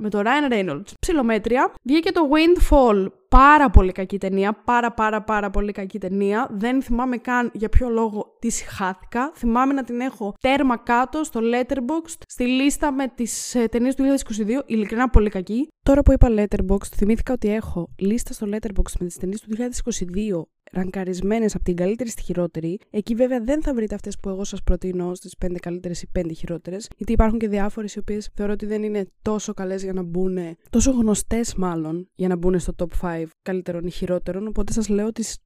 με 0.00 0.08
τον 0.08 0.22
Ryan 0.24 0.52
Reynolds. 0.52 0.92
Ψιλομέτρια. 1.00 1.72
Βγήκε 1.82 2.12
το 2.12 2.20
Windfall. 2.30 3.06
Πάρα 3.28 3.70
πολύ 3.70 3.92
κακή 3.92 4.18
ταινία. 4.18 4.52
Πάρα 4.64 4.92
πάρα 4.92 5.22
πάρα 5.22 5.50
πολύ 5.50 5.72
κακή 5.72 5.98
ταινία. 5.98 6.48
Δεν 6.50 6.82
θυμάμαι 6.82 7.16
καν 7.16 7.50
για 7.52 7.68
ποιο 7.68 7.88
λόγο 7.88 8.36
της 8.38 8.62
χάθηκα. 8.68 9.32
Θυμάμαι 9.34 9.72
να 9.72 9.84
την 9.84 10.00
έχω 10.00 10.34
τέρμα 10.40 10.76
κάτω 10.76 11.24
στο 11.24 11.40
Letterboxd 11.42 12.18
στη 12.28 12.44
λίστα 12.44 12.92
με 12.92 13.08
τις 13.14 13.54
ε, 13.54 13.66
ταινίες 13.68 13.94
του 13.94 14.04
2022. 14.04 14.62
Ειλικρινά 14.66 15.08
πολύ 15.08 15.30
κακή. 15.30 15.68
Τώρα 15.82 16.02
που 16.02 16.12
είπα 16.12 16.28
Letterboxd, 16.30 16.92
θυμήθηκα 16.96 17.32
ότι 17.32 17.54
έχω 17.54 17.88
λίστα 17.98 18.32
στο 18.32 18.46
Letterboxd 18.50 18.94
με 18.98 19.06
τις 19.06 19.16
ταινίες 19.16 19.40
του 19.40 19.48
2022 19.56 20.42
ραγκαρισμένες 20.74 21.54
από 21.54 21.64
την 21.64 21.76
καλύτερη 21.76 22.10
στη 22.10 22.22
χειρότερη. 22.22 22.78
Εκεί 22.90 23.14
βέβαια 23.14 23.40
δεν 23.40 23.62
θα 23.62 23.74
βρείτε 23.74 23.94
αυτές 23.94 24.18
που 24.18 24.28
εγώ 24.28 24.44
σας 24.44 24.62
προτείνω 24.62 25.14
στις 25.14 25.34
5 25.46 25.54
καλύτερες 25.60 26.02
ή 26.02 26.08
5 26.18 26.32
χειρότερες, 26.34 26.88
γιατί 26.96 27.12
υπάρχουν 27.12 27.38
και 27.38 27.48
διάφορες 27.48 27.94
οι 27.94 27.98
οποίες 27.98 28.28
θεωρώ 28.34 28.52
ότι 28.52 28.66
δεν 28.66 28.82
είναι 28.82 29.06
τόσο 29.22 29.54
καλές 29.54 29.82
για 29.82 29.92
να 29.92 30.02
μπουν, 30.02 30.38
τόσο 30.70 30.90
γνωστές 30.90 31.54
μάλλον, 31.54 32.08
για 32.14 32.28
να 32.28 32.36
μπουν 32.36 32.58
στο 32.58 32.72
top 32.78 32.88
5 33.00 33.26
καλύτερων 33.42 33.86
ή 33.86 33.90
χειρότερων. 33.90 34.46
Οπότε 34.46 34.72
σας 34.72 34.88
λέω 34.88 35.12
τι 35.12 35.24
top 35.24 35.43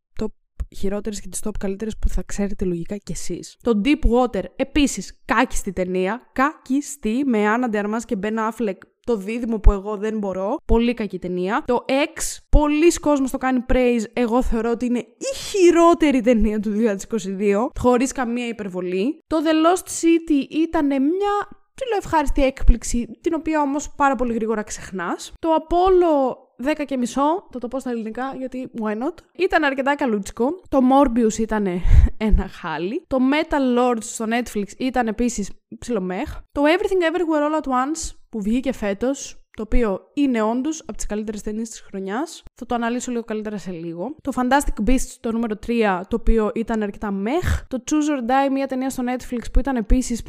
χειρότερες 0.76 1.20
και 1.20 1.28
τις 1.28 1.40
top 1.44 1.50
καλύτερες 1.58 1.96
που 1.98 2.08
θα 2.08 2.22
ξέρετε 2.22 2.64
λογικά 2.64 2.96
κι 2.96 3.12
εσείς. 3.12 3.56
Το 3.62 3.80
Deep 3.84 3.98
Water, 4.10 4.42
επίσης 4.56 5.20
κάκιστη 5.24 5.72
ταινία, 5.72 6.30
κάκιστη 6.32 7.22
με 7.26 7.48
Άννα 7.48 7.68
Ντεαρμά 7.68 8.00
και 8.00 8.16
Ben 8.22 8.34
Affleck 8.34 8.78
το 9.08 9.16
δίδυμο 9.16 9.58
που 9.58 9.72
εγώ 9.72 9.96
δεν 9.96 10.18
μπορώ. 10.18 10.56
Πολύ 10.64 10.94
κακή 10.94 11.18
ταινία. 11.18 11.62
Το 11.66 11.84
X, 11.88 12.36
πολλοί 12.48 12.92
κόσμος 12.92 13.30
το 13.30 13.38
κάνει 13.38 13.64
praise. 13.72 14.04
Εγώ 14.12 14.42
θεωρώ 14.42 14.70
ότι 14.70 14.86
είναι 14.86 14.98
η 14.98 15.34
χειρότερη 15.34 16.20
ταινία 16.20 16.60
του 16.60 16.70
2022, 16.70 17.68
χωρίς 17.78 18.12
καμία 18.12 18.46
υπερβολή. 18.46 19.22
Το 19.26 19.36
The 19.44 19.48
Lost 19.66 19.86
City 19.86 20.46
ήταν 20.50 20.86
μια 20.86 21.48
ψηλό 21.74 21.96
ευχάριστη 21.98 22.44
έκπληξη, 22.44 23.06
την 23.20 23.34
οποία 23.34 23.60
όμως 23.60 23.90
πάρα 23.96 24.14
πολύ 24.14 24.34
γρήγορα 24.34 24.62
ξεχνάς. 24.62 25.32
Το 25.38 25.48
Apollo 25.54 26.47
10 26.64 26.84
και 26.86 26.96
μισό, 26.96 27.46
το 27.50 27.58
το 27.58 27.68
πω 27.68 27.78
στα 27.78 27.90
ελληνικά 27.90 28.34
γιατί 28.38 28.70
why 28.80 28.92
not. 28.92 29.14
Ήταν 29.32 29.64
αρκετά 29.64 29.94
καλούτσικο. 29.94 30.60
Το 30.68 30.78
Morbius 30.78 31.38
ήταν 31.38 31.66
ένα 32.28 32.48
χάλι. 32.48 33.04
Το 33.06 33.18
Metal 33.32 33.78
Lords 33.78 34.02
στο 34.02 34.24
Netflix 34.28 34.66
ήταν 34.78 35.06
επίσης 35.06 35.50
ψιλομέχ. 35.78 36.36
Το 36.52 36.62
Everything 36.62 37.14
Everywhere 37.14 37.60
All 37.60 37.62
At 37.62 37.68
Once 37.68 38.16
που 38.28 38.42
βγήκε 38.42 38.72
φέτος, 38.72 39.42
το 39.56 39.62
οποίο 39.62 40.00
είναι 40.14 40.42
όντως 40.42 40.82
από 40.86 40.96
τις 40.96 41.06
καλύτερες 41.06 41.42
ταινίες 41.42 41.68
της 41.68 41.80
χρονιάς. 41.80 42.42
Θα 42.54 42.66
το 42.66 42.74
αναλύσω 42.74 43.10
λίγο 43.10 43.22
καλύτερα 43.24 43.58
σε 43.58 43.70
λίγο. 43.70 44.14
Το 44.22 44.32
Fantastic 44.34 44.90
Beasts, 44.90 45.16
το 45.20 45.32
νούμερο 45.32 45.54
3, 45.66 46.00
το 46.08 46.16
οποίο 46.20 46.50
ήταν 46.54 46.82
αρκετά 46.82 47.10
μεχ. 47.10 47.66
Το 47.68 47.82
Choose 47.90 48.18
or 48.18 48.20
Die, 48.20 48.52
μια 48.52 48.66
ταινία 48.66 48.90
στο 48.90 49.02
Netflix 49.06 49.42
που 49.52 49.58
ήταν 49.58 49.76
επίσης. 49.76 50.22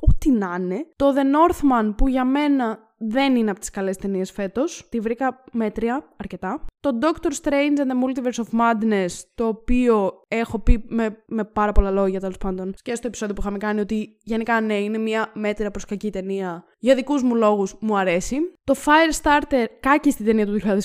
Ό,τι 0.00 0.30
να 0.30 0.56
είναι. 0.60 0.86
Το 0.96 1.12
The 1.16 1.18
Northman, 1.18 1.94
που 1.96 2.08
για 2.08 2.24
μένα 2.24 2.78
δεν 3.08 3.36
είναι 3.36 3.50
από 3.50 3.60
τις 3.60 3.70
καλές 3.70 3.96
ταινίες 3.96 4.30
φέτος. 4.30 4.86
Τη 4.88 5.00
βρήκα 5.00 5.44
μέτρια 5.52 6.08
αρκετά. 6.16 6.64
Το 6.80 6.98
Doctor 7.02 7.30
Strange 7.42 7.78
and 7.78 7.86
the 7.86 8.04
Multiverse 8.04 8.44
of 8.44 8.60
Madness, 8.60 9.10
το 9.34 9.46
οποίο 9.46 10.12
έχω 10.28 10.58
πει 10.58 10.84
με, 10.88 11.22
με 11.26 11.44
πάρα 11.44 11.72
πολλά 11.72 11.90
λόγια 11.90 12.20
τέλος 12.20 12.38
πάντων 12.38 12.74
και 12.82 12.94
στο 12.94 13.06
επεισόδιο 13.06 13.34
που 13.34 13.40
είχαμε 13.40 13.58
κάνει 13.58 13.80
ότι 13.80 14.16
γενικά 14.22 14.60
ναι, 14.60 14.74
είναι 14.74 14.98
μια 14.98 15.30
μέτρια 15.34 15.70
προς 15.70 15.84
κακή 15.84 16.10
ταινία. 16.10 16.64
Για 16.78 16.94
δικούς 16.94 17.22
μου 17.22 17.34
λόγους 17.34 17.76
μου 17.80 17.98
αρέσει. 17.98 18.36
Το 18.64 18.74
Firestarter, 18.84 19.66
κάκι 19.80 20.10
στην 20.10 20.24
ταινία 20.24 20.46
του 20.46 20.60
2022. 20.60 20.76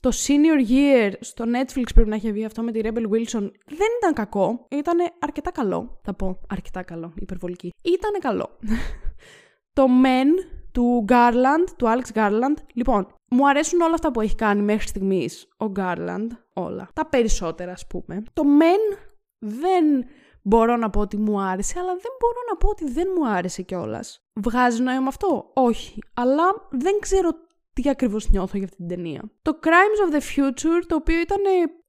Το 0.00 0.10
Senior 0.12 0.70
Year 0.70 1.12
στο 1.20 1.44
Netflix 1.44 1.84
πρέπει 1.94 2.08
να 2.08 2.14
έχει 2.14 2.32
βγει 2.32 2.44
αυτό 2.44 2.62
με 2.62 2.72
τη 2.72 2.80
Rebel 2.82 3.02
Wilson. 3.02 3.50
Δεν 3.66 3.88
ήταν 3.98 4.12
κακό. 4.14 4.66
Ήταν 4.70 4.96
αρκετά 5.18 5.50
καλό. 5.50 6.00
Θα 6.02 6.14
πω 6.14 6.40
αρκετά 6.48 6.82
καλό. 6.82 7.12
Υπερβολική. 7.16 7.72
Ήταν 7.82 8.20
καλό. 8.20 8.58
το 9.72 9.86
Men 10.04 10.59
του 10.72 11.04
Garland, 11.08 11.68
του 11.76 11.86
Alex 11.86 12.18
Garland. 12.18 12.56
Λοιπόν, 12.74 13.06
μου 13.30 13.48
αρέσουν 13.48 13.80
όλα 13.80 13.94
αυτά 13.94 14.10
που 14.10 14.20
έχει 14.20 14.34
κάνει 14.34 14.62
μέχρι 14.62 14.88
στιγμής 14.88 15.48
ο 15.56 15.72
Garland. 15.76 16.28
Όλα. 16.52 16.88
Τα 16.94 17.06
περισσότερα, 17.06 17.72
ας 17.72 17.86
πούμε. 17.86 18.22
Το 18.32 18.42
Men 18.60 18.98
δεν 19.38 19.84
μπορώ 20.42 20.76
να 20.76 20.90
πω 20.90 21.00
ότι 21.00 21.16
μου 21.16 21.40
άρεσε, 21.40 21.78
αλλά 21.78 21.92
δεν 21.92 22.12
μπορώ 22.20 22.38
να 22.50 22.56
πω 22.56 22.68
ότι 22.68 22.90
δεν 22.90 23.06
μου 23.16 23.28
άρεσε 23.28 23.62
κιόλας. 23.62 24.22
Βγάζει 24.32 24.82
νόημα 24.82 25.08
αυτό; 25.08 25.50
Όχι. 25.54 25.98
Αλλά 26.14 26.42
δεν 26.70 26.98
ξέρω 27.00 27.30
τι 27.72 27.88
ακριβώς 27.88 28.30
νιώθω 28.30 28.56
για 28.56 28.64
αυτή 28.64 28.76
την 28.76 28.88
ταινία. 28.88 29.22
Το 29.42 29.58
Crimes 29.62 30.10
of 30.10 30.14
the 30.14 30.18
Future, 30.18 30.82
το 30.86 30.94
οποίο 30.94 31.20
ήταν 31.20 31.38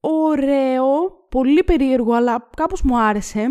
ωραίο, 0.00 0.86
πολύ 1.28 1.64
περίεργο, 1.64 2.12
αλλά 2.12 2.48
κάπως 2.56 2.82
μου 2.82 2.98
άρεσε. 2.98 3.48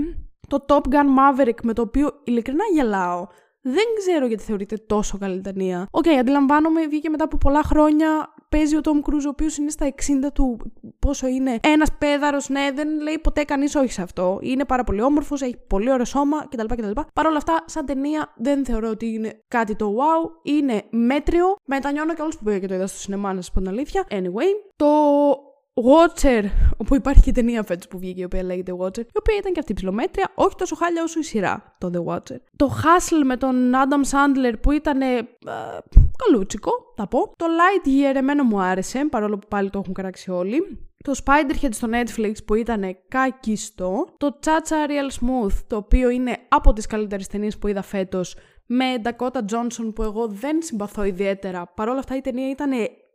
Το 0.47 0.65
Top 0.67 0.81
Gun 0.89 1.05
Maverick, 1.17 1.61
με 1.63 1.73
το 1.73 1.81
οποίο 1.81 2.21
ειλικρινά 2.23 2.63
γελάω. 2.73 3.27
Δεν 3.61 3.83
ξέρω 3.97 4.25
γιατί 4.25 4.43
θεωρείται 4.43 4.75
τόσο 4.87 5.17
καλή 5.17 5.41
ταινία. 5.41 5.87
Ok, 5.91 6.03
okay, 6.05 6.13
αντιλαμβάνομαι, 6.19 6.87
βγήκε 6.87 7.09
μετά 7.09 7.23
από 7.23 7.37
πολλά 7.37 7.63
χρόνια. 7.63 8.33
Παίζει 8.49 8.75
ο 8.75 8.81
Τόμ 8.81 8.99
Κρούζ, 8.99 9.25
ο 9.25 9.29
οποίος 9.29 9.57
είναι 9.57 9.69
στα 9.69 9.93
60 9.95 10.31
του. 10.33 10.57
Πόσο 10.99 11.27
είναι. 11.27 11.59
Ένας 11.63 11.89
παίδαρος, 11.97 12.49
ναι, 12.49 12.71
δεν 12.75 13.01
λέει 13.01 13.19
ποτέ 13.19 13.43
κανείς 13.43 13.75
όχι 13.75 13.91
σε 13.91 14.01
αυτό. 14.01 14.39
Είναι 14.41 14.65
πάρα 14.65 14.83
πολύ 14.83 15.01
όμορφος, 15.01 15.41
έχει 15.41 15.57
πολύ 15.67 15.91
ωραίο 15.91 16.05
σώμα 16.05 16.45
κτλ. 16.49 16.65
κτλ. 16.65 16.91
Παρ' 17.13 17.25
όλα 17.25 17.37
αυτά, 17.37 17.63
σαν 17.65 17.85
ταινία 17.85 18.33
δεν 18.35 18.65
θεωρώ 18.65 18.89
ότι 18.89 19.05
είναι 19.05 19.43
κάτι 19.47 19.75
το 19.75 19.95
wow. 19.97 20.29
Είναι 20.43 20.83
μέτριο. 20.89 21.45
Μετανιώνω 21.65 22.13
κιόλας 22.13 22.31
που 22.31 22.43
πήγα 22.43 22.59
και 22.59 22.67
το 22.67 22.73
είδα 22.73 22.87
στο 22.87 22.97
σινεμά, 22.97 23.33
να 23.33 23.41
σας 23.41 23.51
πω 23.51 23.59
την 23.59 23.69
αλήθεια. 23.69 24.07
Anyway, 24.09 24.71
το 24.75 24.87
Watcher, 25.73 26.43
όπου 26.77 26.95
υπάρχει 26.95 27.21
και 27.21 27.31
ταινία 27.31 27.63
φέτος 27.63 27.87
που 27.87 27.99
βγήκε 27.99 28.21
η 28.21 28.23
οποία 28.23 28.43
λέγεται 28.43 28.71
Watcher, 28.79 29.05
η 29.05 29.17
οποία 29.19 29.35
ήταν 29.37 29.53
και 29.53 29.59
αυτή 29.59 29.73
ψηλομέτρια, 29.73 30.31
όχι 30.35 30.55
τόσο 30.55 30.75
χάλια 30.75 31.03
όσο 31.03 31.19
η 31.19 31.23
σειρά, 31.23 31.75
το 31.77 31.89
The 31.93 32.13
Watcher. 32.13 32.37
Το 32.55 32.69
Hustle 32.83 33.23
με 33.25 33.37
τον 33.37 33.71
Adam 33.73 34.09
Sandler 34.11 34.53
που 34.61 34.71
ήταν 34.71 35.01
ε, 35.01 35.27
καλούτσικο, 36.25 36.71
θα 36.95 37.07
πω. 37.07 37.33
Το 37.35 37.45
Lightyear 37.45 38.15
εμένα 38.15 38.43
μου 38.43 38.61
άρεσε, 38.61 39.05
παρόλο 39.05 39.37
που 39.37 39.47
πάλι 39.47 39.69
το 39.69 39.79
έχουν 39.79 39.93
κράξει 39.93 40.31
όλοι. 40.31 40.89
Το 41.03 41.13
Spiderhead 41.25 41.69
στο 41.69 41.87
Netflix 41.91 42.33
που 42.45 42.55
ήταν 42.55 42.97
κακιστό. 43.07 44.07
Το 44.17 44.39
Chacha 44.43 44.89
Real 44.89 45.19
Smooth, 45.19 45.53
το 45.67 45.75
οποίο 45.75 46.09
είναι 46.09 46.37
από 46.47 46.73
τις 46.73 46.85
καλύτερες 46.85 47.27
ταινίες 47.27 47.57
που 47.57 47.67
είδα 47.67 47.81
φέτος, 47.81 48.35
με 48.65 48.85
Dakota 49.03 49.39
Johnson 49.39 49.91
που 49.95 50.03
εγώ 50.03 50.27
δεν 50.27 50.61
συμπαθώ 50.61 51.03
ιδιαίτερα. 51.03 51.71
Παρ' 51.75 51.89
όλα 51.89 51.99
αυτά 51.99 52.15
η 52.15 52.21
ταινία 52.21 52.49
ήταν 52.49 52.71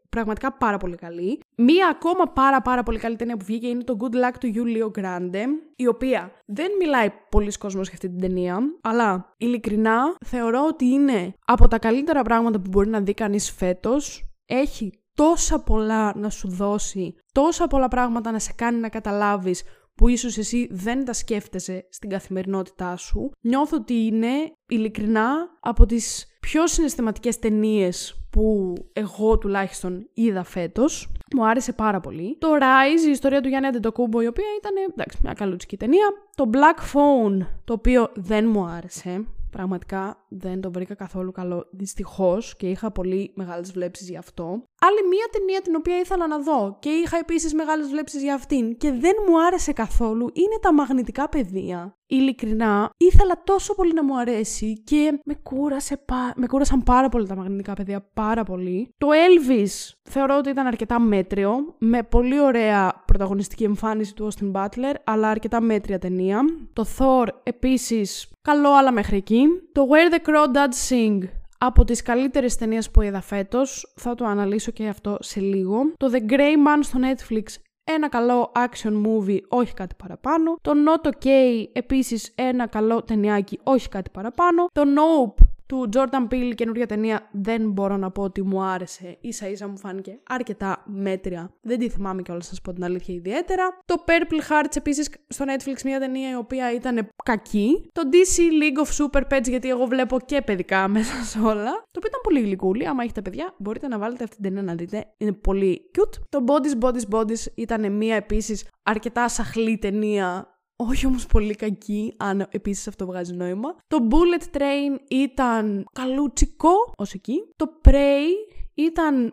πραγματικά 0.09 0.53
πάρα 0.53 0.77
πολύ 0.77 0.97
καλή. 0.97 1.40
Μία 1.59 1.88
ακόμα 1.88 2.25
πάρα 2.25 2.62
πάρα 2.62 2.83
πολύ 2.83 2.99
καλή 2.99 3.16
ταινία 3.16 3.37
που 3.37 3.45
βγήκε 3.45 3.66
είναι 3.66 3.85
το 3.85 3.97
Good 4.01 4.14
Luck 4.14 4.35
του 4.40 4.53
Julio 4.55 5.01
Grande, 5.01 5.45
η 5.77 5.87
οποία 5.87 6.33
δεν 6.47 6.71
μιλάει 6.79 7.11
πολλοί 7.31 7.53
κόσμος 7.59 7.85
για 7.88 7.92
αυτή 7.95 8.09
την 8.09 8.21
ταινία, 8.21 8.59
αλλά 8.83 9.35
ειλικρινά 9.37 10.16
θεωρώ 10.25 10.66
ότι 10.66 10.85
είναι 10.85 11.35
από 11.47 11.69
τα 11.69 11.79
καλύτερα 11.79 12.23
πράγματα 12.23 12.61
που 12.61 12.69
μπορεί 12.69 12.88
να 12.88 13.01
δει 13.01 13.14
κανείς 13.14 13.51
φέτος. 13.51 14.25
Έχει 14.47 14.92
τόσα 15.14 15.62
πολλά 15.62 16.12
να 16.16 16.31
σου 16.31 16.49
δώσει, 16.49 17.14
τόσα 17.33 17.66
πολλά 17.66 17.88
πράγματα 17.88 18.31
να 18.31 18.38
σε 18.38 18.53
κάνει 18.57 18.81
να 18.81 18.88
καταλάβεις 18.88 19.62
που 19.97 20.09
ίσως 20.09 20.39
εσύ 20.39 20.69
δεν 20.71 21.05
τα 21.05 21.13
σκέφτεσαι 21.13 21.87
στην 21.91 22.11
καθημερινότητά 22.11 22.97
σου. 22.97 23.31
Νιώθω 23.41 23.77
ότι 23.77 23.95
είναι 23.95 24.53
ειλικρινά 24.67 25.59
από 25.61 25.87
τις 25.87 26.37
πιο 26.41 26.67
συναισθηματικές 26.67 27.39
ταινίες 27.39 28.27
που 28.31 28.75
εγώ 28.93 29.39
τουλάχιστον 29.39 30.09
είδα 30.15 30.43
φέτος. 30.43 31.13
Μου 31.37 31.47
άρεσε 31.47 31.73
πάρα 31.73 32.01
πολύ. 32.01 32.37
Το 32.39 32.49
Rise, 32.61 33.07
η 33.07 33.11
ιστορία 33.11 33.41
του 33.41 33.49
Γιάννη 33.49 33.67
Αντετοκούμπο, 33.67 34.21
η 34.21 34.27
οποία 34.27 34.45
ήταν 34.59 34.73
εντάξει, 34.91 35.19
μια 35.23 35.33
καλούτσικη 35.33 35.77
ταινία. 35.77 36.07
Το 36.35 36.51
Black 36.53 36.81
Phone, 36.81 37.47
το 37.65 37.73
οποίο 37.73 38.11
δεν 38.15 38.49
μου 38.49 38.65
άρεσε. 38.65 39.25
Πραγματικά 39.51 40.26
δεν 40.29 40.61
το 40.61 40.71
βρήκα 40.71 40.95
καθόλου 40.95 41.33
καλό, 41.33 41.69
δυστυχώς 41.71 42.57
και 42.57 42.69
είχα 42.69 42.91
πολύ 42.93 43.33
μεγάλες 43.35 43.73
βλέψεις 43.73 44.09
γι' 44.09 44.17
αυτό. 44.17 44.45
Άλλη 44.81 45.09
μία 45.09 45.27
ταινία 45.33 45.61
την 45.61 45.75
οποία 45.75 45.99
ήθελα 45.99 46.27
να 46.27 46.39
δω 46.39 46.77
και 46.81 46.89
είχα 46.89 47.19
επίσης 47.19 47.55
μεγάλες 47.55 47.89
βλέψεις 47.89 48.23
για 48.23 48.35
αυτήν 48.35 48.77
και 48.77 48.93
δεν 48.93 49.12
μου 49.29 49.45
άρεσε 49.47 49.73
καθόλου 49.73 50.31
είναι 50.33 50.59
τα 50.61 50.73
μαγνητικά 50.73 51.29
πεδία. 51.29 51.97
Ειλικρινά, 52.09 52.91
ήθελα 52.97 53.43
τόσο 53.45 53.75
πολύ 53.75 53.93
να 53.93 54.05
μου 54.05 54.19
αρέσει 54.19 54.83
και 54.83 55.21
με, 55.25 55.35
κούρασε, 55.35 56.05
με 56.37 56.47
κούρασαν 56.47 56.83
πάρα 56.83 57.09
πολύ 57.09 57.27
τα 57.27 57.37
μαγνητικά 57.37 57.75
πεδία, 57.75 58.09
πάρα 58.15 58.43
πολύ. 58.43 58.95
Το 58.99 59.09
Elvis 59.11 59.95
θεωρώ 60.03 60.37
ότι 60.37 60.51
ήταν 60.51 60.67
αρκετά 60.67 61.01
μέτριο, 61.01 61.75
με 61.79 62.03
πολύ 62.03 62.41
ωραία 62.41 63.03
πρωταγωνιστική 63.07 63.65
εμφάνιση 63.65 64.15
του 64.15 64.29
Austin 64.33 64.53
Butler, 64.53 64.95
αλλά 65.05 65.29
αρκετά 65.29 65.61
μέτρια 65.61 65.99
ταινία. 65.99 66.45
Το 66.73 66.85
Thor 66.99 67.27
επίσης 67.43 68.31
καλό, 68.43 68.73
αλλά 68.77 68.93
μέχρι 68.93 69.17
εκεί. 69.17 69.45
Το 69.73 69.87
Where 69.91 70.15
the 70.15 70.26
Crawdads 70.27 70.91
Sing 70.91 71.19
από 71.59 71.85
τις 71.85 72.03
καλύτερες 72.03 72.57
ταινίες 72.57 72.91
που 72.91 73.03
είδα 73.03 73.21
φέτος, 73.21 73.93
θα 73.97 74.15
το 74.15 74.25
αναλύσω 74.25 74.71
και 74.71 74.89
αυτό 74.89 75.17
σε 75.21 75.41
λίγο. 75.41 75.93
Το 75.97 76.11
The 76.12 76.33
Grey 76.33 76.55
Man 76.67 76.79
στο 76.81 76.99
Netflix 77.03 77.43
ένα 77.85 78.09
καλό 78.09 78.53
action 78.55 78.93
movie, 79.07 79.39
όχι 79.49 79.75
κάτι 79.75 79.95
παραπάνω. 79.95 80.57
Το 80.61 80.73
Not 80.87 81.09
OK, 81.09 81.29
επίσης 81.73 82.33
ένα 82.35 82.67
καλό 82.67 83.03
ταινιάκι, 83.03 83.59
όχι 83.62 83.89
κάτι 83.89 84.11
παραπάνω. 84.11 84.67
Το 84.73 84.83
Nope, 84.83 85.46
του 85.66 85.88
Jordan 85.92 86.33
Peele, 86.33 86.52
καινούργια 86.55 86.87
ταινία, 86.87 87.29
δεν 87.33 87.70
μπορώ 87.70 87.96
να 87.96 88.11
πω 88.11 88.22
ότι 88.22 88.42
μου 88.42 88.62
άρεσε. 88.62 89.18
σα 89.29 89.48
ίσα 89.48 89.68
μου 89.68 89.79
φάνηκε 89.79 90.18
αρκετά 90.29 90.83
μέτρια. 90.87 91.50
Δεν 91.61 91.79
τη 91.79 91.88
θυμάμαι 91.88 92.22
κιόλας, 92.22 92.46
σας 92.46 92.61
πω 92.61 92.72
την 92.72 92.85
αλήθεια 92.85 93.14
ιδιαίτερα. 93.14 93.79
Το 93.85 94.05
Purple 94.07 94.40
Hearts 94.50 94.76
επίσης 94.76 95.11
στο 95.29 95.44
Netflix, 95.48 95.83
μια 95.85 95.98
ταινία 95.98 96.31
η 96.31 96.35
οποία 96.35 96.72
ήταν 96.72 97.09
κακή. 97.24 97.90
Το 97.92 98.02
DC 98.12 98.62
League 98.62 98.87
of 98.87 99.05
Super 99.05 99.22
Pets, 99.33 99.48
γιατί 99.48 99.68
εγώ 99.68 99.85
βλέπω 99.85 100.20
και 100.20 100.42
παιδικά 100.42 100.88
μέσα 100.88 101.22
σε 101.24 101.38
όλα. 101.38 101.70
Το 101.70 101.98
οποίο 101.98 102.09
ήταν 102.09 102.20
πολύ 102.22 102.40
γλυκούλη. 102.40 102.87
Άμα 102.87 103.02
έχετε 103.02 103.22
παιδιά, 103.22 103.55
μπορείτε 103.59 103.88
να 103.88 103.98
βάλετε 103.98 104.24
αυτή 104.24 104.37
την 104.37 104.44
ταινία 104.44 104.62
να 104.62 104.74
δείτε. 104.74 105.05
Είναι 105.16 105.33
πολύ 105.33 105.90
cute. 105.98 106.20
Το 106.29 106.44
Bodies 106.46 106.85
Bodies 106.85 107.18
Bodies 107.18 107.46
ήταν 107.55 107.92
μια 107.92 108.16
επίσης 108.16 108.68
αρκετά 108.83 109.29
σαχλή 109.29 109.79
ταινία 109.79 110.56
όχι 110.77 111.07
όμως 111.07 111.27
πολύ 111.27 111.55
κακή, 111.55 112.15
αν 112.17 112.47
επίσης 112.51 112.89
αυτό 112.89 113.07
βγάζει 113.07 113.33
νόημα. 113.33 113.77
Το 113.87 114.09
Bullet 114.11 114.57
Train 114.57 114.99
ήταν 115.09 115.87
καλούτσικο, 115.93 116.75
ως 116.97 117.12
εκεί. 117.12 117.37
Το 117.57 117.81
Prey 117.85 118.27
ήταν 118.75 119.33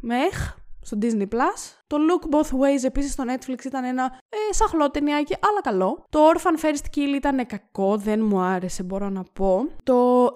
μεχ, 0.00 0.56
στο 0.90 0.98
Disney+. 1.02 1.28
Plus. 1.34 1.74
Το 1.86 1.96
Look 1.96 2.34
Both 2.34 2.50
Ways 2.50 2.84
επίσης 2.84 3.12
στο 3.12 3.24
Netflix 3.26 3.64
ήταν 3.64 3.84
ένα 3.84 4.18
ε, 4.28 4.54
σαχλό 4.54 4.90
ταινιάκι, 4.90 5.34
αλλά 5.40 5.60
καλό. 5.62 6.04
Το 6.08 6.18
Orphan 6.34 6.64
First 6.64 6.96
Kill 6.96 7.14
ήταν 7.14 7.46
κακό, 7.46 7.96
δεν 7.96 8.24
μου 8.24 8.40
άρεσε 8.40 8.82
μπορώ 8.82 9.08
να 9.08 9.22
πω. 9.32 9.68
Το 9.82 10.26
3000 10.26 10.30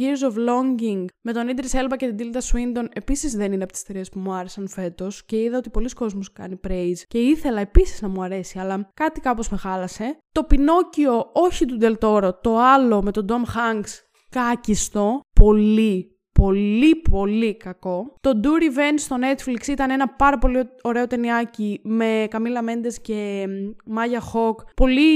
Years 0.00 0.30
of 0.30 0.34
Longing 0.48 1.04
με 1.20 1.32
τον 1.32 1.48
Idris 1.48 1.80
Elba 1.80 1.96
και 1.96 2.12
την 2.12 2.32
Tilda 2.32 2.38
Swinton 2.38 2.84
επίσης 2.92 3.36
δεν 3.36 3.52
είναι 3.52 3.62
από 3.62 3.72
τις 3.72 3.82
ταινίες 3.82 4.08
που 4.08 4.18
μου 4.18 4.32
άρεσαν 4.32 4.68
φέτος 4.68 5.24
και 5.24 5.42
είδα 5.42 5.56
ότι 5.58 5.70
πολλοί 5.70 5.88
κόσμος 5.88 6.32
κάνει 6.32 6.60
praise 6.68 7.02
και 7.08 7.18
ήθελα 7.18 7.60
επίσης 7.60 8.02
να 8.02 8.08
μου 8.08 8.22
αρέσει, 8.22 8.58
αλλά 8.58 8.90
κάτι 8.94 9.20
κάπως 9.20 9.48
με 9.48 9.56
χάλασε. 9.56 10.18
Το 10.32 10.46
Pinocchio, 10.50 11.24
όχι 11.32 11.66
του 11.66 11.78
Del 11.80 11.98
Toro, 11.98 12.30
το 12.40 12.58
άλλο 12.58 13.02
με 13.02 13.10
τον 13.10 13.26
Tom 13.28 13.42
Hanks, 13.56 13.90
κάκιστο, 14.30 15.20
πολύ 15.40 16.13
πολύ 16.44 16.96
πολύ 17.10 17.56
κακό. 17.56 18.14
Το 18.20 18.40
Do 18.42 18.46
Revenge 18.46 18.96
στο 18.96 19.16
Netflix 19.20 19.68
ήταν 19.68 19.90
ένα 19.90 20.08
πάρα 20.08 20.38
πολύ 20.38 20.62
ωραίο 20.82 21.06
ταινιάκι 21.06 21.80
με 21.82 22.26
Καμίλα 22.30 22.62
Μέντες 22.62 23.00
και 23.00 23.46
Μάγια 23.84 24.20
Χοκ. 24.20 24.60
Πολύ 24.74 25.06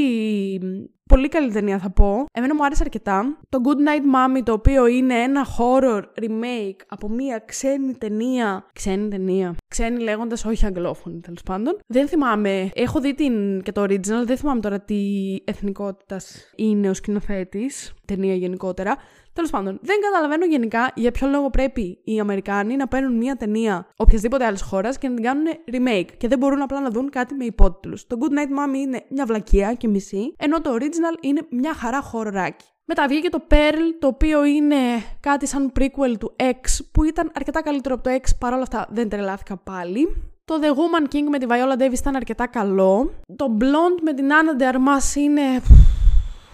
Πολύ 1.08 1.28
καλή 1.28 1.52
ταινία 1.52 1.78
θα 1.78 1.90
πω. 1.90 2.26
Εμένα 2.32 2.54
μου 2.54 2.64
άρεσε 2.64 2.82
αρκετά. 2.82 3.38
Το 3.48 3.60
Good 3.64 3.76
Night 3.88 4.14
Mommy, 4.14 4.42
το 4.44 4.52
οποίο 4.52 4.86
είναι 4.86 5.14
ένα 5.14 5.46
horror 5.58 6.02
remake 6.20 6.80
από 6.88 7.08
μια 7.08 7.42
ξένη 7.46 7.94
ταινία. 7.94 8.66
Ξένη 8.72 9.08
ταινία. 9.08 9.54
Ξένη 9.68 10.00
λέγοντας, 10.00 10.44
όχι 10.44 10.66
αγγλόφωνη 10.66 11.20
τέλος 11.20 11.42
πάντων. 11.42 11.78
Δεν 11.86 12.08
θυμάμαι. 12.08 12.70
Έχω 12.74 13.00
δει 13.00 13.14
την 13.14 13.62
και 13.62 13.72
το 13.72 13.82
original. 13.82 14.24
Δεν 14.24 14.36
θυμάμαι 14.36 14.60
τώρα 14.60 14.80
τι 14.80 14.96
εθνικότητας 15.44 16.52
είναι 16.56 16.88
ο 16.88 16.94
σκηνοθέτης. 16.94 17.92
Ταινία 18.04 18.34
γενικότερα. 18.34 18.96
Τέλος 19.32 19.52
πάντων, 19.52 19.78
δεν 19.82 19.96
καταλαβαίνω 20.00 20.44
γενικά 20.44 20.92
για 20.94 21.10
ποιο 21.10 21.28
λόγο 21.28 21.50
πρέπει 21.50 21.98
οι 22.04 22.20
Αμερικάνοι 22.20 22.76
να 22.76 22.88
παίρνουν 22.88 23.16
μια 23.16 23.36
ταινία 23.36 23.86
οποιασδήποτε 23.96 24.44
άλλης 24.44 24.62
χώρας 24.62 24.98
και 24.98 25.08
να 25.08 25.14
την 25.14 25.24
κάνουν 25.24 25.44
remake 25.72 26.08
και 26.16 26.28
δεν 26.28 26.38
μπορούν 26.38 26.62
απλά 26.62 26.80
να 26.80 26.90
δουν 26.90 27.10
κάτι 27.10 27.34
με 27.34 27.44
υπότιτλους. 27.44 28.06
Το 28.06 28.16
Good 28.20 28.32
Night 28.38 28.50
Mommy 28.50 28.76
είναι 28.76 29.04
μια 29.08 29.26
βλακεία 29.26 29.74
και 29.74 29.88
μισή, 29.88 30.34
ενώ 30.38 30.60
το 30.60 30.74
original 30.74 30.97
είναι 31.20 31.40
μια 31.50 31.74
χαρά 31.74 32.00
χοροράκι. 32.00 32.66
Μετά 32.84 33.06
βγήκε 33.08 33.28
το 33.28 33.42
Pearl, 33.50 33.94
το 33.98 34.06
οποίο 34.06 34.44
είναι 34.44 34.76
κάτι 35.20 35.46
σαν 35.46 35.72
prequel 35.78 36.16
του 36.18 36.36
X, 36.36 36.84
που 36.92 37.04
ήταν 37.04 37.30
αρκετά 37.34 37.62
καλύτερο 37.62 37.94
από 37.94 38.02
το 38.02 38.10
X, 38.14 38.28
παρόλα 38.38 38.62
αυτά 38.62 38.86
δεν 38.90 39.08
τρελάθηκα 39.08 39.56
πάλι. 39.56 40.22
Το 40.44 40.54
The 40.62 40.66
Woman 40.66 41.14
King 41.14 41.28
με 41.30 41.38
τη 41.38 41.46
Viola 41.48 41.82
Davis 41.82 41.98
ήταν 41.98 42.16
αρκετά 42.16 42.46
καλό. 42.46 43.10
Το 43.36 43.56
Blonde 43.60 44.00
με 44.02 44.12
την 44.14 44.28
Anna 44.30 44.62
de 44.62 44.74
Armas 44.74 45.16
είναι 45.16 45.62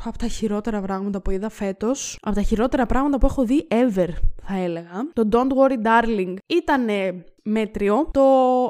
από 0.05 0.19
τα 0.19 0.27
χειρότερα 0.27 0.81
πράγματα 0.81 1.21
που 1.21 1.31
είδα 1.31 1.49
φέτος. 1.49 2.19
Από 2.23 2.35
τα 2.35 2.43
χειρότερα 2.43 2.87
πράγματα 2.87 3.19
που 3.19 3.27
έχω 3.27 3.45
δει 3.45 3.69
ever, 3.71 4.09
θα 4.43 4.57
έλεγα. 4.57 5.11
Το 5.13 5.29
Don't 5.33 5.53
Worry 5.57 5.77
Darling 5.87 6.35
ήταν 6.47 6.87
μέτριο. 7.43 8.09
Το 8.13 8.23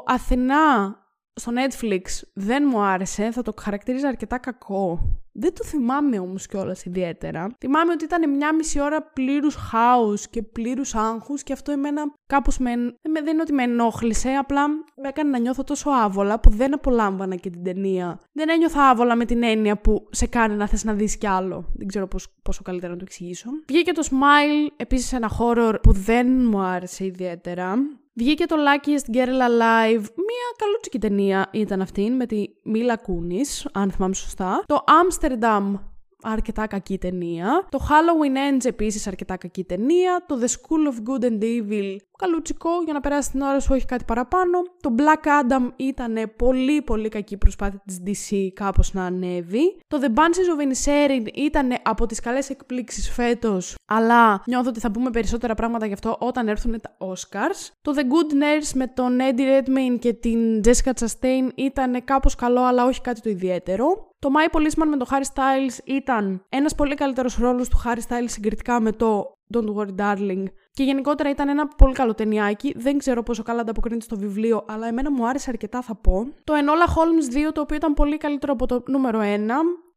Αθηνά 0.05 0.95
στο 1.33 1.51
Netflix 1.55 2.01
δεν 2.33 2.63
μου 2.67 2.81
άρεσε, 2.81 3.31
θα 3.31 3.41
το 3.41 3.53
χαρακτηρίζα 3.61 4.07
αρκετά 4.07 4.37
κακό. 4.37 4.99
Δεν 5.37 5.53
το 5.53 5.63
θυμάμαι 5.63 6.19
όμως 6.19 6.47
κιόλας 6.47 6.85
ιδιαίτερα. 6.85 7.55
Θυμάμαι 7.59 7.91
ότι 7.91 8.03
ήταν 8.03 8.29
μια 8.29 8.55
μισή 8.55 8.81
ώρα 8.81 9.01
πλήρους 9.01 9.55
χάους 9.55 10.27
και 10.27 10.41
πλήρους 10.41 10.95
άγχους 10.95 11.43
και 11.43 11.53
αυτό 11.53 11.71
εμένα 11.71 12.13
κάπως 12.27 12.57
με. 12.57 12.71
Δεν 13.01 13.27
είναι 13.27 13.41
ότι 13.41 13.53
με 13.53 13.63
ενόχλησε, 13.63 14.29
απλά 14.29 14.67
με 14.67 15.07
έκανε 15.07 15.29
να 15.29 15.37
νιώθω 15.37 15.63
τόσο 15.63 15.89
άβολα 15.89 16.39
που 16.39 16.49
δεν 16.49 16.73
απολάμβανα 16.73 17.35
και 17.35 17.49
την 17.49 17.63
ταινία. 17.63 18.19
Δεν 18.31 18.49
ένιωθα 18.49 18.89
άβολα 18.89 19.15
με 19.15 19.25
την 19.25 19.43
έννοια 19.43 19.77
που 19.77 20.07
σε 20.11 20.27
κάνει 20.27 20.55
να 20.55 20.67
θες 20.67 20.83
να 20.83 20.93
δεις 20.93 21.17
κι 21.17 21.27
άλλο. 21.27 21.71
Δεν 21.73 21.87
ξέρω 21.87 22.07
πώς, 22.07 22.27
πόσο 22.41 22.61
καλύτερα 22.63 22.91
να 22.91 22.97
το 22.97 23.05
εξηγήσω. 23.07 23.49
Βγήκε 23.67 23.91
το 23.91 24.07
Smile, 24.09 24.71
επίσης 24.75 25.13
ένα 25.13 25.31
horror 25.39 25.75
που 25.81 25.91
δεν 25.91 26.27
μου 26.45 26.59
άρεσε 26.59 27.05
ιδιαίτερα. 27.05 27.77
Βγήκε 28.17 28.45
το 28.45 28.55
Luckiest 28.55 29.15
Girl 29.15 29.27
Alive, 29.27 30.05
μία 30.15 30.47
καλούτσικη 30.57 30.99
ταινία 30.99 31.49
ήταν 31.51 31.81
αυτή 31.81 32.09
με 32.09 32.25
τη 32.25 32.45
Μίλα 32.63 32.97
Κούνης, 32.97 33.67
αν 33.73 33.91
θυμάμαι 33.91 34.13
σωστά. 34.13 34.63
Το 34.65 34.83
Amsterdam 34.87 35.73
αρκετά 36.21 36.67
κακή 36.67 36.97
ταινία. 36.97 37.67
Το 37.69 37.79
Halloween 37.89 38.35
Ends 38.53 38.65
επίσης 38.65 39.07
αρκετά 39.07 39.37
κακή 39.37 39.63
ταινία. 39.63 40.25
Το 40.27 40.39
The 40.41 40.47
School 40.47 40.87
of 40.91 40.95
Good 41.09 41.23
and 41.23 41.43
Evil 41.43 41.95
καλούτσικο 42.17 42.69
για 42.83 42.93
να 42.93 42.99
περάσει 42.99 43.31
την 43.31 43.41
ώρα 43.41 43.59
σου, 43.59 43.69
όχι 43.73 43.85
κάτι 43.85 44.03
παραπάνω. 44.03 44.61
Το 44.81 44.95
Black 44.97 45.27
Adam 45.27 45.71
ήταν 45.75 46.31
πολύ 46.35 46.81
πολύ 46.81 47.09
κακή 47.09 47.37
προσπάθεια 47.37 47.81
της 47.85 47.99
DC 48.05 48.47
κάπως 48.53 48.93
να 48.93 49.05
ανέβει. 49.05 49.77
Το 49.87 49.99
The 50.01 50.09
Banshees 50.09 50.49
of 50.55 50.67
Inisherin 50.67 51.27
ήταν 51.33 51.69
από 51.83 52.05
τις 52.05 52.19
καλές 52.19 52.49
εκπλήξεις 52.49 53.09
φέτος, 53.11 53.75
αλλά 53.85 54.41
νιώθω 54.45 54.69
ότι 54.69 54.79
θα 54.79 54.91
πούμε 54.91 55.09
περισσότερα 55.09 55.55
πράγματα 55.55 55.85
γι' 55.85 55.93
αυτό 55.93 56.17
όταν 56.19 56.47
έρθουν 56.47 56.81
τα 56.81 56.97
Oscars. 56.97 57.71
Το 57.81 57.93
The 57.95 58.01
Good 58.01 58.33
Nurse 58.33 58.71
με 58.73 58.87
τον 58.87 59.17
Eddie 59.19 59.59
Redmayne 59.59 59.99
και 59.99 60.13
την 60.13 60.61
Jessica 60.65 60.91
Chastain 60.99 61.49
ήταν 61.55 62.03
κάπως 62.03 62.35
καλό, 62.35 62.61
αλλά 62.61 62.85
όχι 62.85 63.01
κάτι 63.01 63.21
το 63.21 63.29
ιδιαίτερο. 63.29 64.13
Το 64.19 64.29
My 64.35 64.55
Policeman 64.55 64.87
με 64.87 64.97
τον 64.97 65.07
Harry 65.09 65.33
Styles 65.33 65.85
ήταν 65.85 66.45
ένας 66.49 66.75
πολύ 66.75 66.95
καλύτερος 66.95 67.37
ρόλος 67.37 67.69
του 67.69 67.77
Harry 67.85 68.09
Styles 68.09 68.25
συγκριτικά 68.25 68.79
με 68.79 68.91
το 68.91 69.35
Don't 69.53 69.75
Worry 69.75 69.95
Darling 69.99 70.43
και 70.75 70.83
γενικότερα 70.83 71.29
ήταν 71.29 71.49
ένα 71.49 71.67
πολύ 71.67 71.93
καλό 71.93 72.13
ταινιάκι. 72.13 72.73
Δεν 72.77 72.97
ξέρω 72.97 73.23
πόσο 73.23 73.43
καλά 73.43 73.61
ανταποκρίνεται 73.61 74.05
στο 74.05 74.17
βιβλίο, 74.17 74.65
αλλά 74.67 74.87
εμένα 74.87 75.11
μου 75.11 75.27
άρεσε 75.27 75.49
αρκετά 75.49 75.81
θα 75.81 75.95
πω. 75.95 76.27
Το 76.43 76.53
Enola 76.53 76.89
Holmes 76.89 77.47
2, 77.47 77.51
το 77.53 77.61
οποίο 77.61 77.75
ήταν 77.75 77.93
πολύ 77.93 78.17
καλύτερο 78.17 78.53
από 78.53 78.65
το 78.65 78.83
νούμερο 78.87 79.19
1. 79.21 79.23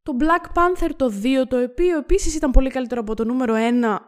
Το 0.03 0.17
Black 0.21 0.47
Panther 0.59 0.91
το 0.97 1.13
2, 1.23 1.47
το 1.49 1.63
οποίο 1.63 1.99
επίσης 1.99 2.35
ήταν 2.35 2.51
πολύ 2.51 2.71
καλύτερο 2.71 3.01
από 3.01 3.15
το 3.15 3.25
νούμερο 3.25 3.55
1, 3.55 3.59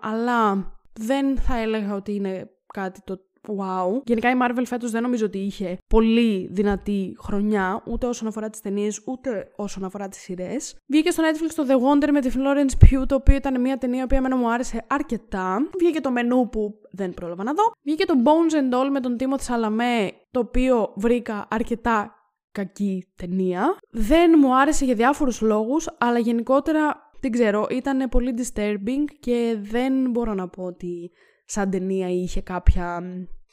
αλλά 0.00 0.66
δεν 0.92 1.38
θα 1.38 1.58
έλεγα 1.58 1.94
ότι 1.94 2.14
είναι 2.14 2.50
κάτι 2.72 3.00
το 3.04 3.18
wow. 3.48 4.02
Γενικά 4.04 4.30
η 4.30 4.34
Marvel 4.42 4.62
φέτος 4.64 4.90
δεν 4.90 5.02
νομίζω 5.02 5.26
ότι 5.26 5.38
είχε 5.38 5.78
πολύ 5.88 6.48
δυνατή 6.52 7.16
χρονιά, 7.20 7.82
ούτε 7.86 8.06
όσον 8.06 8.28
αφορά 8.28 8.50
τις 8.50 8.60
ταινίες, 8.60 9.02
ούτε 9.06 9.50
όσον 9.56 9.84
αφορά 9.84 10.08
τις 10.08 10.20
σειρές. 10.20 10.76
Βγήκε 10.86 11.10
στο 11.10 11.22
Netflix 11.22 11.52
το 11.54 11.64
The 11.68 11.74
Wonder 11.74 12.08
με 12.12 12.20
τη 12.20 12.30
Florence 12.34 12.84
Pugh, 12.84 13.06
το 13.06 13.14
οποίο 13.14 13.36
ήταν 13.36 13.60
μια 13.60 13.78
ταινία 13.78 14.06
που 14.06 14.14
εμένα 14.14 14.36
μου 14.36 14.52
άρεσε 14.52 14.84
αρκετά. 14.88 15.68
Βγήκε 15.78 16.00
το 16.00 16.10
μενού 16.10 16.48
που 16.48 16.74
δεν 16.90 17.14
πρόλαβα 17.14 17.42
να 17.42 17.52
δω. 17.52 17.62
Βγήκε 17.82 18.04
το 18.04 18.14
Bones 18.24 18.54
and 18.54 18.80
All 18.80 18.88
με 18.90 19.00
τον 19.00 19.16
Timothy 19.20 19.54
Chalamet, 19.54 20.10
το 20.30 20.40
οποίο 20.40 20.92
βρήκα 20.96 21.46
αρκετά 21.50 22.14
κακή 22.52 23.06
ταινία. 23.16 23.76
Δεν 23.90 24.32
μου 24.38 24.56
άρεσε 24.56 24.84
για 24.84 24.94
διάφορους 24.94 25.40
λόγους, 25.40 25.88
αλλά 25.98 26.18
γενικότερα 26.18 27.08
δεν 27.20 27.30
ξέρω, 27.30 27.66
ήταν 27.70 28.08
πολύ 28.08 28.34
disturbing 28.38 29.04
και 29.20 29.58
δεν 29.60 30.10
μπορώ 30.10 30.34
να 30.34 30.48
πω 30.48 30.62
ότι 30.62 31.10
σαν 31.50 31.70
ταινία 31.70 32.08
είχε 32.08 32.40
κάποια... 32.40 33.02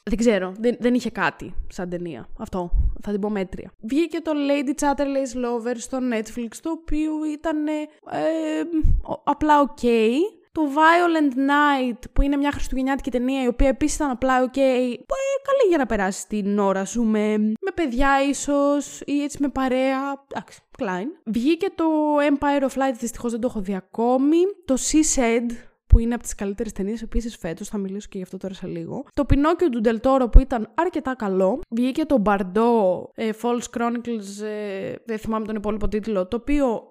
Δεν 0.04 0.18
ξέρω, 0.18 0.54
δεν, 0.58 0.76
δεν 0.80 0.94
είχε 0.94 1.10
κάτι 1.10 1.54
σαν 1.68 1.88
ταινία. 1.88 2.28
Αυτό, 2.38 2.70
θα 3.02 3.10
την 3.10 3.20
πω 3.20 3.30
μέτρια. 3.30 3.72
Βγήκε 3.80 4.20
το 4.20 4.32
Lady 4.48 4.82
Chatterley's 4.82 5.36
Lover 5.44 5.74
στο 5.76 5.98
Netflix, 6.12 6.48
το 6.62 6.70
οποίο 6.70 7.12
ήταν 7.32 7.66
ε, 7.66 7.82
απλά 9.24 9.64
ok. 9.64 9.86
Το 10.52 10.62
Violent 10.64 11.34
Night, 11.36 11.98
που 12.12 12.22
είναι 12.22 12.36
μια 12.36 12.52
χριστουγεννιάτικη 12.52 13.10
ταινία, 13.10 13.42
η 13.42 13.46
οποία 13.46 13.68
επίσης 13.68 13.96
ήταν 13.96 14.10
απλά 14.10 14.44
ok, 14.44 14.56
που 15.06 15.14
ε, 15.14 15.40
καλή 15.42 15.68
για 15.68 15.78
να 15.78 15.86
περάσεις 15.86 16.26
την 16.26 16.58
ώρα 16.58 16.84
σου 16.84 17.02
με, 17.02 17.36
με 17.38 17.70
παιδιά 17.74 18.10
ίσως 18.28 19.00
ή 19.04 19.22
έτσι 19.22 19.38
με 19.40 19.48
παρέα. 19.48 20.24
Εντάξει, 20.32 20.60
Klein. 20.78 21.06
Βγήκε 21.24 21.66
το 21.74 21.84
Empire 22.30 22.62
of 22.62 22.82
Light, 22.82 22.94
δυστυχώς 22.98 23.30
δεν 23.30 23.40
το 23.40 23.46
έχω 23.50 23.60
δει 23.60 23.74
ακόμη. 23.74 24.36
Το 24.64 24.76
She 24.90 25.18
Said, 25.18 25.50
που 25.88 25.98
είναι 25.98 26.14
από 26.14 26.22
τις 26.22 26.34
καλύτερες 26.34 26.72
ταινίες 26.72 27.02
επίση 27.02 27.38
φέτος. 27.38 27.68
Θα 27.68 27.78
μιλήσω 27.78 28.06
και 28.10 28.16
γι' 28.16 28.22
αυτό 28.22 28.36
τώρα 28.36 28.54
σε 28.54 28.66
λίγο. 28.66 29.04
Το 29.14 29.24
Πινόκιο 29.24 29.68
του 29.68 29.80
Ντελτόρο 29.80 30.28
που 30.28 30.40
ήταν 30.40 30.70
αρκετά 30.74 31.14
καλό. 31.14 31.60
Βγήκε 31.68 32.04
το 32.04 32.18
Μπαρντό 32.18 33.10
ε, 33.14 33.30
False 33.42 33.78
Chronicles, 33.78 34.44
ε, 34.44 34.94
δεν 35.04 35.18
θυμάμαι 35.18 35.46
τον 35.46 35.56
υπόλοιπο 35.56 35.88
τίτλο, 35.88 36.26
το 36.26 36.36
οποίο 36.36 36.82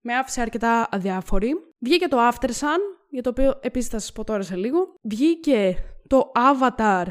με 0.00 0.14
άφησε 0.14 0.40
αρκετά 0.40 0.88
αδιάφορη. 0.90 1.54
Βγήκε 1.78 2.08
το 2.08 2.16
After 2.30 2.48
Sun, 2.48 2.80
για 3.10 3.22
το 3.22 3.30
οποίο 3.30 3.58
επίσης 3.60 3.90
θα 3.90 3.98
σας 3.98 4.12
πω 4.12 4.24
τώρα 4.24 4.42
σε 4.42 4.56
λίγο. 4.56 4.94
Βγήκε 5.02 5.76
το 6.06 6.32
Avatar 6.34 7.04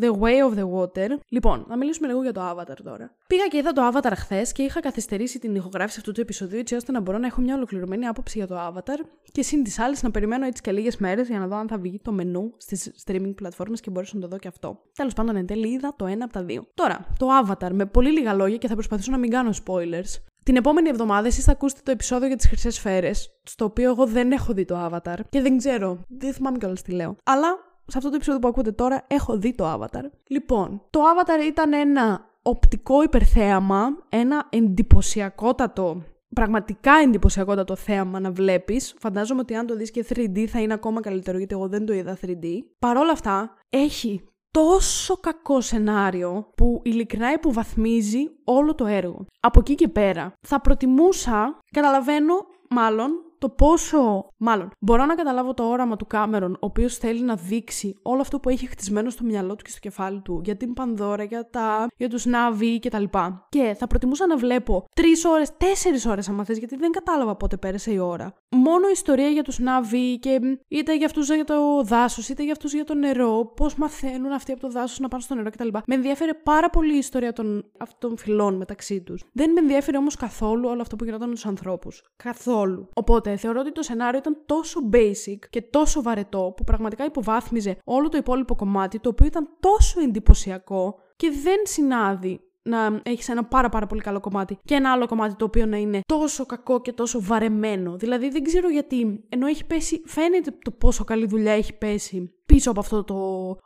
The 0.00 0.10
Way 0.10 0.50
of 0.50 0.58
the 0.58 0.70
Water. 0.74 1.18
Λοιπόν, 1.28 1.64
να 1.68 1.76
μιλήσουμε 1.76 2.06
λίγο 2.06 2.22
για 2.22 2.32
το 2.32 2.50
Avatar 2.50 2.76
τώρα. 2.84 3.16
Πήγα 3.26 3.46
και 3.46 3.56
είδα 3.56 3.72
το 3.72 3.90
Avatar 3.92 4.12
χθες 4.14 4.52
και 4.52 4.62
είχα 4.62 4.80
καθυστερήσει 4.80 5.38
την 5.38 5.54
ηχογράφηση 5.54 5.98
αυτού 5.98 6.12
του 6.12 6.20
επεισοδίου 6.20 6.58
έτσι 6.58 6.74
ώστε 6.74 6.92
να 6.92 7.00
μπορώ 7.00 7.18
να 7.18 7.26
έχω 7.26 7.40
μια 7.40 7.54
ολοκληρωμένη 7.54 8.06
άποψη 8.06 8.38
για 8.38 8.46
το 8.46 8.56
Avatar 8.66 9.06
και 9.32 9.42
συν 9.42 9.62
της 9.62 9.78
άλλης 9.78 10.02
να 10.02 10.10
περιμένω 10.10 10.46
έτσι 10.46 10.62
και 10.62 10.72
λίγες 10.72 10.96
μέρες 10.96 11.28
για 11.28 11.38
να 11.38 11.46
δω 11.46 11.56
αν 11.56 11.68
θα 11.68 11.78
βγει 11.78 12.00
το 12.04 12.12
μενού 12.12 12.52
στις 12.56 13.04
streaming 13.06 13.32
πλατφόρμες 13.34 13.80
και 13.80 13.90
μπορέσω 13.90 14.12
να 14.14 14.20
το 14.20 14.28
δω 14.28 14.38
και 14.38 14.48
αυτό. 14.48 14.80
Τέλος 14.94 15.12
πάντων, 15.12 15.36
εν 15.36 15.46
τέλει 15.46 15.68
είδα 15.68 15.94
το 15.96 16.06
ένα 16.06 16.24
από 16.24 16.32
τα 16.32 16.42
δύο. 16.42 16.66
Τώρα, 16.74 17.06
το 17.18 17.26
Avatar 17.42 17.70
με 17.72 17.86
πολύ 17.86 18.10
λίγα 18.10 18.34
λόγια 18.34 18.56
και 18.56 18.68
θα 18.68 18.74
προσπαθήσω 18.74 19.10
να 19.10 19.18
μην 19.18 19.30
κάνω 19.30 19.50
spoilers. 19.64 20.22
Την 20.42 20.56
επόμενη 20.56 20.88
εβδομάδα 20.88 21.26
εσείς 21.26 21.44
θα 21.44 21.52
ακούσετε 21.52 21.80
το 21.84 21.90
επεισόδιο 21.90 22.26
για 22.26 22.36
τις 22.36 22.46
χρυσές 22.46 22.74
σφαίρες, 22.74 23.40
στο 23.42 23.64
οποίο 23.64 23.90
εγώ 23.90 24.06
δεν 24.06 24.32
έχω 24.32 24.52
δει 24.52 24.64
το 24.64 24.90
Avatar 24.90 25.18
και 25.28 25.40
δεν 25.42 25.56
ξέρω, 25.56 26.04
δεν 26.08 26.32
θυμάμαι 26.32 26.58
κιόλας 26.58 26.82
τι 26.82 26.92
λέω. 26.92 27.16
Αλλά 27.24 27.48
σε 27.86 27.98
αυτό 27.98 28.08
το 28.08 28.14
επεισόδιο 28.14 28.40
που 28.40 28.48
ακούτε 28.48 28.72
τώρα 28.72 29.04
έχω 29.06 29.38
δει 29.38 29.54
το 29.54 29.72
Avatar. 29.72 30.04
Λοιπόν, 30.26 30.82
το 30.90 31.00
Avatar 31.00 31.46
ήταν 31.46 31.72
ένα 31.72 32.30
οπτικό 32.42 33.02
υπερθέαμα, 33.02 33.96
ένα 34.08 34.46
εντυπωσιακότατο 34.50 36.02
πραγματικά 36.34 36.92
εντυπωσιακότατο 36.92 37.76
θέαμα 37.76 38.20
να 38.20 38.32
βλέπεις. 38.32 38.94
Φαντάζομαι 38.98 39.40
ότι 39.40 39.54
αν 39.54 39.66
το 39.66 39.76
δεις 39.76 39.90
και 39.90 40.04
3D 40.08 40.46
θα 40.46 40.60
είναι 40.60 40.72
ακόμα 40.72 41.00
καλύτερο, 41.00 41.38
γιατί 41.38 41.54
εγώ 41.54 41.68
δεν 41.68 41.86
το 41.86 41.92
είδα 41.92 42.18
3D. 42.22 42.46
Παρ' 42.78 42.96
όλα 42.96 43.12
αυτά, 43.12 43.56
έχει 43.70 44.24
τόσο 44.50 45.16
κακό 45.16 45.60
σενάριο 45.60 46.50
που 46.56 46.80
ειλικρινά 46.84 47.32
υποβαθμίζει 47.32 48.30
όλο 48.44 48.74
το 48.74 48.86
έργο. 48.86 49.26
Από 49.40 49.60
εκεί 49.60 49.74
και 49.74 49.88
πέρα 49.88 50.32
θα 50.40 50.60
προτιμούσα, 50.60 51.58
καταλαβαίνω 51.70 52.34
μάλλον, 52.70 53.10
το 53.38 53.48
πόσο. 53.48 54.28
Μάλλον, 54.46 54.70
μπορώ 54.78 55.04
να 55.04 55.14
καταλάβω 55.14 55.54
το 55.54 55.64
όραμα 55.64 55.96
του 55.96 56.06
Κάμερον, 56.06 56.52
ο 56.52 56.58
οποίος 56.60 56.96
θέλει 56.96 57.22
να 57.22 57.34
δείξει 57.34 57.98
όλο 58.02 58.20
αυτό 58.20 58.40
που 58.40 58.48
έχει 58.48 58.66
χτισμένο 58.66 59.10
στο 59.10 59.24
μυαλό 59.24 59.54
του 59.54 59.64
και 59.64 59.70
στο 59.70 59.78
κεφάλι 59.78 60.20
του 60.20 60.40
για 60.44 60.56
την 60.56 60.72
Πανδώρα, 60.72 61.22
για, 61.22 61.50
τα, 61.50 61.86
για 61.96 62.08
τους 62.08 62.24
Νάβι 62.24 62.78
κτλ. 62.78 63.04
Και 63.48 63.74
θα 63.78 63.86
προτιμούσα 63.86 64.26
να 64.26 64.36
βλέπω 64.36 64.84
τρεις 64.96 65.24
ώρες, 65.24 65.56
τέσσερις 65.56 66.06
ώρες, 66.06 66.28
αν 66.28 66.44
θες, 66.44 66.58
γιατί 66.58 66.76
δεν 66.76 66.90
κατάλαβα 66.90 67.36
πότε 67.36 67.56
πέρασε 67.56 67.92
η 67.92 67.98
ώρα. 67.98 68.34
Μόνο 68.48 68.88
ιστορία 68.88 69.28
για 69.28 69.42
τους 69.42 69.58
Νάβι 69.58 70.18
και 70.18 70.40
είτε 70.68 70.96
για 70.96 71.06
αυτούς 71.06 71.28
για 71.28 71.44
το 71.44 71.82
δάσος, 71.82 72.28
είτε 72.28 72.42
για 72.42 72.52
αυτούς 72.52 72.72
για 72.74 72.84
το 72.84 72.94
νερό, 72.94 73.52
πώς 73.56 73.74
μαθαίνουν 73.74 74.32
αυτοί 74.32 74.52
από 74.52 74.60
το 74.60 74.70
δάσος 74.70 74.98
να 74.98 75.08
πάνε 75.08 75.22
στο 75.22 75.34
νερό 75.34 75.50
κτλ. 75.50 75.68
Με 75.86 75.94
ενδιαφέρει 75.94 76.34
πάρα 76.34 76.70
πολύ 76.70 76.94
η 76.94 76.98
ιστορία 76.98 77.32
των 77.32 77.64
αυτών 77.78 78.16
φυλών 78.16 78.56
μεταξύ 78.56 79.02
τους. 79.02 79.24
Δεν 79.32 79.50
με 79.50 79.60
ενδιαφέρει 79.60 79.96
όμως 79.96 80.16
καθόλου 80.16 80.68
όλο 80.68 80.80
αυτό 80.80 80.96
που 80.96 81.04
γινόταν 81.04 81.28
με 81.28 81.34
τους 81.34 81.46
ανθρώπους. 81.46 82.02
Καθόλου. 82.16 82.88
Οπότε 82.94 83.36
θεωρώ 83.36 83.60
ότι 83.60 83.72
το 83.72 83.82
σενάριο 83.82 84.18
ήταν 84.18 84.32
τόσο 84.46 84.80
basic 84.92 85.38
και 85.50 85.62
τόσο 85.62 86.02
βαρετό 86.02 86.52
που 86.56 86.64
πραγματικά 86.64 87.04
υποβάθμιζε 87.04 87.76
όλο 87.84 88.08
το 88.08 88.16
υπόλοιπο 88.16 88.54
κομμάτι, 88.54 88.98
το 88.98 89.08
οποίο 89.08 89.26
ήταν 89.26 89.48
τόσο 89.60 90.00
εντυπωσιακό 90.00 90.98
και 91.16 91.30
δεν 91.42 91.58
συνάδει 91.62 92.40
να 92.64 93.00
έχεις 93.02 93.28
ένα 93.28 93.44
πάρα 93.44 93.68
πάρα 93.68 93.86
πολύ 93.86 94.00
καλό 94.00 94.20
κομμάτι 94.20 94.58
και 94.64 94.74
ένα 94.74 94.92
άλλο 94.92 95.06
κομμάτι 95.06 95.34
το 95.34 95.44
οποίο 95.44 95.66
να 95.66 95.76
είναι 95.76 96.00
τόσο 96.06 96.46
κακό 96.46 96.80
και 96.80 96.92
τόσο 96.92 97.20
βαρεμένο. 97.22 97.96
Δηλαδή 97.96 98.30
δεν 98.30 98.42
ξέρω 98.42 98.68
γιατί, 98.68 99.24
ενώ 99.28 99.46
έχει 99.46 99.66
πέσει, 99.66 100.02
φαίνεται 100.06 100.50
το 100.64 100.70
πόσο 100.70 101.04
καλή 101.04 101.26
δουλειά 101.26 101.52
έχει 101.52 101.72
πέσει 101.72 102.34
πίσω 102.46 102.70
από 102.70 102.80
αυτό 102.80 103.04
το 103.04 103.16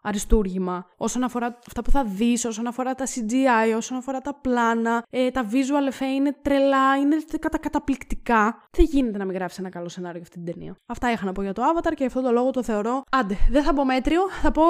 αριστούργημα. 0.03 0.87
Όσον 0.97 1.23
αφορά 1.23 1.59
αυτά 1.67 1.83
που 1.83 1.91
θα 1.91 2.05
δεις, 2.05 2.45
όσον 2.45 2.67
αφορά 2.67 2.95
τα 2.95 3.05
CGI, 3.07 3.77
όσον 3.77 3.99
αφορά 3.99 4.21
τα 4.21 4.35
πλάνα, 4.35 5.05
ε, 5.11 5.31
τα 5.31 5.49
visual 5.51 5.93
effects 5.93 6.15
είναι 6.17 6.37
τρελά, 6.43 6.97
είναι 6.97 7.17
κατα 7.39 7.59
καταπληκτικά. 7.59 8.63
Δεν 8.71 8.85
γίνεται 8.85 9.19
να 9.19 9.25
μην 9.25 9.35
γράψεις 9.35 9.59
ένα 9.59 9.69
καλό 9.69 9.89
σενάριο 9.89 10.19
για 10.19 10.29
αυτή 10.31 10.45
την 10.45 10.55
ταινία. 10.55 10.77
Αυτά 10.87 11.13
είχα 11.13 11.25
να 11.25 11.33
πω 11.33 11.43
για 11.43 11.53
το 11.53 11.63
Avatar 11.63 11.93
και 11.95 12.05
αυτό 12.05 12.23
το 12.23 12.31
λόγο 12.31 12.51
το 12.51 12.63
θεωρώ. 12.63 13.03
Άντε, 13.11 13.37
δεν 13.51 13.63
θα 13.63 13.75
πω 13.75 13.85
μέτριο, 13.85 14.21
θα 14.43 14.51
πω 14.51 14.63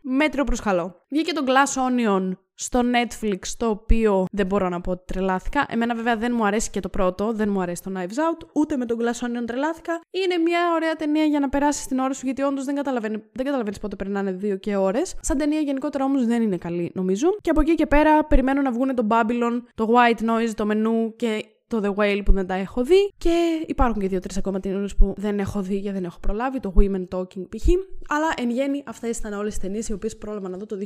μέτριο 0.00 0.44
προς 0.44 0.60
καλό. 0.60 1.04
Βγήκε 1.08 1.32
το 1.32 1.44
Glass 1.46 1.82
Onion 1.82 2.32
στο 2.54 2.80
Netflix, 2.80 3.38
το 3.56 3.68
οποίο 3.68 4.24
δεν 4.32 4.46
μπορώ 4.46 4.68
να 4.68 4.80
πω 4.80 4.90
ότι 4.90 5.02
τρελάθηκα. 5.06 5.66
Εμένα 5.68 5.94
βέβαια 5.94 6.16
δεν 6.16 6.32
μου 6.36 6.46
αρέσει 6.46 6.70
και 6.70 6.80
το 6.80 6.88
πρώτο, 6.88 7.32
δεν 7.32 7.48
μου 7.48 7.60
αρέσει 7.60 7.82
το 7.82 7.90
Knives 7.94 8.00
Out, 8.00 8.46
ούτε 8.52 8.76
με 8.76 8.86
τον 8.86 8.98
Glass 9.00 9.26
Onion 9.26 9.46
τρελάθηκα. 9.46 10.00
Είναι 10.10 10.36
μια 10.36 10.58
ωραία 10.74 10.94
ταινία 10.94 11.24
για 11.24 11.40
να 11.40 11.48
περάσει 11.48 11.88
την 11.88 11.98
ώρα 11.98 12.12
σου, 12.12 12.22
γιατί 12.24 12.42
όντως 12.42 12.64
δεν 12.64 12.74
καταλαβαίνει 12.74 13.16
δεν 13.32 13.44
καταλαβαίνεις 13.44 13.78
πότε 13.78 13.96
περνάνε 13.96 14.32
δύο 14.32 14.56
και 14.56 14.76
ώρες. 14.76 15.14
Σαν 15.20 15.38
ταινία 15.38 15.60
γενικότερα 15.60 16.04
όμως 16.04 16.26
δεν 16.26 16.42
είναι 16.42 16.56
καλή, 16.56 16.90
νομίζω. 16.94 17.36
Και 17.40 17.50
από 17.50 17.60
εκεί 17.60 17.74
και 17.74 17.86
πέρα 17.86 18.24
περιμένω 18.24 18.62
να 18.62 18.72
βγουν 18.72 18.94
το 18.94 19.06
Babylon, 19.10 19.62
το 19.74 19.88
White 19.94 20.22
Noise, 20.30 20.50
το 20.54 20.66
μενού 20.66 21.16
και 21.16 21.44
το 21.66 21.80
The 21.84 21.94
Whale 21.94 22.20
που 22.24 22.32
δεν 22.32 22.46
τα 22.46 22.54
έχω 22.54 22.84
δει 22.84 23.12
και 23.16 23.64
υπάρχουν 23.66 24.00
και 24.00 24.08
δύο-τρεις 24.08 24.36
ακόμα 24.36 24.60
ταινίες 24.60 24.96
που 24.96 25.14
δεν 25.16 25.38
έχω 25.38 25.62
δει 25.62 25.80
και 25.80 25.92
δεν 25.92 26.04
έχω 26.04 26.18
προλάβει, 26.20 26.60
το 26.60 26.74
Women 26.76 27.08
Talking 27.08 27.48
π.χ. 27.48 27.68
Αλλά 28.08 28.32
εν 28.36 28.50
γέννη 28.50 28.82
αυτές 28.86 29.18
ήταν 29.18 29.32
όλες 29.32 29.54
τι 29.54 29.60
ταινίες 29.60 29.88
οι 29.88 29.92
οποίες 29.92 30.16
πρόλαβα 30.16 30.48
να 30.48 30.56
δω 30.56 30.66
το 30.66 30.76
2022. 30.76 30.82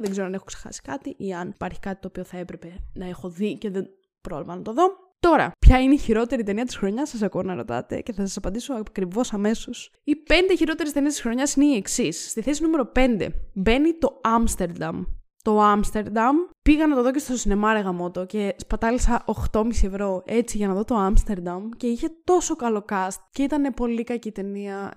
Δεν 0.00 0.10
ξέρω 0.10 0.26
αν 0.26 0.34
έχω 0.34 0.44
ξεχάσει 0.44 0.80
κάτι 0.82 1.14
ή 1.18 1.34
αν 1.34 1.48
υπάρχει 1.48 1.80
κάτι 1.80 2.00
το 2.00 2.08
οποίο 2.08 2.24
θα 2.24 2.38
έπρεπε 2.38 2.72
να 2.94 3.06
έχω 3.06 3.28
δει 3.28 3.58
και 3.58 3.70
δεν 3.70 3.86
πρόλαβα 4.20 4.56
να 4.56 4.62
το 4.62 4.72
δω. 4.72 5.06
Τώρα, 5.20 5.50
ποια 5.58 5.80
είναι 5.80 5.94
η 5.94 5.98
χειρότερη 5.98 6.42
ταινία 6.42 6.64
της 6.64 6.76
χρονιάς, 6.76 7.08
σας 7.08 7.22
ακούω 7.22 7.42
να 7.42 7.54
ρωτάτε 7.54 8.00
και 8.00 8.12
θα 8.12 8.26
σας 8.26 8.36
απαντήσω 8.36 8.74
ακριβώς 8.74 9.32
αμέσως. 9.32 9.90
Οι 10.04 10.16
πέντε 10.16 10.56
χειρότερες 10.56 10.92
ταινίες 10.92 11.12
της 11.12 11.22
χρονιάς 11.22 11.54
είναι 11.54 11.64
οι 11.64 11.76
εξής. 11.76 12.30
Στη 12.30 12.42
θέση 12.42 12.62
νούμερο 12.62 12.92
5 12.94 13.28
μπαίνει 13.52 13.92
το 13.98 14.20
Amsterdam 14.24 15.04
το 15.48 15.60
Άμστερνταμ. 15.60 16.36
Πήγα 16.62 16.86
να 16.86 16.94
το 16.94 17.02
δω 17.02 17.10
και 17.12 17.18
στο 17.18 17.36
σινεμά 17.36 17.72
ρε 17.72 17.78
γαμότο 17.78 18.26
και 18.26 18.54
σπατάλησα 18.56 19.24
8,5 19.52 19.68
ευρώ 19.82 20.22
έτσι 20.26 20.56
για 20.56 20.68
να 20.68 20.74
δω 20.74 20.84
το 20.84 20.94
Άμστερνταμ 20.94 21.68
και 21.76 21.86
είχε 21.86 22.08
τόσο 22.24 22.56
καλό 22.56 22.84
cast 22.88 23.16
και 23.30 23.42
ήταν 23.42 23.74
πολύ 23.74 24.04
κακή 24.04 24.30
ταινία. 24.32 24.92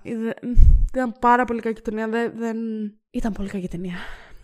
Ήταν 0.94 1.14
πάρα 1.20 1.44
πολύ 1.44 1.60
κακή 1.60 1.80
ταινία, 1.80 2.08
δεν... 2.08 2.32
δεν... 2.36 2.56
Ήταν 3.10 3.32
πολύ 3.32 3.48
κακή 3.48 3.68
ταινία. 3.68 3.94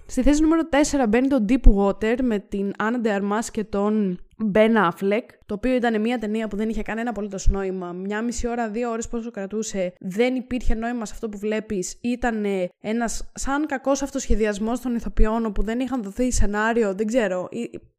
Στη 0.06 0.22
θέση 0.22 0.42
νούμερο 0.42 0.62
4 1.02 1.09
μπαίνει 1.09 1.28
το 1.28 1.44
Deep 1.48 1.74
Water 1.76 2.16
με 2.22 2.38
την 2.38 2.72
Anna 2.78 3.06
de 3.06 3.20
Armas 3.20 3.44
και 3.52 3.64
τον 3.64 4.18
Ben 4.55 4.89
Affleck, 4.89 5.24
το 5.47 5.55
οποίο 5.55 5.74
ήταν 5.74 6.01
μια 6.01 6.18
ταινία 6.18 6.49
που 6.49 6.57
δεν 6.57 6.68
είχε 6.68 6.82
κανένα 6.82 7.11
απολύτως 7.11 7.49
νόημα. 7.49 7.93
Μια 7.93 8.22
μισή 8.22 8.49
ώρα, 8.49 8.68
δύο 8.68 8.91
ώρες 8.91 9.09
πόσο 9.09 9.30
κρατούσε, 9.30 9.93
δεν 10.01 10.34
υπήρχε 10.34 10.74
νόημα 10.74 11.05
σε 11.05 11.12
αυτό 11.14 11.28
που 11.28 11.39
βλέπεις. 11.39 11.99
Ήταν 12.01 12.45
ένας 12.80 13.30
σαν 13.34 13.66
κακός 13.66 14.03
αυτοσχεδιασμός 14.03 14.80
των 14.80 14.95
ηθοποιών 14.95 15.47
όπου 15.47 15.62
δεν 15.62 15.80
είχαν 15.80 16.03
δοθεί 16.03 16.32
σενάριο, 16.32 16.95
δεν 16.95 17.07
ξέρω. 17.07 17.49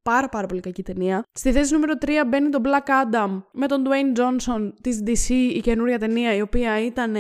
Πάρα 0.01 0.29
πάρα 0.29 0.47
πολύ 0.47 0.61
κακή 0.61 0.83
ταινία. 0.83 1.23
Στη 1.31 1.51
θέση 1.51 1.73
νούμερο 1.73 1.93
3 2.01 2.09
μπαίνει 2.27 2.49
το 2.49 2.61
Black 2.63 2.89
Adam 2.89 3.41
με 3.51 3.67
τον 3.67 3.83
Dwayne 3.87 4.19
Johnson 4.19 4.71
της 4.81 5.03
DC, 5.05 5.29
η 5.29 5.59
καινούρια 5.59 5.99
ταινία, 5.99 6.35
η 6.35 6.41
οποία 6.41 6.85
ήταν 6.85 7.15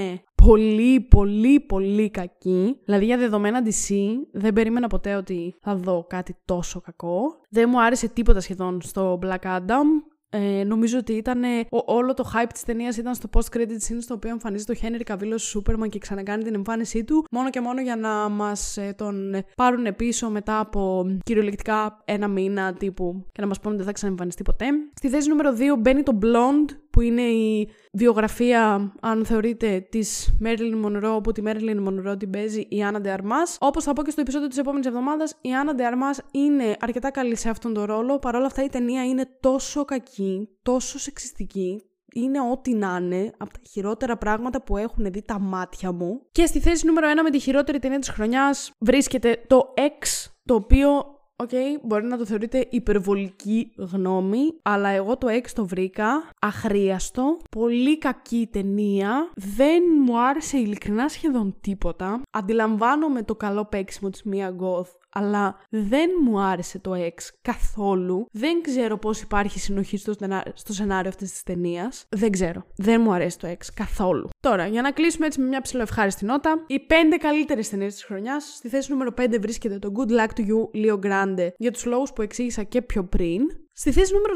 πολύ, 0.45 0.99
πολύ, 0.99 1.59
πολύ 1.59 2.09
κακή. 2.09 2.79
Δηλαδή 2.85 3.05
για 3.05 3.17
δεδομένα 3.17 3.61
DC 3.65 3.95
δεν 4.31 4.53
περίμενα 4.53 4.87
ποτέ 4.87 5.15
ότι 5.15 5.55
θα 5.61 5.75
δω 5.75 6.05
κάτι 6.09 6.35
τόσο 6.45 6.81
κακό. 6.81 7.21
Δεν 7.49 7.69
μου 7.69 7.81
άρεσε 7.81 8.07
τίποτα 8.07 8.39
σχεδόν 8.39 8.81
στο 8.81 9.19
Black 9.21 9.57
Adam. 9.57 9.85
Ε, 10.31 10.63
νομίζω 10.63 10.97
ότι 10.97 11.13
ήταν 11.13 11.41
όλο 11.85 12.13
το 12.13 12.31
hype 12.33 12.49
της 12.53 12.63
ταινίας 12.63 12.97
ήταν 12.97 13.15
στο 13.15 13.29
post 13.33 13.57
credit 13.57 13.61
scene 13.61 13.97
στο 13.99 14.13
οποίο 14.13 14.29
εμφανίζεται 14.29 14.73
το 14.73 14.79
Henry 14.83 15.11
Cavill 15.11 15.31
ως 15.33 15.57
Superman 15.57 15.89
και 15.89 15.99
ξανακάνει 15.99 16.43
την 16.43 16.53
εμφάνισή 16.53 17.03
του 17.03 17.25
μόνο 17.31 17.49
και 17.49 17.61
μόνο 17.61 17.81
για 17.81 17.95
να 17.95 18.29
μας 18.29 18.77
ε, 18.77 18.93
τον 18.97 19.43
πάρουν 19.55 19.95
πίσω 19.95 20.29
μετά 20.29 20.59
από 20.59 21.05
κυριολεκτικά 21.23 22.01
ένα 22.05 22.27
μήνα 22.27 22.73
τύπου 22.73 23.25
και 23.31 23.41
να 23.41 23.47
μας 23.47 23.57
πούνε 23.59 23.69
ότι 23.69 23.77
δεν 23.77 23.85
θα 23.85 23.91
ξαναεμφανιστεί 23.91 24.43
ποτέ. 24.43 24.65
Στη 24.93 25.09
θέση 25.09 25.29
νούμερο 25.29 25.53
2 25.75 25.79
μπαίνει 25.79 26.03
το 26.03 26.17
Blonde 26.21 26.75
που 26.99 27.05
είναι 27.05 27.21
η 27.21 27.69
βιογραφία, 27.93 28.93
αν 29.01 29.25
θεωρείτε, 29.25 29.87
της 29.89 30.37
Marilyn 30.43 30.85
Monroe, 30.85 31.15
όπου 31.15 31.31
τη 31.31 31.41
Marilyn 31.45 31.87
Monroe 31.87 32.19
την 32.19 32.29
παίζει 32.29 32.65
η 32.69 32.83
Άννα 32.83 33.01
de 33.03 33.07
Armas. 33.07 33.57
Όπως 33.59 33.83
θα 33.83 33.93
πω 33.93 34.03
και 34.03 34.11
στο 34.11 34.21
επεισόδιο 34.21 34.47
της 34.47 34.57
επόμενης 34.57 34.85
εβδομάδας, 34.85 35.37
η 35.41 35.53
Άννα 35.53 35.73
de 35.77 35.81
Armas 35.81 36.19
είναι 36.31 36.75
αρκετά 36.79 37.11
καλή 37.11 37.35
σε 37.35 37.49
αυτόν 37.49 37.73
τον 37.73 37.83
ρόλο. 37.83 38.19
Παρ' 38.19 38.35
όλα 38.35 38.45
αυτά 38.45 38.63
η 38.63 38.69
ταινία 38.69 39.05
είναι 39.05 39.37
τόσο 39.39 39.85
κακή, 39.85 40.49
τόσο 40.61 40.99
σεξιστική, 40.99 41.81
είναι 42.13 42.39
ό,τι 42.51 42.73
να 42.73 42.99
είναι 43.01 43.31
από 43.37 43.53
τα 43.53 43.59
χειρότερα 43.69 44.17
πράγματα 44.17 44.61
που 44.61 44.77
έχουν 44.77 45.11
δει 45.11 45.21
τα 45.21 45.39
μάτια 45.39 45.91
μου. 45.91 46.21
Και 46.31 46.45
στη 46.45 46.59
θέση 46.59 46.85
νούμερο 46.85 47.07
1 47.07 47.23
με 47.23 47.29
τη 47.29 47.39
χειρότερη 47.39 47.79
ταινία 47.79 47.99
της 47.99 48.09
χρονιάς 48.09 48.71
βρίσκεται 48.79 49.43
το 49.47 49.73
X, 49.77 50.29
το 50.45 50.53
οποίο 50.53 51.18
Ok, 51.41 51.49
okay, 51.51 51.79
μπορεί 51.83 52.05
να 52.05 52.17
το 52.17 52.25
θεωρείτε 52.25 52.67
υπερβολική 52.69 53.71
γνώμη, 53.77 54.53
αλλά 54.61 54.89
εγώ 54.89 55.17
το 55.17 55.27
X 55.29 55.41
το 55.53 55.65
βρήκα 55.65 56.29
αχρείαστο, 56.39 57.37
πολύ 57.51 57.97
κακή 57.97 58.49
ταινία, 58.51 59.31
δεν 59.35 59.83
μου 60.05 60.21
άρεσε 60.21 60.57
ειλικρινά 60.57 61.09
σχεδόν 61.09 61.55
τίποτα. 61.61 62.21
Αντιλαμβάνομαι 62.31 63.23
το 63.23 63.35
καλό 63.35 63.65
παίξιμο 63.65 64.09
της 64.09 64.23
Mia 64.31 64.47
Goth 64.47 64.91
αλλά 65.13 65.59
δεν 65.69 66.09
μου 66.23 66.39
άρεσε 66.39 66.79
το 66.79 66.91
X 66.95 67.17
καθόλου. 67.41 68.25
Δεν 68.31 68.61
ξέρω 68.61 68.97
πώς 68.97 69.21
υπάρχει 69.21 69.59
συνοχή 69.59 69.97
στο, 69.97 70.13
στο 70.53 70.73
σενάριο 70.73 71.09
αυτής 71.09 71.31
της 71.31 71.43
ταινίας. 71.43 72.05
Δεν 72.09 72.31
ξέρω. 72.31 72.65
Δεν 72.75 73.01
μου 73.01 73.13
αρέσει 73.13 73.39
το 73.39 73.47
X 73.47 73.65
καθόλου. 73.73 74.29
Τώρα, 74.39 74.67
για 74.67 74.81
να 74.81 74.91
κλείσουμε 74.91 75.25
έτσι 75.25 75.41
με 75.41 75.47
μια 75.47 75.61
ψηλοευχάριστη 75.61 76.25
νότα, 76.25 76.63
οι 76.67 76.79
πέντε 76.79 77.15
καλύτερες 77.15 77.69
ταινίες 77.69 77.93
της 77.93 78.03
χρονιάς. 78.03 78.53
Στη 78.55 78.69
θέση 78.69 78.91
νούμερο 78.91 79.13
5 79.17 79.37
βρίσκεται 79.41 79.79
το 79.79 79.91
Good 79.95 80.11
Luck 80.11 80.39
to 80.39 80.41
You, 80.41 80.85
Leo 80.85 80.99
Grande, 81.05 81.47
για 81.57 81.71
τους 81.71 81.85
λόγους 81.85 82.13
που 82.13 82.21
εξήγησα 82.21 82.63
και 82.63 82.81
πιο 82.81 83.03
πριν. 83.03 83.41
Στη 83.73 83.91
θέση 83.91 84.13
νούμερο 84.13 84.33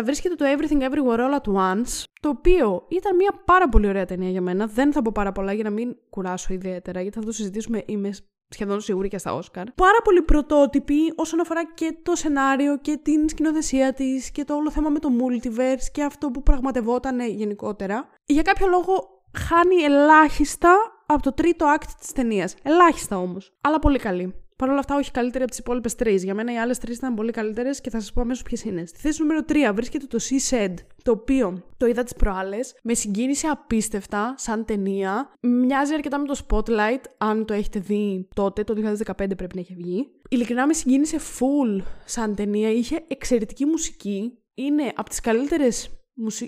4 0.00 0.04
βρίσκεται 0.04 0.34
το 0.34 0.44
Everything 0.44 0.82
Everywhere 0.82 1.18
All 1.18 1.40
at 1.40 1.52
Once, 1.54 2.02
το 2.20 2.28
οποίο 2.28 2.86
ήταν 2.88 3.16
μια 3.16 3.42
πάρα 3.44 3.68
πολύ 3.68 3.86
ωραία 3.88 4.04
ταινία 4.04 4.30
για 4.30 4.40
μένα. 4.40 4.66
Δεν 4.66 4.92
θα 4.92 5.02
πω 5.02 5.10
πάρα 5.14 5.32
πολλά 5.32 5.52
για 5.52 5.64
να 5.64 5.70
μην 5.70 5.96
κουράσω 6.10 6.52
ιδιαίτερα, 6.52 7.00
γιατί 7.00 7.18
θα 7.18 7.24
το 7.24 7.32
συζητήσουμε. 7.32 7.82
Είμαι 7.86 8.10
σχεδόν 8.54 8.80
σίγουρη 8.80 9.08
και 9.08 9.18
στα 9.18 9.34
Όσκαρ. 9.34 9.64
Πάρα 9.72 9.98
πολύ 10.04 10.22
πρωτότυπη 10.22 11.12
όσον 11.14 11.40
αφορά 11.40 11.64
και 11.74 11.96
το 12.02 12.14
σενάριο 12.14 12.78
και 12.78 12.98
την 13.02 13.28
σκηνοθεσία 13.28 13.92
της 13.92 14.30
και 14.30 14.44
το 14.44 14.54
όλο 14.54 14.70
θέμα 14.70 14.88
με 14.88 14.98
το 14.98 15.08
multiverse 15.20 15.86
και 15.92 16.02
αυτό 16.02 16.30
που 16.30 16.42
πραγματευόταν 16.42 17.20
γενικότερα. 17.20 18.08
Για 18.24 18.42
κάποιο 18.42 18.66
λόγο 18.66 19.22
χάνει 19.38 19.82
ελάχιστα 19.82 20.76
από 21.06 21.22
το 21.22 21.32
τρίτο 21.32 21.66
act 21.76 21.88
της 22.00 22.12
ταινίας. 22.12 22.54
Ελάχιστα 22.62 23.18
όμως. 23.18 23.52
Αλλά 23.60 23.78
πολύ 23.78 23.98
καλή. 23.98 24.43
Παρ' 24.56 24.68
όλα 24.70 24.78
αυτά, 24.78 24.96
όχι 24.96 25.10
καλύτερη 25.10 25.42
από 25.42 25.50
τις 25.50 25.60
υπόλοιπες 25.60 25.94
τρεις. 25.94 26.24
Για 26.24 26.34
μένα 26.34 26.52
οι 26.52 26.56
άλλες 26.56 26.78
τρεις 26.78 26.96
ήταν 26.96 27.14
πολύ 27.14 27.32
καλύτερες 27.32 27.80
και 27.80 27.90
θα 27.90 28.00
σας 28.00 28.12
πω 28.12 28.20
αμέσως 28.20 28.42
ποιες 28.42 28.64
είναι. 28.64 28.86
Στη 28.86 28.98
θέση 28.98 29.20
νούμερο 29.20 29.40
3 29.48 29.72
βρίσκεται 29.74 30.06
το 30.06 30.18
She 30.22 30.54
Said, 30.54 30.74
το 31.02 31.10
οποίο 31.10 31.62
το 31.76 31.86
είδα 31.86 32.02
τις 32.02 32.14
προάλλες. 32.14 32.74
Με 32.82 32.94
συγκίνησε 32.94 33.46
απίστευτα 33.46 34.34
σαν 34.36 34.64
ταινία. 34.64 35.30
Μοιάζει 35.40 35.94
αρκετά 35.94 36.18
με 36.18 36.26
το 36.26 36.44
Spotlight, 36.48 37.02
αν 37.18 37.44
το 37.44 37.52
έχετε 37.54 37.78
δει 37.78 38.28
τότε, 38.34 38.64
το 38.64 38.74
2015 38.74 39.14
πρέπει 39.16 39.54
να 39.54 39.60
έχει 39.60 39.74
βγει. 39.74 40.06
Ειλικρινά 40.28 40.66
με 40.66 40.72
συγκίνησε 40.72 41.16
full 41.16 41.82
σαν 42.04 42.34
ταινία. 42.34 42.70
Είχε 42.70 43.04
εξαιρετική 43.08 43.64
μουσική. 43.64 44.38
Είναι 44.54 44.92
από 44.94 45.08
τις 45.08 45.20
καλύτερες 45.20 45.88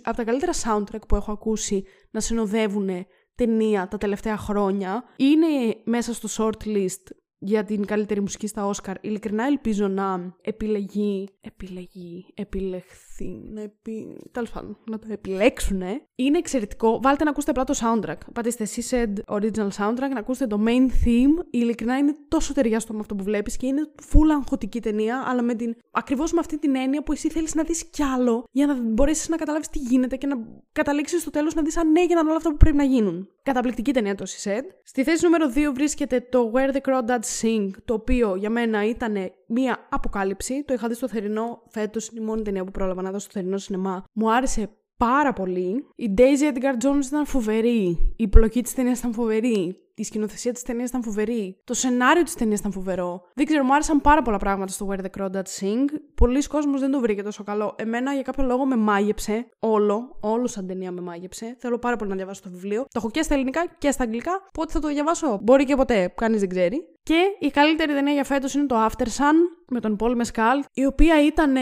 από 0.02 0.16
τα 0.16 0.24
καλύτερα 0.24 0.52
soundtrack 0.52 1.08
που 1.08 1.16
έχω 1.16 1.32
ακούσει 1.32 1.84
να 2.10 2.20
συνοδεύουν 2.20 3.06
ταινία 3.34 3.88
τα 3.88 3.98
τελευταία 3.98 4.36
χρόνια. 4.36 5.04
Είναι 5.16 5.76
μέσα 5.84 6.14
στο 6.14 6.28
shortlist 6.36 7.02
για 7.38 7.64
την 7.64 7.86
καλύτερη 7.86 8.20
μουσική 8.20 8.46
στα 8.46 8.66
Όσκαρ. 8.66 8.96
Ειλικρινά 9.00 9.44
ελπίζω 9.44 9.88
να 9.88 10.34
επιλεγεί, 10.42 11.28
επιλεγεί, 11.40 12.26
επιλεχθεί, 12.34 13.42
να 13.52 13.60
επι... 13.60 14.16
τέλος 14.32 14.50
πάντων, 14.50 14.78
να 14.90 14.98
το 14.98 15.06
επιλέξουν. 15.10 15.82
Είναι 16.14 16.38
εξαιρετικό. 16.38 17.00
Βάλτε 17.02 17.24
να 17.24 17.30
ακούσετε 17.30 17.60
απλά 17.60 17.64
το 17.64 17.74
soundtrack. 17.80 18.32
Πατήστε 18.34 18.66
She 18.74 18.90
Said 18.90 19.36
Original 19.36 19.68
Soundtrack, 19.68 20.10
να 20.12 20.18
ακούσετε 20.18 20.46
το 20.46 20.64
main 20.66 21.06
theme. 21.06 21.44
Ειλικρινά 21.50 21.98
είναι 21.98 22.14
τόσο 22.28 22.52
ταιριαστό 22.52 22.92
με 22.92 23.00
αυτό 23.00 23.14
που 23.14 23.24
βλέπεις 23.24 23.56
και 23.56 23.66
είναι 23.66 23.90
full 24.12 24.28
αγχωτική 24.38 24.80
ταινία, 24.80 25.24
αλλά 25.26 25.42
με 25.42 25.54
την... 25.54 25.76
ακριβώς 25.90 26.32
με 26.32 26.40
αυτή 26.40 26.58
την 26.58 26.76
έννοια 26.76 27.02
που 27.02 27.12
εσύ 27.12 27.30
θέλεις 27.30 27.54
να 27.54 27.62
δεις 27.62 27.84
κι 27.84 28.02
άλλο 28.02 28.44
για 28.50 28.66
να 28.66 28.74
μπορέσεις 28.80 29.28
να 29.28 29.36
καταλάβεις 29.36 29.68
τι 29.68 29.78
γίνεται 29.78 30.16
και 30.16 30.26
να 30.26 30.36
καταλήξεις 30.72 31.20
στο 31.20 31.30
τέλος 31.30 31.54
να 31.54 31.62
δεις 31.62 31.76
αν 31.76 31.96
έγιναν 31.96 32.26
όλα 32.26 32.36
αυτά 32.36 32.50
που 32.50 32.56
πρέπει 32.56 32.76
να 32.76 32.84
γίνουν. 32.84 33.28
Καταπληκτική 33.42 33.92
ταινία 33.92 34.14
το 34.14 34.24
She 34.26 34.50
Said. 34.50 34.62
Στη 34.84 35.04
θέση 35.04 35.24
νούμερο 35.24 35.46
2 35.54 35.74
βρίσκεται 35.74 36.26
το 36.30 36.52
Where 36.54 36.74
the 36.74 36.80
Crawdads 36.80 37.25
Sing, 37.40 37.70
το 37.84 37.94
οποίο 37.94 38.34
για 38.34 38.50
μένα 38.50 38.84
ήταν 38.84 39.16
μία 39.46 39.86
αποκάλυψη. 39.90 40.64
Το 40.64 40.74
είχα 40.74 40.88
δει 40.88 40.94
στο 40.94 41.08
θερινό 41.08 41.62
φέτος, 41.68 42.08
είναι 42.08 42.20
η 42.20 42.24
μόνη 42.24 42.42
ταινία 42.42 42.64
που 42.64 42.70
πρόλαβα 42.70 43.02
να 43.02 43.10
δω 43.10 43.18
στο 43.18 43.30
θερινό 43.32 43.58
σινεμά. 43.58 44.04
Μου 44.12 44.32
άρεσε 44.32 44.70
πάρα 44.96 45.32
πολύ. 45.32 45.86
Η 45.96 46.14
Daisy 46.18 46.54
Edgar 46.54 46.84
Jones 46.84 47.06
ήταν 47.06 47.26
φοβερή. 47.26 48.12
Η 48.16 48.28
πλοκή 48.28 48.62
της 48.62 48.74
ταινίας 48.74 48.98
ήταν 48.98 49.12
φοβερή. 49.12 49.80
Η 49.98 50.04
σκηνοθεσία 50.04 50.52
της 50.52 50.62
ταινίας 50.62 50.88
ήταν 50.88 51.02
φοβερή. 51.02 51.56
Το 51.64 51.74
σενάριο 51.74 52.22
της 52.22 52.34
ταινίας 52.34 52.58
ήταν 52.58 52.72
φοβερό. 52.72 53.22
Δεν 53.34 53.46
ξέρω, 53.46 53.64
μου 53.64 53.74
άρεσαν 53.74 54.00
πάρα 54.00 54.22
πολλά 54.22 54.36
πράγματα 54.36 54.72
στο 54.72 54.88
Where 54.90 55.00
the 55.00 55.20
Crawdads 55.20 55.60
Sing. 55.60 55.84
Πολλοί 56.14 56.46
κόσμοι 56.46 56.78
δεν 56.78 56.90
το 56.90 57.00
βρήκε 57.00 57.22
τόσο 57.22 57.44
καλό. 57.44 57.74
Εμένα 57.78 58.12
για 58.12 58.22
κάποιο 58.22 58.44
λόγο 58.44 58.66
με 58.66 58.76
μάγεψε. 58.76 59.48
Όλο, 59.58 60.16
όλο 60.20 60.46
σαν 60.46 60.66
ταινία 60.66 60.90
με 60.90 61.00
μάγεψε. 61.00 61.56
Θέλω 61.58 61.78
πάρα 61.78 61.96
πολύ 61.96 62.10
να 62.10 62.16
διαβάσω 62.16 62.42
το 62.42 62.50
βιβλίο. 62.50 62.82
Το 62.82 62.88
έχω 62.96 63.10
και 63.10 63.22
στα 63.22 63.34
ελληνικά 63.34 63.66
και 63.78 63.90
στα 63.90 64.02
αγγλικά. 64.04 64.42
Πότε 64.52 64.72
θα 64.72 64.80
το 64.80 64.88
διαβάσω, 64.88 65.38
μπορεί 65.42 65.64
και 65.64 65.76
ποτέ. 65.76 66.12
Κανείς 66.16 66.40
δεν 66.40 66.48
ξέρει. 66.48 66.88
Και 67.02 67.36
η 67.38 67.50
καλύτερη 67.50 67.92
ταινία 67.92 68.12
για 68.12 68.24
φέτος 68.24 68.54
είναι 68.54 68.66
το 68.66 68.86
After 68.86 69.04
Sun 69.04 69.34
με 69.70 69.80
τον 69.80 69.96
Paul 70.00 70.16
Mescal, 70.16 70.64
η 70.72 70.86
οποία 70.86 71.26
ήταν 71.26 71.54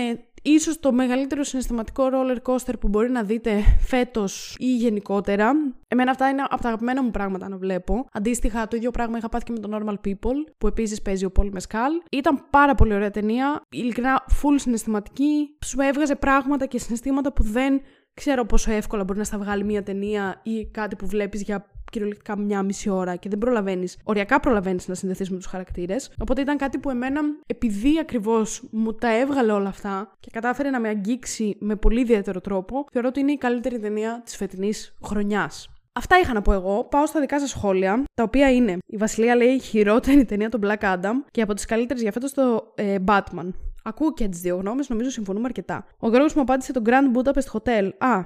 ίσως 0.45 0.81
το 0.81 0.93
μεγαλύτερο 0.93 1.43
συναισθηματικό 1.43 2.09
roller 2.13 2.53
coaster 2.53 2.75
που 2.81 2.89
μπορεί 2.89 3.11
να 3.11 3.23
δείτε 3.23 3.61
φέτος 3.79 4.57
ή 4.59 4.77
γενικότερα. 4.77 5.53
Εμένα 5.89 6.11
αυτά 6.11 6.29
είναι 6.29 6.43
από 6.43 6.63
τα 6.63 6.69
αγαπημένα 6.69 7.03
μου 7.03 7.11
πράγματα 7.11 7.49
να 7.49 7.57
βλέπω. 7.57 8.07
Αντίστοιχα, 8.13 8.69
το 8.69 8.77
ίδιο 8.77 8.91
πράγμα 8.91 9.19
είχα 9.19 9.29
πάθει 9.29 9.45
και 9.45 9.53
με 9.53 9.59
το 9.59 9.69
Normal 9.73 10.09
People, 10.09 10.53
που 10.59 10.67
επίσης 10.67 11.03
παίζει 11.03 11.25
ο 11.25 11.33
Paul 11.37 11.47
Mescal. 11.47 11.91
Ήταν 12.11 12.47
πάρα 12.51 12.75
πολύ 12.75 12.95
ωραία 12.95 13.11
ταινία, 13.11 13.63
ειλικρινά 13.71 14.25
full 14.43 14.55
συναισθηματική, 14.57 15.57
σου 15.65 15.81
έβγαζε 15.81 16.15
πράγματα 16.15 16.67
και 16.67 16.79
συναισθήματα 16.79 17.33
που 17.33 17.43
δεν 17.43 17.81
ξέρω 18.15 18.45
πόσο 18.45 18.73
εύκολα 18.73 19.05
μπορεί 19.05 19.19
να 19.19 19.25
στα 19.25 19.39
βγάλει 19.39 19.65
μια 19.65 19.83
ταινία 19.83 20.41
ή 20.43 20.67
κάτι 20.67 20.97
που 20.97 21.07
βλέπεις 21.07 21.43
για 21.43 21.67
κυριολεκτικά 21.95 22.39
μια 22.39 22.63
μισή 22.63 22.91
ώρα 22.91 23.17
και 23.17 23.29
δεν 23.29 23.39
προλαβαίνεις, 23.39 23.97
οριακά 24.05 24.41
προλαβαίνεις 24.41 24.89
να 24.89 24.95
συνδεθείς 24.95 25.31
με 25.31 25.37
τους 25.37 25.47
χαρακτήρες. 25.47 26.11
Οπότε 26.21 26.41
ήταν 26.41 26.57
κάτι 26.57 26.79
που 26.79 26.91
εμένα, 26.91 27.21
επειδή 27.47 27.99
ακριβώς 28.01 28.63
μου 28.71 28.95
τα 28.95 29.19
έβγαλε 29.19 29.53
όλα 29.53 29.69
αυτά 29.69 30.13
και 30.21 30.29
κατάφερε 30.33 30.71
να 30.71 30.81
με 30.81 30.89
αγγίξει 30.89 31.57
με 31.61 31.77
πολύ 31.77 32.01
ιδιαίτερο 32.01 32.41
τρόπο, 32.41 32.85
θεωρώ 32.93 33.09
ότι 33.09 33.21
είναι 33.21 33.33
η 33.33 33.37
καλύτερη 33.37 33.79
ταινία 33.79 34.23
της 34.25 34.37
φετινής 34.37 34.95
χρονιάς. 35.05 35.69
Αυτά 35.93 36.19
είχα 36.19 36.33
να 36.33 36.43
πω 36.43 36.53
εγώ. 36.53 36.85
Πάω 36.91 37.07
στα 37.07 37.21
δικά 37.21 37.41
σας 37.41 37.49
σχόλια, 37.49 38.05
τα 38.15 38.23
οποία 38.23 38.53
είναι 38.53 38.79
η 38.87 38.97
Βασιλεία 38.97 39.37
λέει 39.37 39.59
χειρότερη 39.59 40.25
ταινία 40.25 40.49
του 40.49 40.59
Black 40.63 40.95
Adam 40.95 41.13
και 41.31 41.43
από 41.43 41.55
τις 41.55 41.65
καλύτερες 41.65 42.03
για 42.03 42.13
φέτος 42.13 42.33
το 42.33 42.73
ε, 42.75 42.97
Batman. 43.07 43.49
Ακούω 43.83 44.13
και 44.13 44.29
τις 44.29 44.41
δύο 44.41 44.57
γνώμες, 44.57 44.89
νομίζω 44.89 45.11
συμφωνούμε 45.11 45.45
αρκετά. 45.45 45.87
Ο 45.99 46.09
Γιώργος 46.09 46.35
μου 46.35 46.41
απάντησε 46.41 46.73
το 46.73 46.83
Grand 46.85 47.17
Budapest 47.19 47.59
Hotel. 47.59 47.91
Α, 47.99 48.25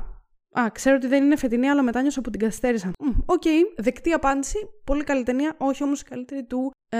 Α, 0.53 0.71
ξέρω 0.73 0.97
ότι 0.97 1.07
δεν 1.07 1.25
είναι 1.25 1.37
φετινή, 1.37 1.69
αλλά 1.69 1.83
μετάνιωσα 1.83 2.21
που 2.21 2.31
την 2.31 2.41
καθυστέρησα. 2.41 2.91
OK, 3.27 3.43
okay, 3.45 3.83
δεκτή 3.83 4.13
απάντηση. 4.13 4.59
Πολύ 4.85 5.05
καλή 5.05 5.23
ταινία. 5.23 5.55
Όχι 5.59 5.83
όμως 5.83 6.01
η 6.01 6.05
καλύτερη 6.05 6.45
του. 6.45 6.71
Ε, 6.89 6.99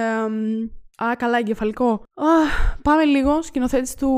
α, 1.05 1.17
καλά, 1.17 1.39
εγκεφαλικό. 1.39 1.91
Α, 2.15 2.27
πάμε 2.83 3.05
λίγο. 3.05 3.43
Σκηνοθέτης 3.43 3.95
του. 3.95 4.11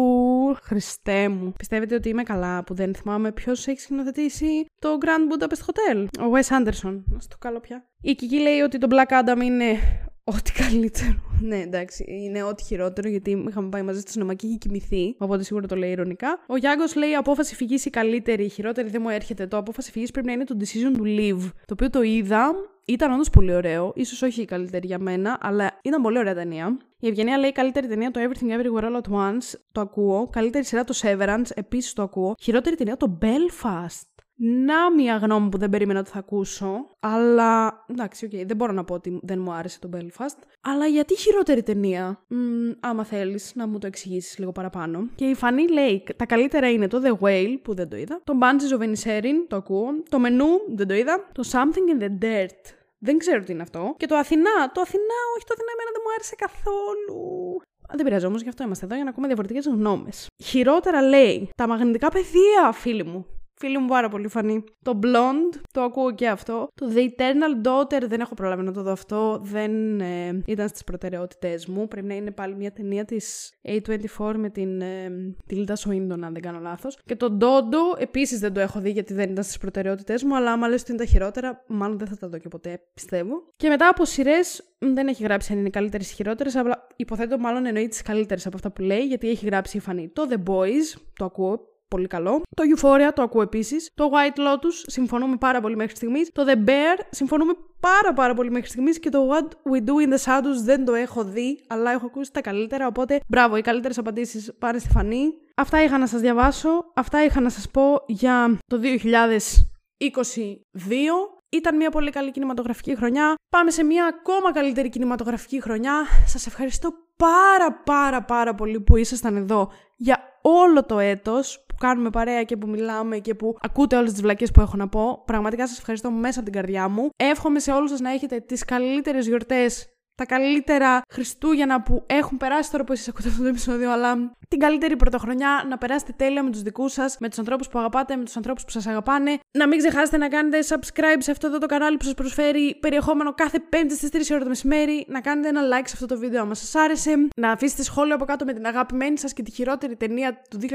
Χριστέ 0.62 1.28
μου. 1.28 1.52
Πιστεύετε 1.56 1.94
ότι 1.94 2.08
είμαι 2.08 2.22
καλά 2.22 2.64
που 2.64 2.74
δεν 2.74 2.94
θυμάμαι 2.94 3.32
ποιος 3.32 3.66
έχει 3.66 3.80
σκηνοθετήσει 3.80 4.66
το 4.78 4.98
Grand 5.00 5.32
Budapest 5.32 5.44
Hotel; 5.44 6.06
Ο 6.20 6.32
Wes 6.34 6.58
Anderson. 6.58 7.02
Να 7.06 7.18
το 7.18 7.36
κάνω 7.38 7.60
πια. 7.60 7.84
Η 8.00 8.14
Κική 8.14 8.38
λέει 8.38 8.60
ότι 8.60 8.78
το 8.78 8.86
Black 8.90 9.22
Adam 9.22 9.42
είναι 9.42 9.78
Ό,τι 10.24 10.52
καλύτερο. 10.52 11.20
ναι, 11.48 11.56
εντάξει, 11.56 12.04
είναι 12.08 12.42
ό,τι 12.42 12.64
χειρότερο, 12.64 13.08
γιατί 13.08 13.44
είχαμε 13.48 13.68
πάει 13.68 13.82
μαζί 13.82 14.00
στο 14.00 14.10
σινεμά 14.10 14.34
και 14.34 14.46
είχε 14.46 14.56
κοιμηθεί. 14.56 15.14
Οπότε 15.18 15.42
σίγουρα 15.42 15.66
το 15.66 15.76
λέει 15.76 15.90
ηρωνικά. 15.90 16.38
Ο 16.46 16.56
Γιάνγκος 16.56 16.94
λέει: 16.94 17.14
Απόφαση 17.14 17.54
φυγής 17.54 17.84
η 17.84 17.90
καλύτερη, 17.90 18.44
η 18.44 18.48
χειρότερη 18.48 18.88
δεν 18.88 19.00
μου 19.04 19.08
έρχεται. 19.08 19.46
Το 19.46 19.56
απόφαση 19.56 19.90
φυγής 19.90 20.10
πρέπει 20.10 20.26
να 20.26 20.32
είναι 20.32 20.44
το 20.44 20.56
decision 20.58 21.00
to 21.00 21.02
live. 21.02 21.50
Το 21.66 21.72
οποίο 21.72 21.90
το 21.90 22.02
είδα. 22.02 22.54
Ήταν 22.84 23.12
όντως 23.12 23.30
πολύ 23.30 23.54
ωραίο. 23.54 23.94
σω 24.04 24.26
όχι 24.26 24.40
η 24.40 24.44
καλύτερη 24.44 24.86
για 24.86 24.98
μένα, 24.98 25.38
αλλά 25.40 25.78
ήταν 25.82 26.02
πολύ 26.02 26.18
ωραία 26.18 26.34
ταινία. 26.34 26.78
Η 27.00 27.08
Ευγενία 27.08 27.38
λέει: 27.38 27.52
Καλύτερη 27.52 27.86
ταινία 27.86 28.10
το 28.10 28.20
Everything 28.20 28.48
Everywhere 28.48 28.84
All 28.84 29.00
at 29.02 29.12
Once. 29.12 29.58
Το 29.72 29.80
ακούω. 29.80 30.28
Καλύτερη 30.32 30.64
σειρά 30.64 30.84
το 30.84 30.94
Severance. 31.02 31.50
Επίσης 31.54 31.92
το 31.92 32.02
ακούω. 32.02 32.34
Χειρότερη 32.40 32.76
ταινία 32.76 32.96
το 32.96 33.18
Belfast 33.22 34.00
να 34.42 34.92
μια 34.94 35.16
γνώμη 35.16 35.48
που 35.48 35.58
δεν 35.58 35.70
περίμενα 35.70 36.00
ότι 36.00 36.10
θα 36.10 36.18
ακούσω. 36.18 36.86
Αλλά 37.00 37.84
εντάξει, 37.86 38.28
okay, 38.32 38.46
δεν 38.46 38.56
μπορώ 38.56 38.72
να 38.72 38.84
πω 38.84 38.94
ότι 38.94 39.20
δεν 39.22 39.40
μου 39.40 39.52
άρεσε 39.52 39.78
το 39.78 39.88
Belfast. 39.96 40.38
Αλλά 40.60 40.86
γιατί 40.86 41.16
χειρότερη 41.16 41.62
ταινία; 41.62 42.24
Μ, 42.28 42.70
άμα 42.80 43.04
θέλεις 43.04 43.52
να 43.54 43.66
μου 43.66 43.78
το 43.78 43.86
εξηγήσεις 43.86 44.38
λίγο 44.38 44.52
παραπάνω. 44.52 45.08
Και 45.14 45.24
η 45.24 45.34
Φανή 45.34 45.68
λέει: 45.68 46.04
Τα 46.16 46.26
καλύτερα 46.26 46.70
είναι 46.70 46.86
το 46.86 47.02
The 47.04 47.24
Whale 47.24 47.58
που 47.62 47.74
δεν 47.74 47.88
το 47.88 47.96
είδα. 47.96 48.20
Το 48.24 48.38
Banshees 48.40 48.78
of 48.78 48.82
Inisherin 48.82 49.34
το 49.48 49.56
ακούω. 49.56 49.86
Το 50.08 50.18
Menu 50.24 50.74
δεν 50.74 50.88
το 50.88 50.94
είδα. 50.94 51.28
Το 51.32 51.48
Something 51.52 52.00
in 52.00 52.02
the 52.02 52.24
Dirt 52.24 52.74
δεν 52.98 53.18
ξέρω 53.18 53.42
τι 53.42 53.52
είναι 53.52 53.62
αυτό. 53.62 53.94
Και 53.96 54.06
το 54.06 54.16
Αθηνά. 54.16 54.70
Το 54.74 54.80
Αθηνά, 54.80 55.18
όχι 55.36 55.44
το 55.46 55.54
Αθηνά, 55.54 55.72
εμένα 55.74 55.90
δεν 55.92 56.02
μου 56.04 56.12
άρεσε 56.14 56.34
καθόλου. 56.34 57.60
Δεν 57.92 58.04
πειράζει 58.04 58.26
όμως, 58.26 58.42
γι' 58.42 58.48
αυτό 58.48 58.64
είμαστε 58.64 58.84
εδώ 58.84 58.94
για 58.94 59.04
να 59.04 59.10
ακούμε 59.10 59.26
διαφορετικές 59.26 59.66
γνώμες. 59.66 60.26
Χειρότερα 60.44 61.02
λέει 61.02 61.50
τα 61.56 61.66
μαγνητικά 61.68 62.08
πεδία, 62.08 62.72
φίλοι 62.72 63.04
μου. 63.04 63.26
Φίλη 63.62 63.78
μου 63.78 63.86
πάρα 63.86 64.08
πολύ 64.08 64.28
φανή. 64.28 64.64
Το 64.82 64.98
Blonde, 65.02 65.60
το 65.72 65.80
ακούω 65.82 66.14
και 66.14 66.28
αυτό. 66.28 66.68
Το 66.74 66.92
The 66.94 66.98
Eternal 66.98 67.66
Daughter, 67.68 68.02
δεν 68.08 68.20
έχω 68.20 68.34
προλάβει 68.34 68.62
να 68.62 68.72
το 68.72 68.82
δω 68.82 68.92
αυτό. 68.92 69.40
Δεν 69.42 70.00
ε, 70.00 70.42
ήταν 70.46 70.68
στις 70.68 70.84
προτεραιότητές 70.84 71.66
μου. 71.66 71.88
Πρέπει 71.88 72.06
να 72.06 72.14
είναι 72.14 72.30
πάλι 72.30 72.54
μια 72.54 72.72
ταινία 72.72 73.04
της 73.04 73.52
A24 73.68 74.34
με 74.36 74.50
την 74.50 74.80
ε, 74.80 75.10
Tilda 75.50 75.72
Swinton, 75.72 76.20
αν 76.20 76.32
δεν 76.32 76.40
κάνω 76.40 76.58
λάθος. 76.58 76.98
Και 77.04 77.16
το 77.16 77.38
Dodo, 77.40 78.00
επίσης 78.00 78.38
δεν 78.38 78.52
το 78.52 78.60
έχω 78.60 78.80
δει 78.80 78.90
γιατί 78.90 79.14
δεν 79.14 79.30
ήταν 79.30 79.44
στις 79.44 79.58
προτεραιότητές 79.58 80.22
μου. 80.22 80.36
Αλλά 80.36 80.52
άμα 80.52 80.68
λες 80.68 80.80
ότι 80.80 80.92
είναι 80.92 81.00
τα 81.00 81.06
χειρότερα, 81.06 81.64
μάλλον 81.66 81.98
δεν 81.98 82.08
θα 82.08 82.16
τα 82.16 82.28
δω 82.28 82.38
και 82.38 82.48
ποτέ, 82.48 82.80
πιστεύω. 82.94 83.34
Και 83.56 83.68
μετά 83.68 83.88
από 83.88 84.04
σειρές, 84.04 84.74
δεν 84.78 85.08
έχει 85.08 85.22
γράψει 85.22 85.52
αν 85.52 85.58
είναι 85.58 85.70
καλύτερες 85.70 86.10
ή 86.10 86.14
χειρότερες, 86.14 86.54
αλλά 86.54 86.86
υποθέτω 86.96 87.38
μάλλον 87.38 87.66
εννοεί 87.66 87.88
τις 87.88 88.02
καλύτερες 88.02 88.46
από 88.46 88.56
αυτά 88.56 88.70
που 88.70 88.82
λέει, 88.82 89.06
γιατί 89.06 89.28
έχει 89.28 89.46
γράψει 89.46 89.76
η 89.76 89.80
φανή. 89.80 90.08
Το 90.08 90.28
The 90.30 90.50
Boys, 90.50 91.00
το 91.12 91.24
ακούω 91.24 91.69
πολύ 91.90 92.06
καλό. 92.06 92.42
Το 92.56 92.62
Euphoria 92.74 93.10
το 93.14 93.22
ακούω 93.22 93.42
επίσης. 93.42 93.90
Το 93.94 94.10
White 94.12 94.38
Lotus 94.38 94.74
συμφωνούμε 94.86 95.36
πάρα 95.36 95.60
πολύ 95.60 95.76
μέχρι 95.76 95.96
στιγμής. 95.96 96.30
Το 96.32 96.44
The 96.46 96.68
Bear 96.68 96.98
συμφωνούμε 97.10 97.52
πάρα 97.80 98.12
πάρα 98.12 98.34
πολύ 98.34 98.50
μέχρι 98.50 98.68
στιγμής. 98.68 98.98
Και 98.98 99.08
το 99.08 99.28
What 99.30 99.48
We 99.72 99.76
Do 99.76 100.06
in 100.06 100.12
the 100.14 100.18
Shadows 100.24 100.58
δεν 100.64 100.84
το 100.84 100.94
έχω 100.94 101.24
δει, 101.24 101.60
αλλά 101.66 101.90
έχω 101.90 102.06
ακούσει 102.06 102.32
τα 102.32 102.40
καλύτερα. 102.40 102.86
Οπότε 102.86 103.20
μπράβο, 103.28 103.56
οι 103.56 103.60
καλύτερες 103.60 103.98
απαντήσεις 103.98 104.52
πάνε 104.58 104.78
στη 104.78 104.88
φανή. 104.88 105.32
Αυτά 105.54 105.82
είχα 105.82 105.98
να 105.98 106.06
σας 106.06 106.20
διαβάσω. 106.20 106.90
Αυτά 106.94 107.24
είχα 107.24 107.40
να 107.40 107.50
σας 107.50 107.70
πω 107.70 108.02
για 108.06 108.58
το 108.66 108.78
2022. 108.78 111.39
Ήταν 111.52 111.76
μια 111.76 111.90
πολύ 111.90 112.10
καλή 112.10 112.30
κινηματογραφική 112.30 112.96
χρονιά. 112.96 113.34
Πάμε 113.50 113.70
σε 113.70 113.84
μια 113.84 114.06
ακόμα 114.06 114.52
καλύτερη 114.52 114.88
κινηματογραφική 114.88 115.60
χρονιά. 115.60 116.06
Σας 116.26 116.46
ευχαριστώ 116.46 116.92
πάρα 117.16 117.72
πάρα 117.84 118.22
πάρα 118.22 118.54
πολύ 118.54 118.80
που 118.80 118.96
ήσασταν 118.96 119.36
εδώ 119.36 119.70
για 119.96 120.18
όλο 120.42 120.84
το 120.84 120.98
έτος 120.98 121.64
που 121.68 121.74
κάνουμε 121.74 122.10
παρέα 122.10 122.42
και 122.42 122.56
που 122.56 122.68
μιλάμε 122.68 123.18
και 123.18 123.34
που 123.34 123.56
ακούτε 123.60 123.96
όλες 123.96 124.12
τις 124.12 124.20
βλακίες 124.20 124.50
που 124.50 124.60
έχω 124.60 124.76
να 124.76 124.88
πω. 124.88 125.22
Πραγματικά 125.26 125.68
σας 125.68 125.78
ευχαριστώ 125.78 126.10
μέσα 126.10 126.40
από 126.40 126.50
την 126.50 126.60
καρδιά 126.60 126.88
μου. 126.88 127.08
Εύχομαι 127.16 127.58
σε 127.58 127.72
όλους 127.72 127.90
σας 127.90 128.00
να 128.00 128.10
έχετε 128.10 128.40
τις 128.40 128.64
καλύτερες 128.64 129.26
γιορτές 129.26 129.88
τα 130.20 130.26
καλύτερα 130.26 131.02
Χριστούγεννα 131.12 131.82
που 131.82 132.02
έχουν 132.06 132.36
περάσει 132.36 132.70
τώρα 132.70 132.84
που 132.84 132.92
εσείς 132.92 133.08
ακούτε 133.08 133.28
αυτό 133.28 133.42
το 133.42 133.48
επεισόδιο, 133.48 133.92
αλλά 133.92 134.32
την 134.48 134.58
καλύτερη 134.58 134.96
πρωτοχρονιά, 134.96 135.66
να 135.68 135.78
περάσετε 135.78 136.12
τέλεια 136.16 136.42
με 136.42 136.50
τους 136.50 136.62
δικούς 136.62 136.92
σας, 136.92 137.16
με 137.20 137.28
τους 137.28 137.38
ανθρώπους 137.38 137.68
που 137.68 137.78
αγαπάτε, 137.78 138.16
με 138.16 138.24
τους 138.24 138.36
ανθρώπους 138.36 138.64
που 138.64 138.70
σας 138.70 138.86
αγαπάνε. 138.86 139.38
Να 139.58 139.68
μην 139.68 139.78
ξεχάσετε 139.78 140.16
να 140.16 140.28
κάνετε 140.28 140.58
subscribe 140.68 141.18
σε 141.18 141.30
αυτό 141.30 141.46
εδώ 141.46 141.58
το 141.58 141.66
κανάλι 141.66 141.96
που 141.96 142.04
σας 142.04 142.14
προσφέρει 142.14 142.76
περιεχόμενο 142.80 143.34
κάθε 143.34 143.58
πέμπτη 143.58 143.94
στις 143.94 144.08
3 144.12 144.34
ώρα 144.34 144.42
το 144.42 144.48
μεσημέρι, 144.48 145.04
να 145.08 145.20
κάνετε 145.20 145.48
ένα 145.48 145.60
like 145.60 145.86
σε 145.86 145.92
αυτό 145.94 146.06
το 146.06 146.18
βίντεο 146.18 146.42
άμα 146.42 146.54
σας 146.54 146.74
άρεσε, 146.74 147.28
να 147.36 147.50
αφήσετε 147.50 147.82
σχόλιο 147.82 148.14
από 148.14 148.24
κάτω 148.24 148.44
με 148.44 148.52
την 148.52 148.66
αγαπημένη 148.66 149.18
σας 149.18 149.32
και 149.32 149.42
τη 149.42 149.50
χειρότερη 149.50 149.96
ταινία 149.96 150.42
του 150.50 150.58
2022 150.60 150.66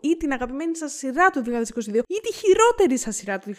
ή 0.00 0.16
την 0.16 0.32
αγαπημένη 0.32 0.76
σας 0.76 0.92
σειρά 0.92 1.30
του 1.30 1.42
2022 1.46 1.48
ή 2.06 2.20
τη 2.22 2.32
χειρότερη 2.34 2.98
σας 2.98 3.16
σειρά 3.16 3.38
του 3.38 3.54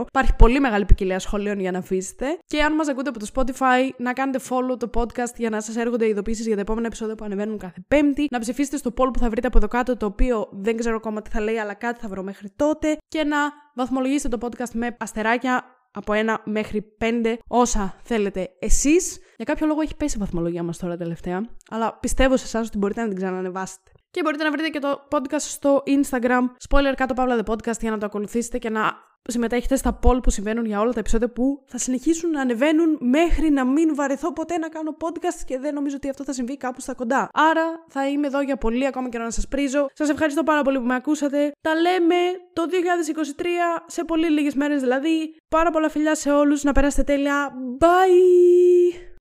2022. 0.00 0.04
Υπάρχει 0.06 0.34
πολύ 0.38 0.60
μεγάλη 0.60 0.84
ποικιλία 0.84 1.18
σχολείων 1.18 1.60
για 1.60 1.70
να 1.70 1.78
αφήσετε. 1.78 2.38
Και 2.46 2.62
αν 2.62 2.74
μας 2.74 2.88
ακούτε 2.88 3.08
από 3.08 3.18
το 3.18 3.26
Spotify, 3.34 3.90
να 3.96 4.12
κάνετε 4.12 4.38
follow 4.48 4.78
το 4.78 4.90
podcast 4.94 5.34
για 5.36 5.50
να 5.50 5.60
σας 5.60 5.76
έρχονται 5.76 6.06
ειδοποιήσεις 6.06 6.46
για 6.46 6.54
τα 6.54 6.60
επόμενα 6.60 6.86
επεισόδια 6.86 7.14
που 7.14 7.24
ανεβαίνουν 7.24 7.58
κάθε 7.58 7.84
Πέμπτη. 7.88 8.26
Να 8.30 8.38
ψηφίσετε 8.38 8.76
στο 8.76 8.90
poll 8.96 9.12
που 9.12 9.18
θα 9.18 9.30
βρείτε 9.30 9.46
από 9.46 9.58
εδώ 9.58 9.68
κάτω, 9.68 9.96
το 9.96 10.06
οποίο 10.06 10.48
δεν 10.52 10.76
ξέρω 10.76 10.96
ακόμα 10.96 11.22
τι 11.22 11.30
θα 11.30 11.40
λέει, 11.40 11.58
αλλά 11.58 11.74
κάτι 11.74 12.00
θα 12.00 12.08
βρω 12.08 12.22
μέχρι 12.22 12.52
τότε. 12.56 12.96
Και 13.08 13.24
να 13.24 13.36
βαθμολογήσετε 13.74 14.36
το 14.36 14.46
podcast 14.46 14.70
με 14.72 14.96
αστεράκια 14.98 15.64
από 15.92 16.12
1 16.16 16.36
μέχρι 16.44 16.96
5, 17.00 17.36
όσα 17.48 17.94
θέλετε 18.02 18.48
εσείς. 18.58 19.18
Για 19.36 19.44
κάποιο 19.44 19.66
λόγο 19.66 19.80
έχει 19.80 19.96
πέσει 19.96 20.16
η 20.16 20.20
βαθμολογία 20.20 20.62
μας 20.62 20.78
τώρα 20.78 20.96
τελευταία, 20.96 21.42
αλλά 21.70 21.98
πιστεύω 22.00 22.36
σε 22.36 22.44
εσάς 22.44 22.66
ότι 22.66 22.78
μπορείτε 22.78 23.00
να 23.00 23.08
την 23.08 23.16
ξανανεβάσετε. 23.16 23.90
Και 24.10 24.20
μπορείτε 24.22 24.44
να 24.44 24.50
βρείτε 24.50 24.68
και 24.68 24.78
το 24.78 25.08
podcast 25.10 25.38
στο 25.38 25.82
Instagram, 25.86 26.42
spoiler 26.68 26.94
κάτω 26.96 27.14
παύλα 27.14 27.42
the 27.44 27.52
podcast, 27.52 27.80
για 27.80 27.90
να 27.90 27.98
το 27.98 28.06
ακολουθήσετε 28.06 28.58
και 28.58 28.70
να 28.70 28.92
συμμετέχετε 29.30 29.76
στα 29.76 29.98
poll 30.02 30.22
που 30.22 30.30
συμβαίνουν 30.30 30.64
για 30.64 30.80
όλα 30.80 30.92
τα 30.92 31.00
επεισόδια 31.00 31.30
που 31.30 31.62
θα 31.66 31.78
συνεχίσουν 31.78 32.30
να 32.30 32.40
ανεβαίνουν 32.40 32.98
μέχρι 33.00 33.50
να 33.50 33.64
μην 33.64 33.94
βαρεθώ 33.94 34.32
ποτέ 34.32 34.58
να 34.58 34.68
κάνω 34.68 34.96
podcast 35.00 35.42
και 35.44 35.58
δεν 35.58 35.74
νομίζω 35.74 35.96
ότι 35.96 36.08
αυτό 36.08 36.24
θα 36.24 36.32
συμβεί 36.32 36.56
κάπου 36.56 36.80
στα 36.80 36.94
κοντά. 36.94 37.28
Άρα 37.32 37.84
θα 37.88 38.08
είμαι 38.08 38.26
εδώ 38.26 38.40
για 38.40 38.56
πολύ 38.56 38.86
ακόμα 38.86 39.08
και 39.08 39.18
να 39.18 39.30
σας 39.30 39.48
πρίζω. 39.48 39.86
Σας 39.92 40.08
ευχαριστώ 40.08 40.42
πάρα 40.42 40.62
πολύ 40.62 40.78
που 40.78 40.86
με 40.86 40.94
ακούσατε. 40.94 41.52
Τα 41.60 41.74
λέμε 41.74 42.16
το 42.52 42.62
2023 42.62 43.82
σε 43.86 44.04
πολύ 44.04 44.30
λίγες 44.30 44.54
μέρες 44.54 44.80
δηλαδή. 44.80 45.34
Πάρα 45.48 45.70
πολλά 45.70 45.88
φιλιά 45.88 46.14
σε 46.14 46.30
όλους. 46.30 46.62
Να 46.62 46.72
περάσετε 46.72 47.02
τέλεια. 47.02 47.52
Bye! 47.80 49.11